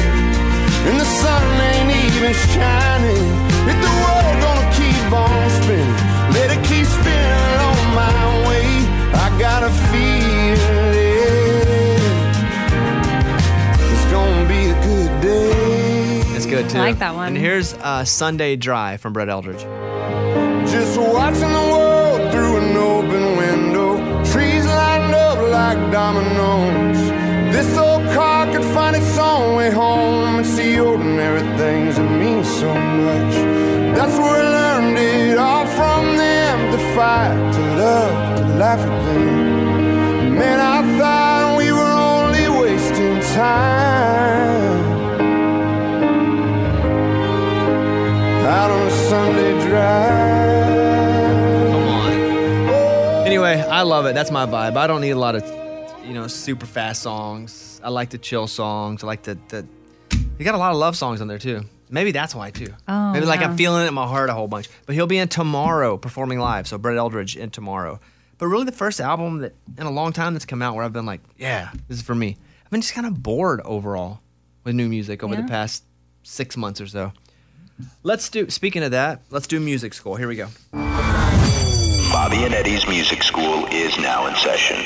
[0.90, 3.13] And the sun ain't even shining.
[9.64, 11.98] gotta feel it.
[13.92, 16.20] It's gonna be a good day.
[16.36, 16.78] It's good too.
[16.78, 17.28] I like that one.
[17.28, 19.62] And here's uh, Sunday Drive from Brett Eldredge.
[20.70, 23.96] Just watching the world through an open window.
[24.24, 26.98] Trees lined up like dominoes.
[27.54, 30.40] This old car could find its own way home.
[30.40, 33.34] It's the ordinary things that mean so much.
[33.96, 36.72] That's where I learned it all from them.
[36.72, 39.43] To fight, to love, to laugh at them.
[40.34, 44.84] Man, I thought we were only wasting time.
[48.44, 51.34] Out on a Sunday drive.
[51.72, 53.26] Come on.
[53.26, 54.14] Anyway, I love it.
[54.14, 54.76] That's my vibe.
[54.76, 55.44] I don't need a lot of,
[56.06, 57.80] you know, super fast songs.
[57.82, 59.02] I like the chill songs.
[59.04, 59.66] I like the, the
[60.38, 61.62] you got a lot of love songs on there too.
[61.90, 62.72] Maybe that's why too.
[62.88, 63.50] Oh, Maybe like yeah.
[63.50, 64.68] I'm feeling it in my heart a whole bunch.
[64.86, 66.66] But he'll be in tomorrow performing live.
[66.66, 68.00] So Brett Eldredge in tomorrow.
[68.38, 70.92] But really, the first album that in a long time that's come out where I've
[70.92, 72.36] been like, yeah, this is for me.
[72.64, 74.20] I've been just kind of bored overall
[74.64, 75.42] with new music over Yeah.
[75.42, 75.84] the past
[76.22, 77.12] six months or so.
[78.02, 78.50] Let's do.
[78.50, 80.16] Speaking of that, let's do music school.
[80.16, 80.48] Here we go.
[80.72, 84.76] Bobby and Eddie's Music School is now in session.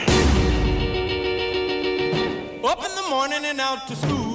[2.64, 4.32] Up in the morning and out to school.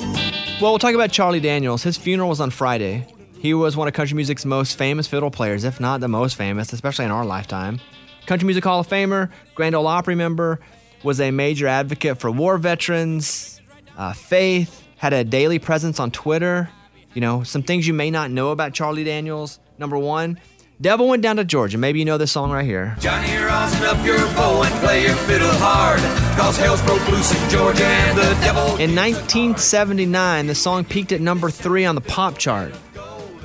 [0.62, 1.84] Well, we'll talk about Charlie Daniels.
[1.84, 3.08] His funeral was on Friday.
[3.40, 6.72] He was one of country music's most famous fiddle players, if not the most famous,
[6.74, 7.80] especially in our lifetime.
[8.26, 10.60] Country Music Hall of Famer, Grand Ole Opry member,
[11.04, 13.62] was a major advocate for war veterans,
[13.98, 16.70] uh, faith, had a daily presence on Twitter.
[17.14, 19.60] You know, some things you may not know about Charlie Daniels.
[19.78, 20.40] Number one,
[20.80, 21.78] Devil Went Down to Georgia.
[21.78, 22.96] Maybe you know this song right here.
[23.00, 26.00] Johnny, rosin up your bow and play your fiddle hard.
[26.40, 28.64] Cause hell's broke loose in Georgia and the devil.
[28.80, 32.74] In 1979, the song peaked at number three on the pop chart,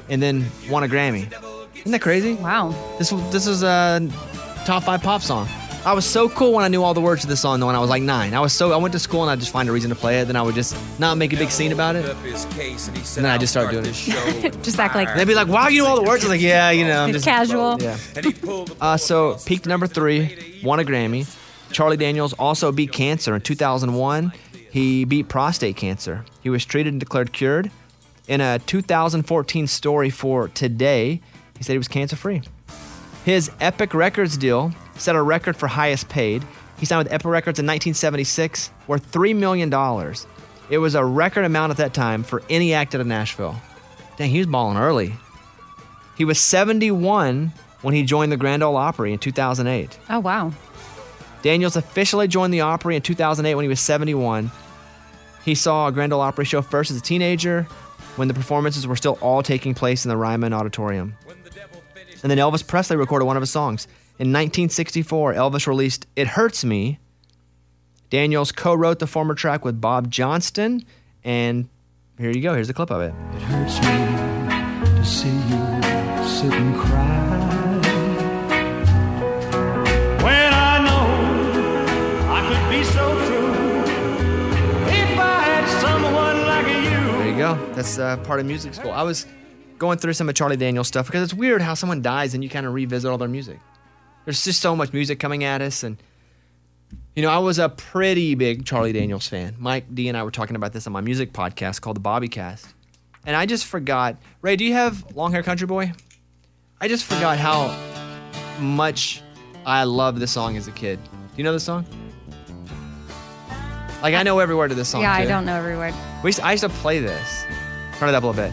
[0.08, 1.30] and then won a Grammy.
[1.76, 2.34] Isn't that crazy?
[2.34, 2.74] Wow.
[2.98, 4.00] This this is a
[4.68, 5.48] top five pop song.
[5.86, 7.74] I was so cool when I knew all the words to this song though when
[7.74, 8.34] I was like nine.
[8.34, 10.20] I was so I went to school and I'd just find a reason to play
[10.20, 10.26] it.
[10.26, 12.04] Then I would just not make a big scene about it.
[12.04, 14.62] Up his case and he said, And then I just started start doing it.
[14.62, 16.42] Just act like They'd be like, "Wow, you know all the words." I was like,
[16.42, 17.78] "Yeah, you know." I'm just casual.
[17.82, 17.96] Yeah.
[18.78, 21.26] Uh, so peaked number three, won a Grammy.
[21.72, 24.32] Charlie Daniels also beat cancer in 2001.
[24.70, 26.26] He beat prostate cancer.
[26.42, 27.70] He was treated and declared cured.
[28.26, 31.22] In a 2014 story for Today,
[31.56, 32.42] he said he was cancer free.
[33.24, 36.44] His Epic Records deal set a record for highest paid.
[36.78, 39.72] He signed with Epic Records in 1976, worth $3 million.
[40.70, 43.60] It was a record amount at that time for any act out of Nashville.
[44.16, 45.14] Dang, he was balling early.
[46.16, 49.98] He was 71 when he joined the Grand Ole Opry in 2008.
[50.10, 50.52] Oh wow.
[51.42, 54.50] Daniels officially joined the Opry in 2008 when he was 71.
[55.44, 57.62] He saw a Grand Ole Opry show first as a teenager
[58.16, 61.16] when the performances were still all taking place in the Ryman Auditorium.
[62.22, 63.86] And then Elvis Presley recorded one of his songs.
[64.18, 66.98] In 1964, Elvis released It Hurts Me.
[68.10, 70.84] Daniels co wrote the former track with Bob Johnston.
[71.22, 71.68] And
[72.18, 72.54] here you go.
[72.54, 73.14] Here's a clip of it.
[73.36, 77.26] It hurts me to see you sit and cry.
[80.22, 83.52] When I know I could be so true
[84.88, 87.18] if I had someone like you.
[87.18, 87.72] There you go.
[87.74, 88.90] That's uh, part of music school.
[88.90, 89.26] I was
[89.78, 92.50] going through some of Charlie Daniels stuff because it's weird how someone dies and you
[92.50, 93.58] kind of revisit all their music.
[94.24, 95.96] There's just so much music coming at us, and
[97.16, 99.56] you know, I was a pretty big Charlie Daniels fan.
[99.58, 102.28] Mike D and I were talking about this on my music podcast called the Bobby
[102.28, 102.66] Cast,
[103.24, 104.16] and I just forgot.
[104.42, 105.92] Ray, do you have Long Hair Country Boy?
[106.80, 107.74] I just forgot how
[108.60, 109.22] much
[109.64, 111.00] I loved this song as a kid.
[111.02, 111.86] Do you know this song?
[114.02, 115.02] Like I know every word of this song.
[115.02, 115.94] yeah, I don't know every word.
[116.22, 117.44] We used I used to play this.
[117.98, 118.52] Turn it up a little bit.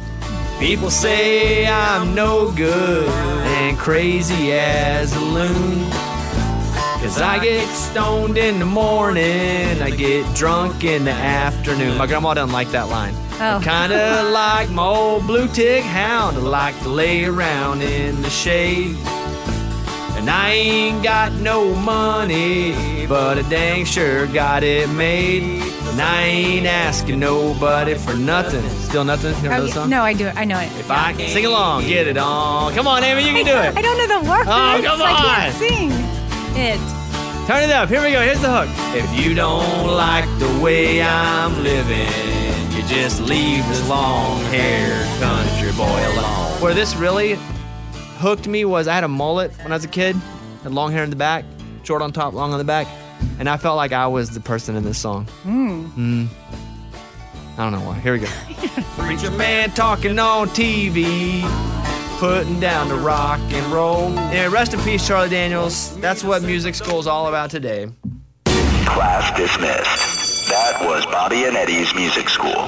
[0.59, 5.89] People say I'm no good and crazy as a loon.
[7.01, 11.97] Cause I get stoned in the morning, I get drunk in the afternoon.
[11.97, 13.13] My grandma doesn't like that line.
[13.39, 13.59] Oh.
[13.61, 18.97] Kinda like my old blue tick hound, I like to lay around in the shade.
[20.17, 25.43] And I ain't got no money, but I dang sure got it made.
[25.89, 28.67] And I ain't asking nobody for nothing.
[28.79, 29.35] Still nothing?
[29.43, 29.89] You know oh, the Oh, song?
[29.89, 30.35] no, I do it.
[30.35, 30.71] I know it.
[30.79, 32.73] If I can sing along, get it on.
[32.73, 33.77] Come on, Amy, you can do it.
[33.77, 34.47] I don't know the words.
[34.49, 35.59] Oh, come I can't on.
[35.59, 35.91] sing
[36.57, 36.79] it.
[37.47, 37.89] Turn it up.
[37.89, 38.21] Here we go.
[38.21, 38.69] Here's the hook.
[38.95, 42.09] If you don't like the way I'm living,
[42.75, 45.85] you just leave this long haired country boy
[46.17, 46.59] alone.
[46.61, 47.37] Where this really
[48.25, 50.15] hooked me was I had a mullet when I was a kid,
[50.63, 51.45] had long hair in the back,
[51.83, 52.87] short on top, long on the back,
[53.37, 55.27] and I felt like I was the person in this song.
[55.43, 55.91] Mm.
[55.91, 56.27] Mm.
[57.55, 57.99] I don't know why.
[57.99, 58.25] Here we go.
[58.97, 61.41] Preacher man talking on TV,
[62.17, 64.11] putting down the rock and roll.
[64.33, 65.95] Yeah, rest in peace, Charlie Daniels.
[65.97, 67.89] That's what music school's all about today.
[68.87, 70.49] Class dismissed.
[70.49, 72.65] That was Bobby and Eddie's Music School.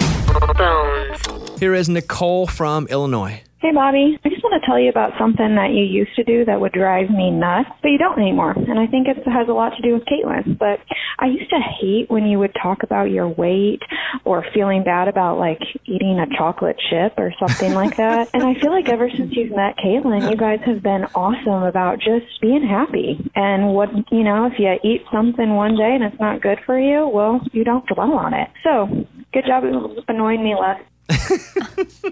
[0.56, 1.60] Bones.
[1.60, 3.42] Here is Nicole from Illinois.
[3.60, 4.20] Hey, Bobby.
[4.24, 6.72] I just want to tell you about something that you used to do that would
[6.72, 8.52] drive me nuts, but you don't anymore.
[8.52, 10.58] And I think it has a lot to do with Caitlin.
[10.58, 10.80] But
[11.20, 13.82] I used to hate when you would talk about your weight
[14.24, 18.30] or feeling bad about like eating a chocolate chip or something like that.
[18.34, 22.00] And I feel like ever since you've met Caitlin, you guys have been awesome about
[22.00, 23.20] just being happy.
[23.36, 26.80] And what, you know, if you eat something one day and it's not good for
[26.80, 28.50] you, well, you don't dwell on it.
[28.64, 29.64] So good job
[30.08, 30.82] annoying me less.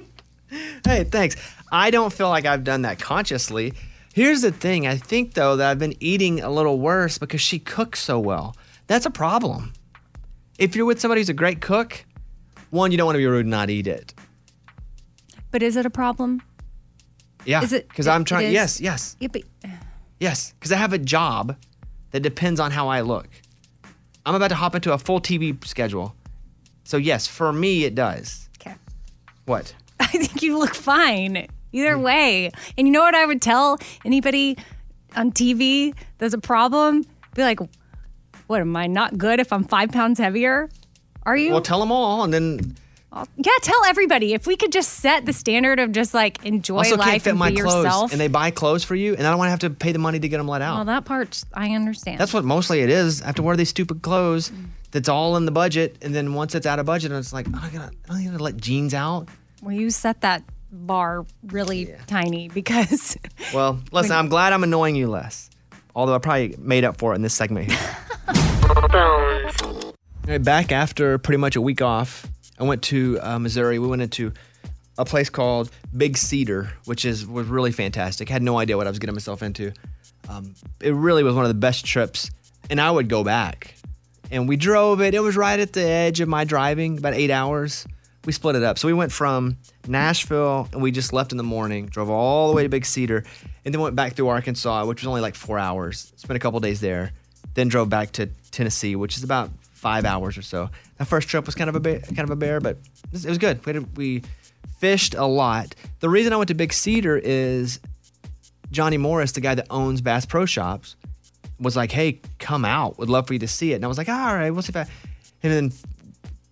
[0.86, 1.36] Hey, thanks.
[1.72, 3.74] I don't feel like I've done that consciously.
[4.14, 7.60] Here's the thing I think, though, that I've been eating a little worse because she
[7.60, 8.56] cooks so well.
[8.88, 9.74] That's a problem.
[10.58, 12.06] If you're with somebody who's a great cook,
[12.70, 14.14] one, you don't want to be rude and not eat it.
[15.52, 16.42] But is it a problem?
[17.46, 17.62] Yeah.
[17.62, 18.52] Is it- Because I'm trying.
[18.54, 19.42] Yes, yes, Yeah, but
[20.20, 20.54] yes.
[20.60, 21.58] Because I have a job
[22.12, 23.28] that depends on how I look.
[24.26, 26.16] I'm about to hop into a full TV schedule.
[26.84, 28.50] So, yes, for me, it does.
[28.60, 28.76] Okay.
[29.46, 29.74] What?
[30.00, 32.52] I think you look fine either way.
[32.78, 34.58] And you know what I would tell anybody
[35.16, 37.06] on TV there's a problem?
[37.36, 37.60] Be like,
[38.48, 40.70] what am I not good if I'm five pounds heavier?
[41.24, 41.52] Are you?
[41.52, 42.76] Well, tell them all, and then
[43.38, 44.34] yeah, tell everybody.
[44.34, 47.32] If we could just set the standard of just like enjoy also can't life fit
[47.32, 48.12] and my be clothes, yourself.
[48.12, 50.00] and they buy clothes for you, and I don't want to have to pay the
[50.00, 50.76] money to get them let out.
[50.76, 52.20] well, that part I understand.
[52.20, 53.22] That's what mostly it is.
[53.22, 54.66] I have to wear these stupid clothes mm.
[54.92, 57.48] that's all in the budget, and then once it's out of budget, and it's like,
[57.54, 59.30] oh, I gotta, I don't gotta let jeans out.
[59.62, 63.18] Well, you set that bar really tiny because
[63.54, 65.50] Well, listen, I'm glad I'm annoying you less.
[65.96, 67.98] Although I probably made up for it in this segment here.
[68.94, 72.28] All right, back after pretty much a week off,
[72.60, 73.80] I went to uh, Missouri.
[73.80, 74.34] We went into
[74.98, 78.28] a place called Big Cedar, which is was really fantastic.
[78.28, 79.72] Had no idea what I was getting myself into.
[80.28, 82.32] Um, it really was one of the best trips,
[82.70, 83.76] and I would go back.
[84.32, 85.14] And we drove it.
[85.14, 87.86] It was right at the edge of my driving, about eight hours.
[88.26, 88.80] We split it up.
[88.80, 89.58] So we went from
[89.88, 93.24] Nashville, and we just left in the morning, drove all the way to Big Cedar,
[93.64, 96.12] and then went back through Arkansas, which was only like four hours.
[96.16, 97.12] Spent a couple days there,
[97.54, 100.70] then drove back to Tennessee, which is about five hours or so.
[100.98, 102.78] That first trip was kind of a bear, kind of a bear, but
[103.14, 103.64] it was, good.
[103.66, 104.24] We, we
[104.80, 105.76] fished a lot.
[106.00, 107.80] The reason I went to Big Cedar is
[108.72, 110.96] Johnny Morris, the guy that owns Bass Pro Shops,
[111.60, 112.98] was like, "Hey, come out.
[112.98, 114.72] Would love for you to see it." And I was like, "All right, we'll see
[114.72, 114.88] if I."
[115.44, 115.72] And then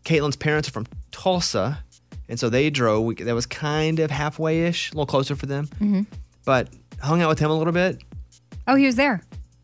[0.06, 1.82] Caitlin's parents are from Tulsa,
[2.28, 3.06] and so they drove.
[3.06, 5.68] We, that was kind of halfway ish, a little closer for them.
[5.80, 6.06] Mhm.
[6.44, 6.68] But
[7.02, 8.04] hung out with him a little bit.
[8.68, 9.22] oh, he was there.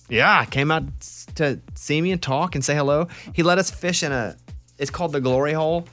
[0.09, 0.83] Yeah, came out
[1.35, 3.07] to see me and talk and say hello.
[3.33, 4.35] He let us fish in a.
[4.77, 5.87] It's called the Glory Hole,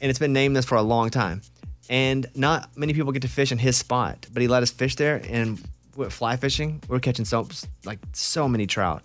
[0.00, 1.40] and it's been named this for a long time.
[1.88, 4.96] And not many people get to fish in his spot, but he let us fish
[4.96, 5.58] there and
[5.96, 6.82] we went fly fishing.
[6.88, 7.46] We are catching so
[7.84, 9.02] like so many trout.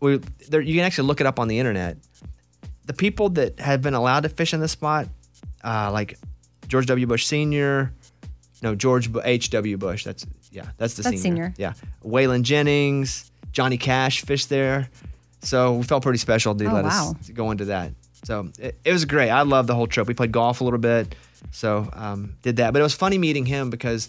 [0.00, 0.20] We
[0.50, 1.96] there, you can actually look it up on the internet.
[2.86, 5.08] The people that have been allowed to fish in this spot,
[5.62, 6.18] uh, like
[6.68, 7.06] George W.
[7.06, 7.92] Bush Senior,
[8.62, 9.50] no George H.
[9.50, 9.76] W.
[9.76, 10.04] Bush.
[10.04, 11.46] That's yeah, that's the That's senior.
[11.46, 11.54] senior.
[11.56, 11.72] Yeah,
[12.04, 14.88] Waylon Jennings, Johnny Cash fished there,
[15.40, 17.14] so we felt pretty special to Oh, let wow.
[17.18, 17.92] us go into that.
[18.24, 19.30] So it, it was great.
[19.30, 20.06] I loved the whole trip.
[20.08, 21.14] We played golf a little bit,
[21.50, 22.72] so um, did that.
[22.72, 24.08] But it was funny meeting him because,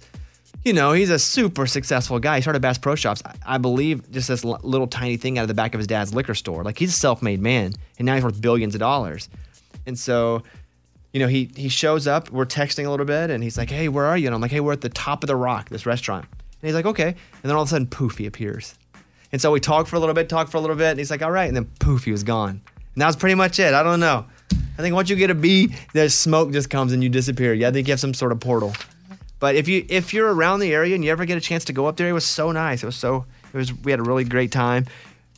[0.66, 2.38] you know, he's a super successful guy.
[2.38, 5.54] He started Bass Pro Shops, I, believe, just this little tiny thing out of the
[5.54, 6.64] back of his dad's liquor store.
[6.64, 9.30] Like he's a self-made man, and now he's worth billions of dollars.
[9.86, 10.42] And so,
[11.14, 12.32] you know, he he shows up.
[12.32, 14.52] We're texting a little bit, and he's like, "Hey, where are you?" And I'm like,
[14.52, 17.44] "Hey, we're at the top of the rock, this restaurant." And he's like, "Okay." And
[17.44, 18.74] then all of a sudden, poof, he appears.
[19.32, 21.12] And so we talk for a little bit, talk for a little bit, and he's
[21.12, 22.62] like, "All right." And then poof, he was gone.
[22.96, 23.76] And that was pretty much it.
[23.76, 24.26] I don't know.
[24.52, 27.54] I think once you get a B, the smoke just comes and you disappear.
[27.54, 28.74] Yeah, I think you have some sort of portal.
[29.40, 31.74] But if you if you're around the area and you ever get a chance to
[31.74, 32.84] go up there, it was so nice.
[32.84, 34.86] It was so it was we had a really great time.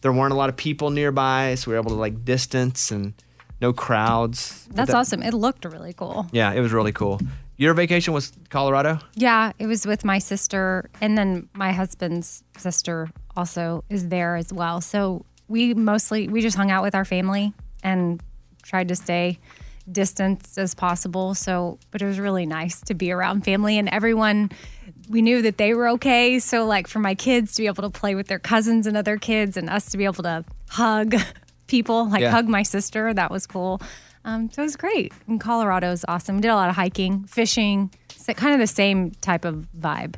[0.01, 3.13] There weren't a lot of people nearby, so we were able to like distance and
[3.59, 4.67] no crowds.
[4.71, 5.23] That's That- awesome.
[5.23, 6.27] It looked really cool.
[6.31, 7.19] Yeah, it was really cool.
[7.59, 8.99] Your vacation was Colorado?
[9.15, 14.53] Yeah, it was with my sister, and then my husband's sister also is there as
[14.53, 14.79] well.
[14.79, 18.21] So we mostly we just hung out with our family and
[18.61, 19.39] tried to stay
[19.91, 21.33] distanced as possible.
[21.35, 24.51] So, but it was really nice to be around family and everyone.
[25.09, 26.39] We knew that they were okay.
[26.39, 29.17] So, like for my kids to be able to play with their cousins and other
[29.17, 31.15] kids, and us to be able to hug
[31.67, 32.31] people, like Yeah.
[32.31, 33.81] hug my sister, that was cool.
[34.25, 35.13] Um, so it was great.
[35.27, 36.35] And Colorado is awesome.
[36.35, 40.15] We did a lot of hiking, fishing, so kind of the same type of vibe.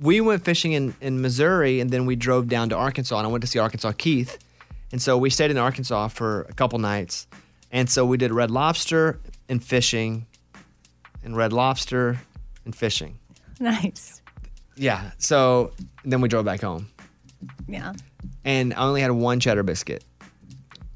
[0.00, 3.30] we went fishing in, in Missouri and then we drove down to Arkansas and I
[3.30, 4.38] went to see Arkansas Keith.
[4.92, 7.26] And so we stayed in Arkansas for a couple nights.
[7.70, 10.26] And so we did red lobster and fishing
[11.22, 12.20] and red lobster
[12.64, 13.18] and fishing.
[13.60, 14.22] Nice.
[14.76, 15.10] Yeah.
[15.18, 15.72] So
[16.02, 16.88] then we drove back home
[17.68, 17.92] Yeah.
[18.42, 20.02] and I only had one cheddar biscuit.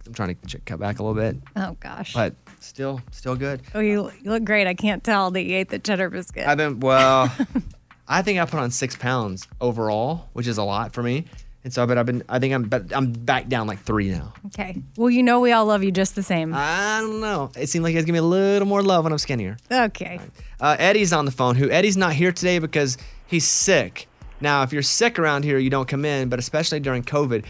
[0.07, 2.15] I'm trying to cut back a little bit, Oh gosh.
[2.15, 3.61] but still, still good.
[3.75, 4.67] Oh, you, you look great.
[4.67, 6.47] I can't tell that you ate the cheddar biscuit.
[6.47, 7.31] I've been well.
[8.09, 11.27] I think I put on six pounds overall, which is a lot for me.
[11.65, 12.23] And so, but I've been.
[12.29, 12.65] I think I'm.
[12.65, 14.35] But I'm back down like three now.
[14.47, 14.83] okay.
[14.97, 16.53] Well, you know we all love you just the same.
[16.55, 17.51] I don't know.
[17.57, 19.57] It seems like you guys give me a little more love when I'm skinnier.
[19.73, 20.21] okay.
[20.61, 21.57] Uh, Eddie's on the phone.
[21.57, 24.09] Who Eddie's not here today because he's sick.
[24.43, 27.45] Now, if you're sick around here, you don't come in, but especially during COVID.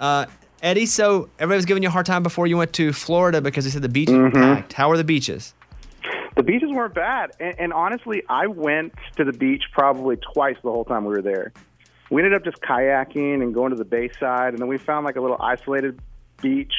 [0.00, 0.24] Uh,
[0.62, 3.64] Eddie, so everybody was giving you a hard time before you went to Florida because
[3.64, 4.72] they said the beaches were packed.
[4.72, 5.52] How are the beaches?
[6.36, 10.70] The beaches weren't bad, and, and honestly, I went to the beach probably twice the
[10.70, 11.52] whole time we were there.
[12.10, 15.16] We ended up just kayaking and going to the bayside, and then we found like
[15.16, 16.00] a little isolated
[16.40, 16.74] beach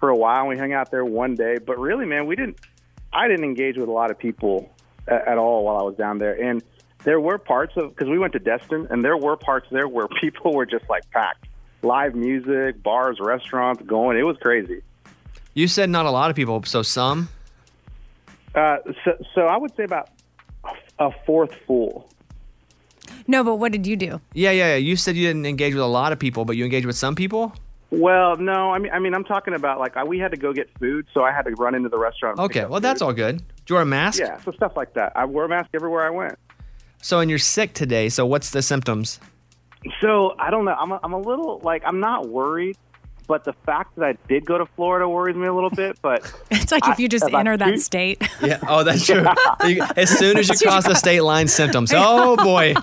[0.00, 0.40] for a while.
[0.40, 2.58] And we hung out there one day, but really, man, we didn't.
[3.12, 4.74] I didn't engage with a lot of people
[5.06, 6.62] at, at all while I was down there, and
[7.04, 10.08] there were parts of because we went to Destin, and there were parts there where
[10.20, 11.46] people were just like packed,
[11.82, 14.18] live music, bars, restaurants going.
[14.18, 14.82] It was crazy.
[15.52, 17.28] You said not a lot of people, so some.
[18.54, 20.10] Uh, so, so I would say about
[20.98, 22.08] a fourth full.
[23.26, 24.20] No, but what did you do?
[24.34, 24.76] Yeah, yeah, yeah.
[24.76, 27.14] You said you didn't engage with a lot of people, but you engaged with some
[27.14, 27.54] people.
[27.90, 30.52] Well, no, I mean, I mean, I'm talking about like I, we had to go
[30.52, 32.38] get food, so I had to run into the restaurant.
[32.38, 33.06] Okay, up well that's food.
[33.06, 33.38] all good.
[33.38, 34.18] Do you wear a mask?
[34.18, 35.12] Yeah, so stuff like that.
[35.14, 36.36] I wore a mask everywhere I went.
[37.00, 38.08] So and you're sick today.
[38.08, 39.20] So what's the symptoms?
[40.00, 40.74] So I don't know.
[40.74, 42.76] I'm a, I'm a little like I'm not worried,
[43.26, 45.98] but the fact that I did go to Florida worries me a little bit.
[46.02, 46.20] But
[46.50, 48.22] It's like if you just enter two- that state.
[48.42, 48.58] Yeah.
[48.68, 49.24] Oh, that's true.
[49.66, 51.92] You- as soon as you cross the state line, symptoms.
[51.94, 52.74] Oh boy.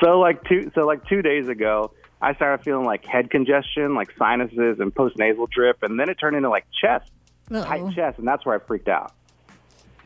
[0.00, 4.10] so like two so like two days ago, I started feeling like head congestion, like
[4.18, 7.10] sinuses and postnasal drip, and then it turned into like chest,
[7.50, 9.12] tight chest, and that's where I freaked out.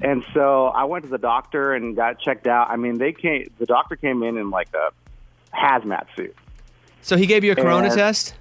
[0.01, 2.71] And so I went to the doctor and got checked out.
[2.71, 3.51] I mean, they came.
[3.59, 4.91] The doctor came in in like a
[5.55, 6.37] hazmat suit.
[7.03, 8.35] So he gave you a corona And- test?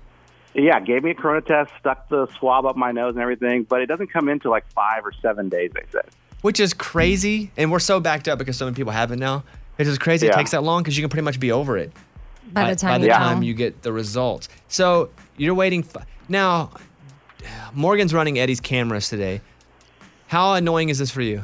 [0.54, 3.80] Yeah, gave me a corona test, stuck the swab up my nose and everything, but
[3.82, 5.70] it doesn't come into like five or seven days.
[5.74, 6.06] They said.
[6.42, 9.44] Which is crazy, and we're so backed up because so many people have it now.
[9.78, 11.92] It's just crazy it takes that long because you can pretty much be over it
[12.52, 14.50] By the time by the you time you get the results.
[14.68, 15.84] So you're waiting.
[15.96, 16.72] F- now,
[17.74, 19.42] Morgan's running Eddie's cameras today.
[20.28, 21.44] How annoying is this for you?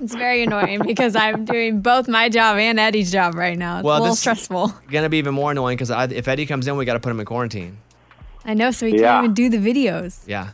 [0.00, 3.78] It's very annoying because I'm doing both my job and Eddie's job right now.
[3.78, 4.72] It's a little this- stressful.
[4.90, 7.20] Gonna be even more annoying because if Eddie comes in, we got to put him
[7.20, 7.76] in quarantine.
[8.44, 9.20] I know, so we Yeah.
[9.20, 10.20] can't even do the videos.
[10.26, 10.50] Yeah.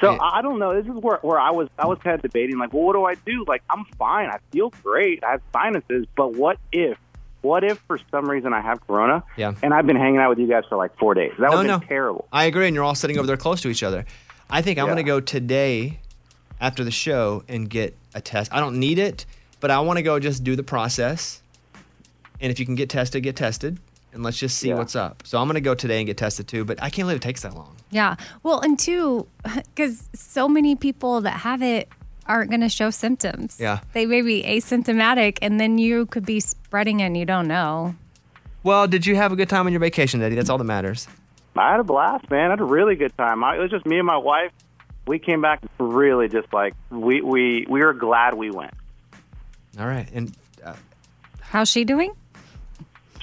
[0.00, 0.74] So I I don't know.
[0.74, 3.04] This is where where I was I was kind of debating like, well, what do
[3.04, 3.44] I do?
[3.48, 4.28] Like, I'm fine.
[4.28, 5.24] I feel great.
[5.24, 6.98] I have sinuses, but what if?
[7.42, 9.22] What if for some reason I have corona?
[9.36, 9.54] Yeah.
[9.62, 11.32] And I've been hanging out with you guys for like four days.
[11.38, 11.78] That no, would no.
[11.78, 12.26] terrible.
[12.32, 14.04] I agree, and you're all sitting over there close to each other.
[14.50, 14.92] I think I'm Yeah.
[14.94, 16.00] going to go today
[16.60, 18.52] after the show and get a test.
[18.52, 19.26] I don't need it,
[19.60, 21.42] but I want to go just do the process.
[22.40, 23.78] And if you can get tested, get tested,
[24.12, 25.22] and let's just see what's up.
[25.26, 27.22] So I'm going to go today and get tested too, but I can't believe it
[27.22, 27.76] takes that long.
[27.90, 28.16] Yeah.
[28.42, 31.88] Well, and two, because so many people that have it
[32.26, 33.58] aren't going to show symptoms.
[33.60, 33.80] Yeah.
[33.92, 37.94] They may be asymptomatic, and then you could be spreading it and you don't know.
[38.62, 40.34] Well, did you have a good time on your vacation, Eddie?
[40.34, 41.06] That's all that matters.
[41.56, 42.48] I had a blast, man.
[42.48, 43.44] I had a really good time.
[43.44, 44.50] I, it was just me and my wife.
[45.06, 48.74] We came back really just like we we we were glad we went.
[49.78, 50.32] All right, and
[50.64, 50.74] uh,
[51.40, 52.12] How's she doing?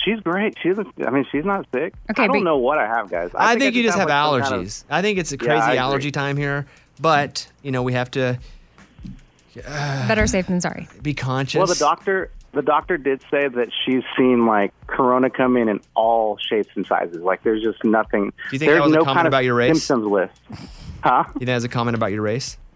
[0.04, 0.58] She's great.
[0.62, 1.94] She's I mean she's not sick.
[2.12, 3.32] Okay, I don't but- know what I have, guys.
[3.36, 4.50] I, think, you just have like allergies.
[4.50, 5.78] kind of- I think it's a crazy I agree.
[5.78, 6.66] allergy time here,
[7.02, 8.38] but you know we have to
[9.56, 10.88] Better safe than sorry.
[11.02, 11.58] be conscious.
[11.60, 15.80] Well, the doctor the doctor did say that she's seen like corona come in in
[15.96, 17.18] all shapes and sizes.
[17.22, 18.26] Like there's just nothing.
[18.30, 19.84] Do you think there's that was a no comment kind of about your race?
[19.84, 20.34] Symptoms list.
[21.04, 21.26] Huh?
[21.28, 22.58] You think that's a comment about your race?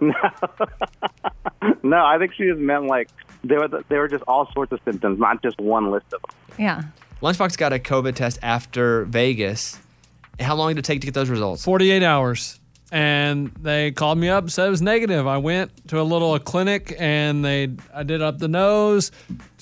[0.00, 0.14] No,
[1.82, 3.08] no, I think she just meant like
[3.42, 6.30] there were there were just all sorts of symptoms, not just one list of them.
[6.56, 6.82] Yeah.
[7.20, 9.80] Lunchbox got a COVID test after Vegas.
[10.38, 11.64] How long did it take to get those results?
[11.64, 12.60] 48 hours.
[12.92, 15.26] And they called me up, said it was negative.
[15.26, 19.10] I went to a little clinic and they I did up the nose.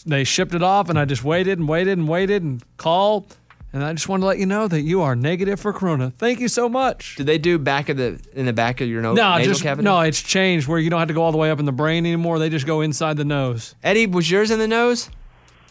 [0.05, 3.37] They shipped it off and I just waited and waited and waited and called.
[3.73, 6.13] And I just want to let you know that you are negative for corona.
[6.19, 7.15] Thank you so much.
[7.17, 9.17] Did they do back of the in the back of your nose?
[9.17, 9.85] no, nasal just cavity?
[9.85, 11.73] no, it's changed where you don't have to go all the way up in the
[11.73, 12.39] brain anymore.
[12.41, 13.77] They just go inside the nose.
[13.85, 15.09] Eddie, was yours in the nose?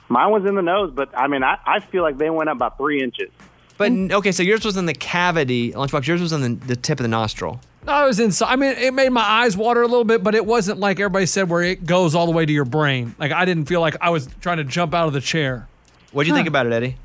[0.08, 2.56] Mine was in the nose, but I mean, I, I feel like they went up
[2.56, 3.30] about three inches.
[3.78, 5.72] But okay, so yours was in the cavity.
[5.74, 7.62] Lunchbox, yours was on the, the tip of the nostril.
[7.86, 8.52] No, I was inside.
[8.52, 11.26] I mean, it made my eyes water a little bit, but it wasn't like everybody
[11.26, 13.16] said where it goes all the way to your brain.
[13.18, 15.68] Like I didn't feel like I was trying to jump out of the chair.
[16.12, 16.98] What do you think about it, Eddie?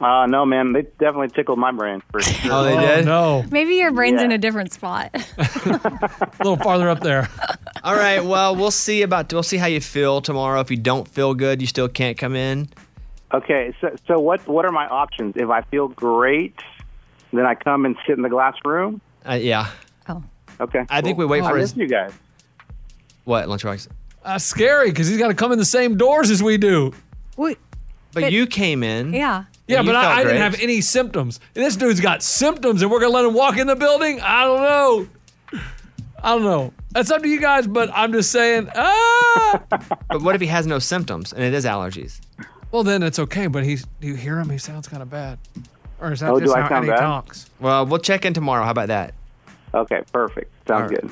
[0.00, 2.52] Uh, no, man, they definitely tickled my brain for sure.
[2.52, 3.04] Oh, they did?
[3.04, 4.26] No, Maybe your brain's Yeah.
[4.26, 5.10] in a different spot.
[5.38, 7.28] a little farther up there.
[7.84, 8.24] All right.
[8.24, 10.60] Well, we'll see about we'll see how you feel tomorrow.
[10.60, 12.68] If you don't feel good, you still can't come in.
[13.34, 15.34] Okay, so so what what are my options?
[15.36, 16.54] If I feel great,
[17.32, 19.00] then I come and sit in the glass room.
[19.28, 19.68] Uh, yeah.
[20.08, 20.22] Oh.
[20.60, 20.84] Okay.
[20.88, 21.30] I think we cool.
[21.32, 22.12] wait for I his- miss you guys.
[23.24, 23.88] What lunchbox?
[24.24, 26.92] That's scary because he's got to come in the same doors as we do.
[27.36, 27.58] Wait,
[28.12, 29.12] But you came in.
[29.12, 29.44] Yeah.
[29.68, 31.38] Yeah, but I, I didn't have any symptoms.
[31.54, 34.20] And this dude's got symptoms, and we're gonna let him walk in the building.
[34.20, 35.08] I don't know.
[36.22, 36.72] I don't know.
[36.90, 38.68] That's up to you guys, but I'm just saying.
[38.74, 39.60] Ah.
[40.08, 42.20] But what if he has no symptoms and it is allergies?
[42.72, 43.46] well, then it's okay.
[43.46, 43.86] But he's.
[44.00, 44.48] Do you hear him?
[44.50, 45.38] He sounds kind of bad.
[46.00, 47.00] Or is that Oh, just do I how sound Eddie bad?
[47.00, 47.50] talks?
[47.60, 48.64] Well, we'll check in tomorrow.
[48.64, 49.14] How about that?
[49.74, 50.50] Okay, perfect.
[50.66, 51.10] Sounds good.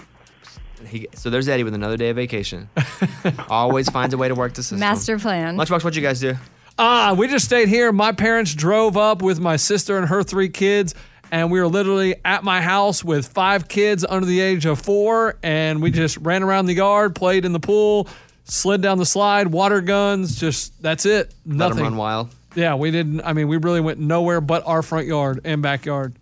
[0.87, 2.69] He, so there's Eddie with another day of vacation.
[3.49, 4.79] Always finds a way to work the system.
[4.79, 5.57] Master plan.
[5.57, 6.35] Lunchbox, what'd you guys do?
[6.79, 7.91] Ah, we just stayed here.
[7.93, 10.95] My parents drove up with my sister and her three kids,
[11.31, 15.37] and we were literally at my house with five kids under the age of four,
[15.43, 18.09] and we just ran around the yard, played in the pool,
[18.45, 20.39] slid down the slide, water guns.
[20.39, 21.35] Just that's it.
[21.47, 21.83] Let 'em Nothing.
[21.85, 22.29] run wild.
[22.55, 23.23] Yeah, we didn't.
[23.23, 26.15] I mean, we really went nowhere but our front yard and backyard.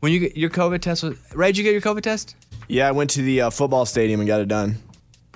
[0.00, 2.34] When you get your COVID test was Ray, did you get your COVID test?
[2.68, 4.76] Yeah, I went to the uh, football stadium and got it done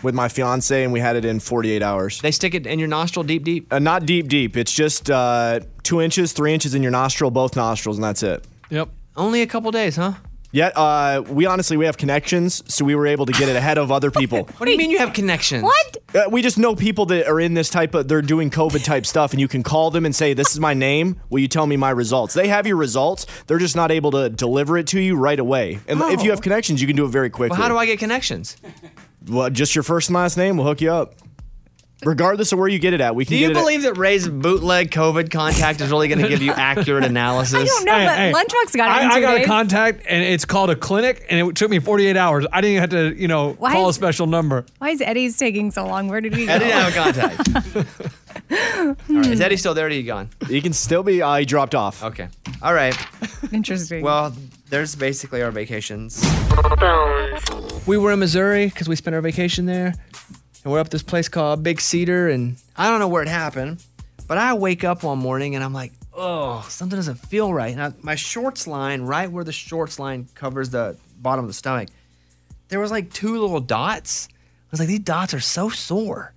[0.06, 2.20] with my fiance, and we had it in 48 hours.
[2.22, 3.70] They stick it in your nostril deep, deep?
[3.70, 4.56] Uh, not deep, deep.
[4.56, 8.46] It's just uh, two inches, three inches in your nostril, both nostrils, and that's it.
[8.70, 8.88] Yep.
[9.16, 10.14] Only a couple days, huh?
[10.52, 13.76] Yet, uh, we honestly we have connections, so we were able to get it ahead
[13.76, 14.48] of other people.
[14.56, 15.62] What do you mean you have connections?
[15.64, 15.96] What?
[16.14, 19.04] Uh, we just know people that are in this type of they're doing COVID type
[19.04, 21.20] stuff, and you can call them and say, "This is my name.
[21.28, 23.26] Will you tell me my results?" They have your results.
[23.46, 25.80] They're just not able to deliver it to you right away.
[25.88, 27.54] And if you have connections, you can do it very quickly.
[27.54, 28.56] Well, how do I get connections?
[29.28, 30.56] Well, just your first and last name.
[30.56, 31.14] We'll hook you up.
[32.04, 33.60] Regardless of where you get it at, we can Do you get it.
[33.60, 37.54] believe that Ray's bootleg COVID contact is really going to give you accurate analysis?
[37.54, 37.92] I don't know,
[38.32, 39.44] but Lunchbox got it I, I got days.
[39.44, 42.46] a contact, and it's called a clinic, and it took me 48 hours.
[42.52, 44.66] I didn't have to, you know, Why call a special number.
[44.76, 46.08] Why is Eddie's taking so long?
[46.08, 46.52] Where did he go?
[46.52, 48.06] I didn't have a contact.
[49.08, 49.86] All right, is Eddie still there?
[49.86, 50.28] Or are you gone?
[50.48, 51.22] He can still be.
[51.22, 52.04] Uh, he dropped off.
[52.04, 52.28] Okay.
[52.60, 52.94] All right.
[53.52, 54.02] Interesting.
[54.02, 54.34] Well,
[54.68, 56.22] there's basically our vacations.
[57.86, 59.94] We were in Missouri because we spent our vacation there,
[60.64, 63.84] and we're up this place called Big Cedar, and I don't know where it happened,
[64.26, 67.72] but I wake up one morning and I'm like, oh, something doesn't feel right.
[67.72, 71.54] And I, my shorts line, right where the shorts line covers the bottom of the
[71.54, 71.88] stomach,
[72.68, 74.28] there was like two little dots.
[74.32, 76.32] I was like, these dots are so sore.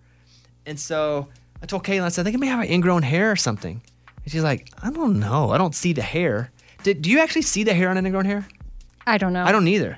[0.65, 1.29] And so
[1.63, 3.81] I told Caitlin, I said, I think I may have an ingrown hair or something.
[4.23, 5.49] And she's like, I don't know.
[5.49, 6.51] I don't see the hair.
[6.83, 8.47] Did, do you actually see the hair on ingrown hair?
[9.05, 9.43] I don't know.
[9.43, 9.97] I don't either.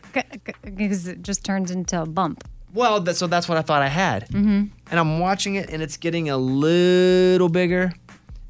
[0.63, 2.43] Because it just turns into a bump.
[2.73, 4.27] Well, that, so that's what I thought I had.
[4.29, 4.65] Mm-hmm.
[4.89, 7.91] And I'm watching it, and it's getting a little bigger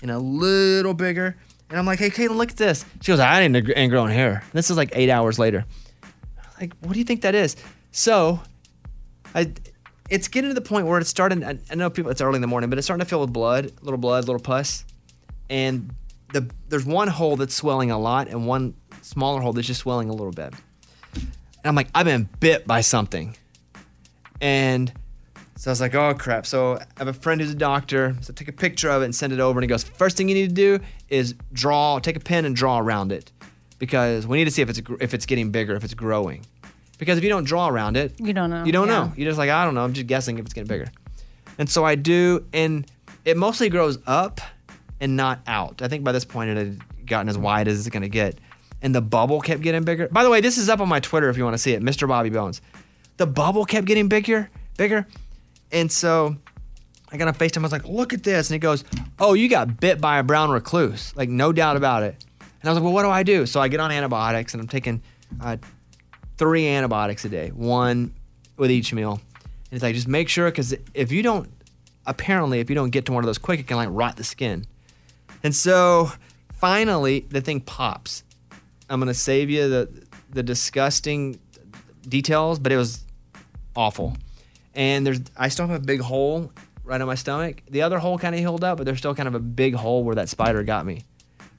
[0.01, 1.35] and a little bigger.
[1.69, 2.85] And I'm like, hey, Caitlin, look at this.
[3.01, 4.43] She goes, I didn't ing- ingrown hair.
[4.53, 5.65] This is like eight hours later.
[6.03, 6.09] I'm
[6.59, 7.55] like, what do you think that is?
[7.91, 8.39] So,
[9.33, 9.51] I,
[10.09, 11.43] it's getting to the point where it's starting.
[11.43, 13.33] I, I know people, it's early in the morning, but it's starting to fill with
[13.33, 14.85] blood, little blood, little pus.
[15.49, 15.93] And
[16.33, 20.09] the there's one hole that's swelling a lot, and one smaller hole that's just swelling
[20.09, 20.53] a little bit.
[21.13, 23.35] And I'm like, I've been bit by something.
[24.39, 24.91] And
[25.55, 26.45] so I was like, oh crap.
[26.45, 28.15] So I have a friend who's a doctor.
[28.21, 29.59] So I take a picture of it and send it over.
[29.59, 30.79] And he goes, first thing you need to do
[31.09, 33.31] is draw, take a pen and draw around it.
[33.77, 36.45] Because we need to see if it's if it's getting bigger, if it's growing.
[36.99, 38.63] Because if you don't draw around it, You don't know.
[38.63, 39.05] you don't Yeah.
[39.05, 39.13] know.
[39.15, 39.83] You're just like, I don't know.
[39.83, 40.87] I'm just guessing if it's getting bigger.
[41.57, 42.85] And so I do, and
[43.25, 44.39] it mostly grows up
[45.01, 45.81] and not out.
[45.81, 48.39] I think by this point it had gotten as wide as it's going to get.
[48.81, 50.07] And the bubble kept getting bigger.
[50.07, 51.83] By the way, this is up on my Twitter if you want to see it,
[51.83, 52.07] Mr.
[52.07, 52.61] Bobby Bones.
[53.17, 55.05] The bubble kept getting bigger, bigger.
[55.71, 56.35] And so
[57.11, 57.59] I got on FaceTime.
[57.59, 58.49] I was like, look at this.
[58.49, 58.83] And he goes,
[59.19, 61.15] oh, you got bit by a brown recluse.
[61.15, 62.15] Like, no doubt about it.
[62.39, 63.45] And I was like, well, what do I do?
[63.45, 65.01] So I get on antibiotics and I'm taking
[65.39, 65.57] uh,
[66.37, 68.13] three antibiotics a day, one
[68.57, 69.13] with each meal.
[69.13, 71.49] And it's like, just make sure, because if you don't,
[72.05, 74.23] apparently, if you don't get to one of those quick, it can like rot the
[74.23, 74.65] skin.
[75.43, 76.11] And so
[76.53, 78.23] finally, the thing pops.
[78.89, 79.89] I'm going to save you the,
[80.29, 81.39] the disgusting
[82.07, 83.03] details, but it was
[83.75, 84.17] awful.
[84.75, 86.51] And there's, I still have a big hole
[86.83, 87.61] right on my stomach.
[87.69, 90.03] The other hole kind of healed up, but there's still kind of a big hole
[90.03, 91.03] where that spider got me.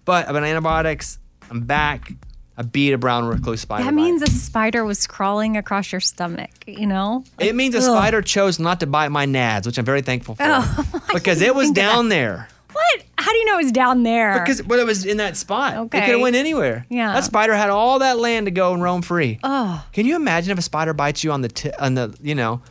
[0.05, 1.19] But I've been antibiotics.
[1.51, 2.13] I'm back.
[2.57, 3.85] I beat a brown recluse spider.
[3.85, 3.97] That bite.
[3.97, 7.25] means a spider was crawling across your stomach, you know?
[7.39, 7.85] It means a Ugh.
[7.85, 10.43] spider chose not to bite my nads, which I'm very thankful for.
[10.47, 12.49] Oh, because it was down there.
[12.73, 13.05] What?
[13.19, 14.41] How do you know it was down there?
[14.41, 15.77] Because but it was in that spot.
[15.77, 15.99] Okay.
[15.99, 16.87] It could have went anywhere.
[16.89, 17.13] Yeah.
[17.15, 19.39] That spider had all that land to go and roam free.
[19.45, 22.35] Oh, Can you imagine if a spider bites you on the ti on the you
[22.35, 22.63] know?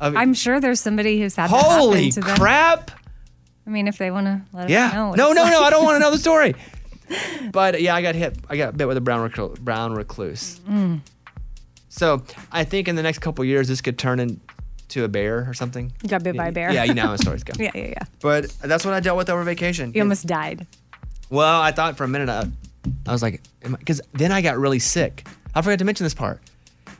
[0.00, 2.36] Of, I'm sure there's somebody who's had that holy happen to them.
[2.38, 2.90] crap!
[3.66, 4.90] I mean, if they want to let us Yeah.
[4.92, 5.08] know.
[5.10, 5.60] what No, it's no, no.
[5.62, 6.54] I don't want to know the story.
[7.52, 8.38] But yeah, I got hit.
[8.48, 10.60] I got bit with a brown reclu- brown recluse.
[10.60, 11.00] Mm.
[11.88, 12.22] So
[12.52, 14.40] I think in the next couple years, this could turn in
[14.90, 15.92] to a bear or something.
[16.02, 16.72] You got bit by a bear.
[16.72, 17.52] Yeah, you know how stories go.
[17.58, 18.02] yeah, yeah, yeah.
[18.20, 19.92] But that's what I dealt with over vacation.
[19.94, 20.66] You almost died.
[21.30, 22.46] Well, I thought for a minute, I,
[23.06, 25.26] I was like, because then I got really sick.
[25.54, 26.40] I forgot to mention this part.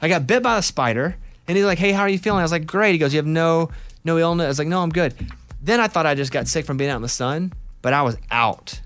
[0.02, 2.42] I got bit by a spider, and he's like, "Hey, how are you feeling?" I
[2.42, 3.70] was like, "Great." He goes, "You have no
[4.04, 5.14] no illness." I was like, "No, I'm good."
[5.62, 7.52] Then I thought I just got sick from being out in the sun,
[7.82, 8.80] but I was out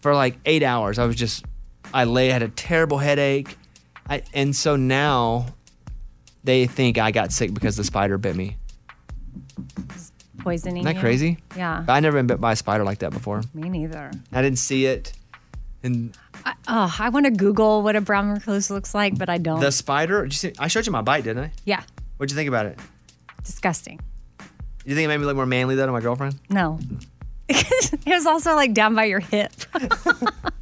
[0.00, 0.98] for like eight hours.
[0.98, 1.44] I was just,
[1.92, 3.56] I lay, had a terrible headache,
[4.08, 5.46] I, and so now
[6.44, 8.56] they think I got sick because the spider bit me.
[10.38, 10.78] Poisoning.
[10.78, 11.00] Isn't that you.
[11.00, 11.38] crazy?
[11.56, 11.84] Yeah.
[11.86, 13.42] I never been bit by a spider like that before.
[13.52, 14.10] Me neither.
[14.32, 15.12] I didn't see it,
[15.82, 19.36] and I, oh, I want to Google what a brown recluse looks like, but I
[19.38, 19.60] don't.
[19.60, 20.22] the spider.
[20.22, 20.52] Did you see?
[20.58, 21.52] I showed you my bite, didn't I?
[21.66, 21.82] yeah,
[22.16, 22.78] What'd you think about it?
[23.44, 24.00] disgusting.
[24.84, 26.38] You think it made me look more manly than my girlfriend?
[26.48, 26.78] No.
[27.48, 29.52] it was also like down by your hip.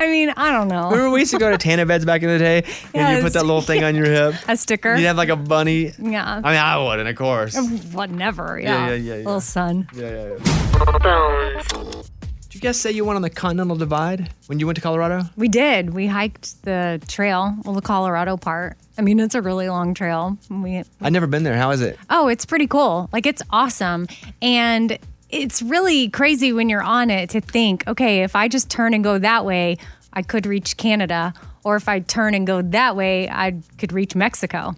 [0.00, 0.90] I mean, I don't know.
[0.90, 2.64] Remember we used to go to Tana beds back in the day,
[2.94, 4.34] and you put that little thing on your hip.
[4.48, 4.94] A sticker.
[4.96, 5.92] You'd have like a bunny.
[5.98, 6.40] Yeah.
[6.44, 7.56] I mean, I wouldn't, of course.
[7.56, 8.10] Uh, what?
[8.10, 8.58] Never.
[8.60, 8.88] Yeah, Yeah.
[8.88, 9.24] yeah, yeah, yeah.
[9.24, 9.88] Little son.
[9.94, 12.02] Yeah, yeah, yeah.
[12.50, 15.22] Did you guys say you went on the Continental Divide when you went to Colorado?
[15.36, 15.90] We did.
[15.94, 18.76] We hiked the trail, well, the Colorado part.
[18.96, 20.36] I mean, it's a really long trail.
[20.50, 21.56] We I've never been there.
[21.56, 21.98] How is it?
[22.10, 23.08] Oh, it's pretty cool.
[23.12, 24.08] Like it's awesome.
[24.42, 24.98] And
[25.30, 29.04] it's really crazy when you're on it to think, okay, if I just turn and
[29.04, 29.76] go that way,
[30.12, 31.34] I could reach Canada.
[31.64, 34.74] Or if I turn and go that way, I could reach Mexico.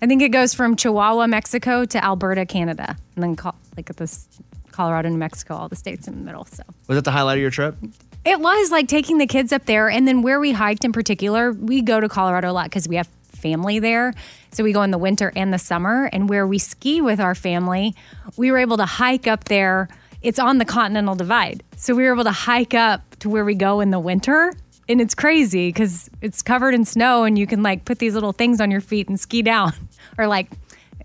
[0.00, 2.96] I think it goes from Chihuahua, Mexico to Alberta, Canada.
[3.16, 4.28] And then Col- like at this
[4.70, 6.44] Colorado, New Mexico, all the states in the middle.
[6.44, 7.76] So Was that the highlight of your trip?
[8.24, 9.88] it was like taking the kids up there.
[9.88, 12.96] And then where we hiked in particular, we go to Colorado a lot because we
[12.96, 13.08] have
[13.38, 14.12] family there.
[14.52, 16.10] So we go in the winter and the summer.
[16.12, 17.94] And where we ski with our family,
[18.36, 19.88] we were able to hike up there.
[20.22, 21.62] It's on the Continental Divide.
[21.76, 24.52] So we were able to hike up to where we go in the winter.
[24.88, 28.32] And it's crazy because it's covered in snow and you can like put these little
[28.32, 29.72] things on your feet and ski down
[30.18, 30.50] or like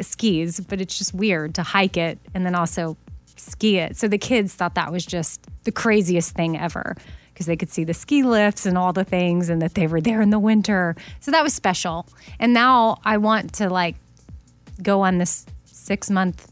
[0.01, 2.97] skis, but it's just weird to hike it and then also
[3.35, 3.97] ski it.
[3.97, 6.95] So the kids thought that was just the craziest thing ever
[7.33, 10.01] because they could see the ski lifts and all the things and that they were
[10.01, 10.95] there in the winter.
[11.19, 12.07] So that was special.
[12.39, 13.95] And now I want to like
[14.81, 16.47] go on this six month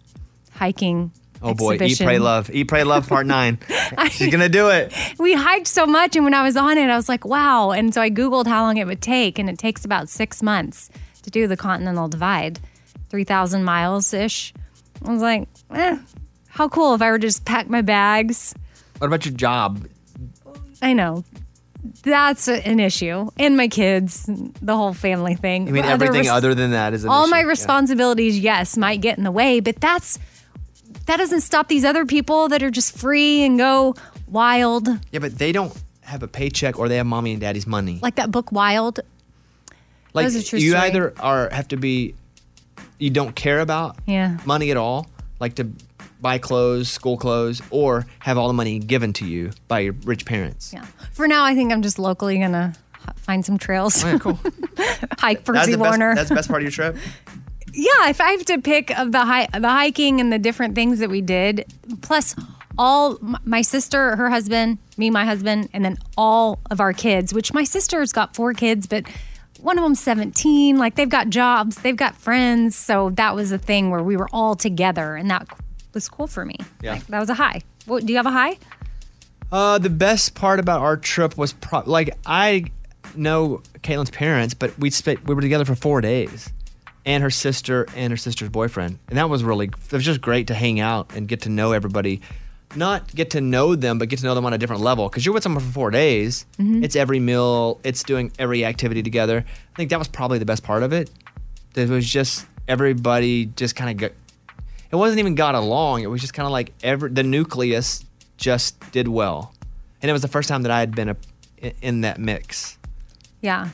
[0.53, 1.11] hiking.
[1.43, 2.51] Oh boy, eat, pray, love.
[2.53, 3.57] Eat, pray, love, part nine.
[4.11, 4.93] She's gonna do it.
[5.17, 7.71] We hiked so much, and when I was on it, I was like, wow.
[7.71, 10.91] And so I Googled how long it would take, and it takes about six months
[11.23, 12.59] to do the Continental Divide,
[13.09, 14.53] 3,000 miles ish.
[15.03, 15.97] I was like, eh,
[16.47, 18.53] how cool if I were to just pack my bags.
[18.99, 19.87] What about your job?
[20.81, 21.23] I know.
[22.03, 23.29] That's an issue.
[23.39, 24.29] And my kids,
[24.61, 25.67] the whole family thing.
[25.67, 27.31] I mean, Other everything res- other than that is an all issue.
[27.31, 27.45] my Yeah.
[27.47, 30.19] responsibilities, yes, might get in the way, but that's
[31.07, 33.95] that doesn't stop these other people that are just free and go
[34.27, 34.87] wild.
[35.11, 37.99] Yeah, but they don't have a paycheck or they have mommy and daddy's money.
[38.01, 38.99] Like that book Wild.
[40.13, 40.83] Like was a true you story.
[40.87, 42.13] either are have to be
[42.99, 44.37] you don't care about Yeah.
[44.45, 45.07] money at all,
[45.39, 45.67] like to
[46.22, 50.26] buy clothes, school clothes, or have all the money given to you by your rich
[50.26, 50.72] parents.
[50.73, 50.85] Yeah.
[51.14, 52.73] For now, I think I'm just locally gonna
[53.15, 54.03] find some trails.
[54.03, 54.34] Oh, yeah, cool.
[55.19, 56.15] Hike That's Percy the best, Warner.
[56.15, 56.95] that's the best part of your trip.
[57.73, 60.99] yeah, if I have to pick of the hi- the hiking and the different things
[60.99, 61.65] that we did,
[62.02, 62.35] plus
[62.77, 67.34] all my sister, her husband, me, my husband, and then all of our kids.
[67.34, 69.06] Which my sister's got four kids, but
[69.60, 70.77] one of them's 17.
[70.77, 72.76] Like they've got jobs, they've got friends.
[72.76, 75.48] So that was a thing where we were all together, and that
[75.93, 76.55] was cool for me.
[76.81, 76.93] Yeah.
[76.93, 77.61] Like, that was a high.
[77.85, 78.57] What, do you have a high?
[79.51, 82.65] Uh, the best part about our trip was pro- like I
[83.15, 86.49] know Caitlin's parents, but we spent we were together for four days,
[87.05, 90.47] and her sister and her sister's boyfriend, and that was really it was just great
[90.47, 92.22] to hang out and get to know everybody.
[92.73, 95.09] Not get to know them, but get to know them on a different level.
[95.09, 96.85] Because you're with someone for four days, Mhm.
[96.85, 99.43] it's every meal, it's doing every activity together.
[99.73, 101.09] I think that was probably the best part of it.
[101.76, 104.11] It was just everybody just kind of got.
[104.91, 106.03] It wasn't even got along.
[106.03, 108.03] It was just kind of like every the nucleus
[108.38, 109.53] just did well,
[110.01, 111.15] and it was the first time that I had been a,
[111.81, 112.77] in that mix.
[113.41, 113.69] Yeah.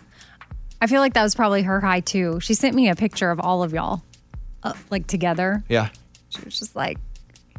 [0.80, 2.40] I feel like that was probably her high too.
[2.40, 4.04] She sent me a picture of all of y'all,
[4.62, 5.64] uh, like together.
[5.68, 5.90] Yeah.
[6.30, 7.00] She was just like,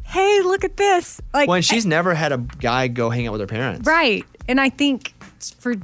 [0.03, 3.33] "Hey, look at this!" Like, well, and she's never had a guy go hang out
[3.33, 3.85] with her parents.
[3.85, 4.25] right.
[4.47, 5.13] And I think
[5.59, 5.75] for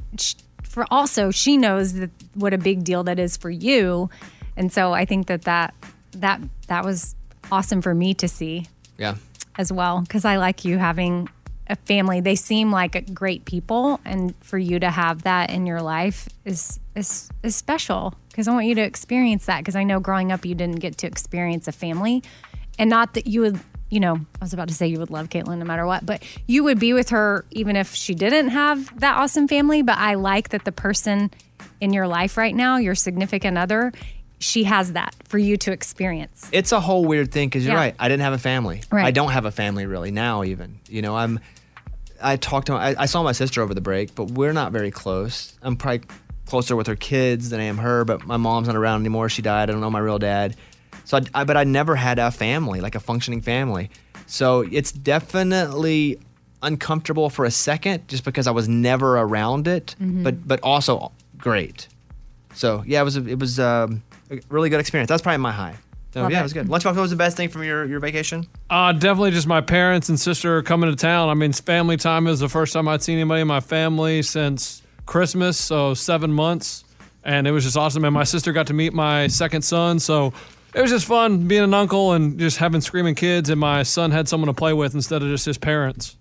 [0.62, 4.08] for also she knows that what a big deal that is for you,
[4.56, 5.74] and so I think that that
[6.12, 7.14] that that was
[7.50, 8.66] awesome for me to see
[8.98, 9.14] Yeah.
[9.58, 11.28] as well because I like you having
[11.68, 12.20] a family.
[12.20, 16.78] They seem like great people, and for you to have that in your life is
[16.94, 20.46] is is special because I want you to experience that because I know growing up
[20.46, 22.22] you didn't get to experience a family,
[22.78, 23.58] and not that you would.
[23.88, 26.20] You know, I was about to say you would love Caitlin no matter what, but
[26.48, 29.82] you would be with her even if she didn't have that awesome family.
[29.82, 31.30] But I like that the person
[31.80, 33.92] in your life right now, your significant other,
[34.38, 36.48] she has that for you to experience.
[36.52, 37.80] It's a whole weird thing because you're Yeah.
[37.80, 37.94] right.
[37.98, 38.82] I didn't have a family.
[38.90, 39.06] Right.
[39.06, 40.44] I don't have a family really now.
[40.44, 41.40] Even you know, I'm.
[42.22, 42.72] I talked to.
[42.72, 45.54] My, I, I saw my sister over the break, but we're not very close.
[45.62, 46.02] I'm probably
[46.46, 48.04] closer with her kids than I am her.
[48.04, 49.28] But my mom's not around anymore.
[49.28, 49.68] She died.
[49.68, 50.56] I don't know my real dad.
[51.04, 53.90] So, I, I but I never had a family, like a functioning family.
[54.26, 56.18] So it's definitely
[56.62, 59.94] uncomfortable for a second, just because I was never around it.
[60.00, 60.20] Mm-hmm.
[60.20, 60.24] Mhm.
[60.24, 61.88] But but also great.
[62.54, 64.02] So yeah, it was a, it was um,
[64.48, 65.08] really good experience.
[65.08, 65.76] That's probably my high.
[66.12, 66.40] So Love yeah, it.
[66.40, 66.66] it was good.
[66.68, 68.46] Lunchbox, what was the best thing from your, your vacation?
[68.70, 71.28] Uh, definitely just my parents and sister coming to town.
[71.28, 73.60] I mean, it's family time It was the first time I'd seen anybody in my
[73.60, 76.84] family since Christmas, so seven months.
[77.22, 78.04] And it was just awesome.
[78.04, 79.98] And my sister got to meet my second son.
[79.98, 80.32] So
[80.74, 83.50] it was just fun being an uncle and just having screaming kids.
[83.50, 86.16] And my son had someone to play with instead of just his parents.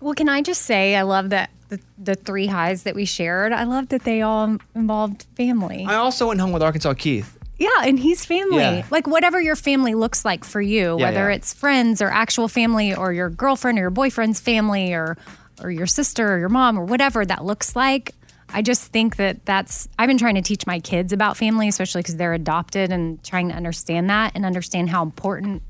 [0.00, 3.52] Well, can I just say, I love that the, the three highs that we shared,
[3.52, 5.86] I love that they all involved family.
[5.88, 7.36] I also went home with Arkansas Keith.
[7.60, 8.58] Yeah, and he's family.
[8.58, 8.86] Yeah.
[8.90, 11.36] Like whatever your family looks like for you, Yeah, whether yeah.
[11.36, 15.16] it's friends or actual family or your girlfriend or your boyfriend's family or
[15.62, 18.14] or your sister or your mom or whatever that looks like.
[18.52, 22.00] I just think that that's I've been trying to teach my kids about family, especially
[22.00, 25.62] because they're adopted and trying to understand that and understand how important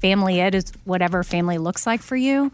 [0.00, 2.50] family it is, whatever family looks like for you.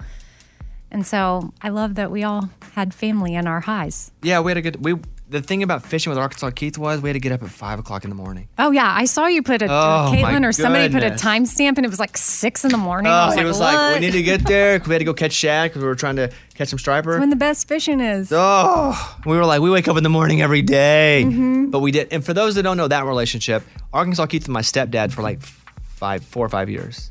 [0.90, 4.12] And so I love that we all had family in our highs.
[4.23, 4.85] Yeah, we had a good.
[4.85, 4.94] We
[5.35, 7.78] the thing about fishing with Arkansas Keith was we had to get up at five
[7.78, 8.48] o'clock in the morning.
[8.56, 11.85] Oh yeah, I saw you put a Oh, Caitlin or somebody put a timestamp and
[11.85, 13.11] it was like six in the morning.
[13.12, 13.74] Oh, was he like, was what?
[13.74, 14.81] like, we need to get there.
[14.86, 17.11] We had to go catch shad because we were trying to catch some striper.
[17.12, 18.31] That's when the best fishing is.
[18.32, 21.24] Oh, we were like, we wake up in the morning every day.
[21.27, 21.70] Mhm.
[21.70, 22.12] but we did.
[22.12, 23.62] And for those that don't know that relationship,
[23.93, 25.40] Arkansas Keith was my stepdad for like
[25.82, 27.11] five, four or five years.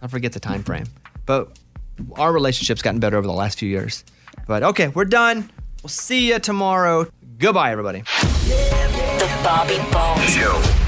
[0.00, 0.86] I forget the time frame,
[1.26, 1.58] but
[2.16, 4.04] our relationship's gotten better over the last few years.
[4.46, 5.50] But okay, we're done.
[5.82, 7.06] We'll see you tomorrow.
[7.40, 8.02] Goodbye, everybody.
[8.02, 10.79] The Bobby Bones Show.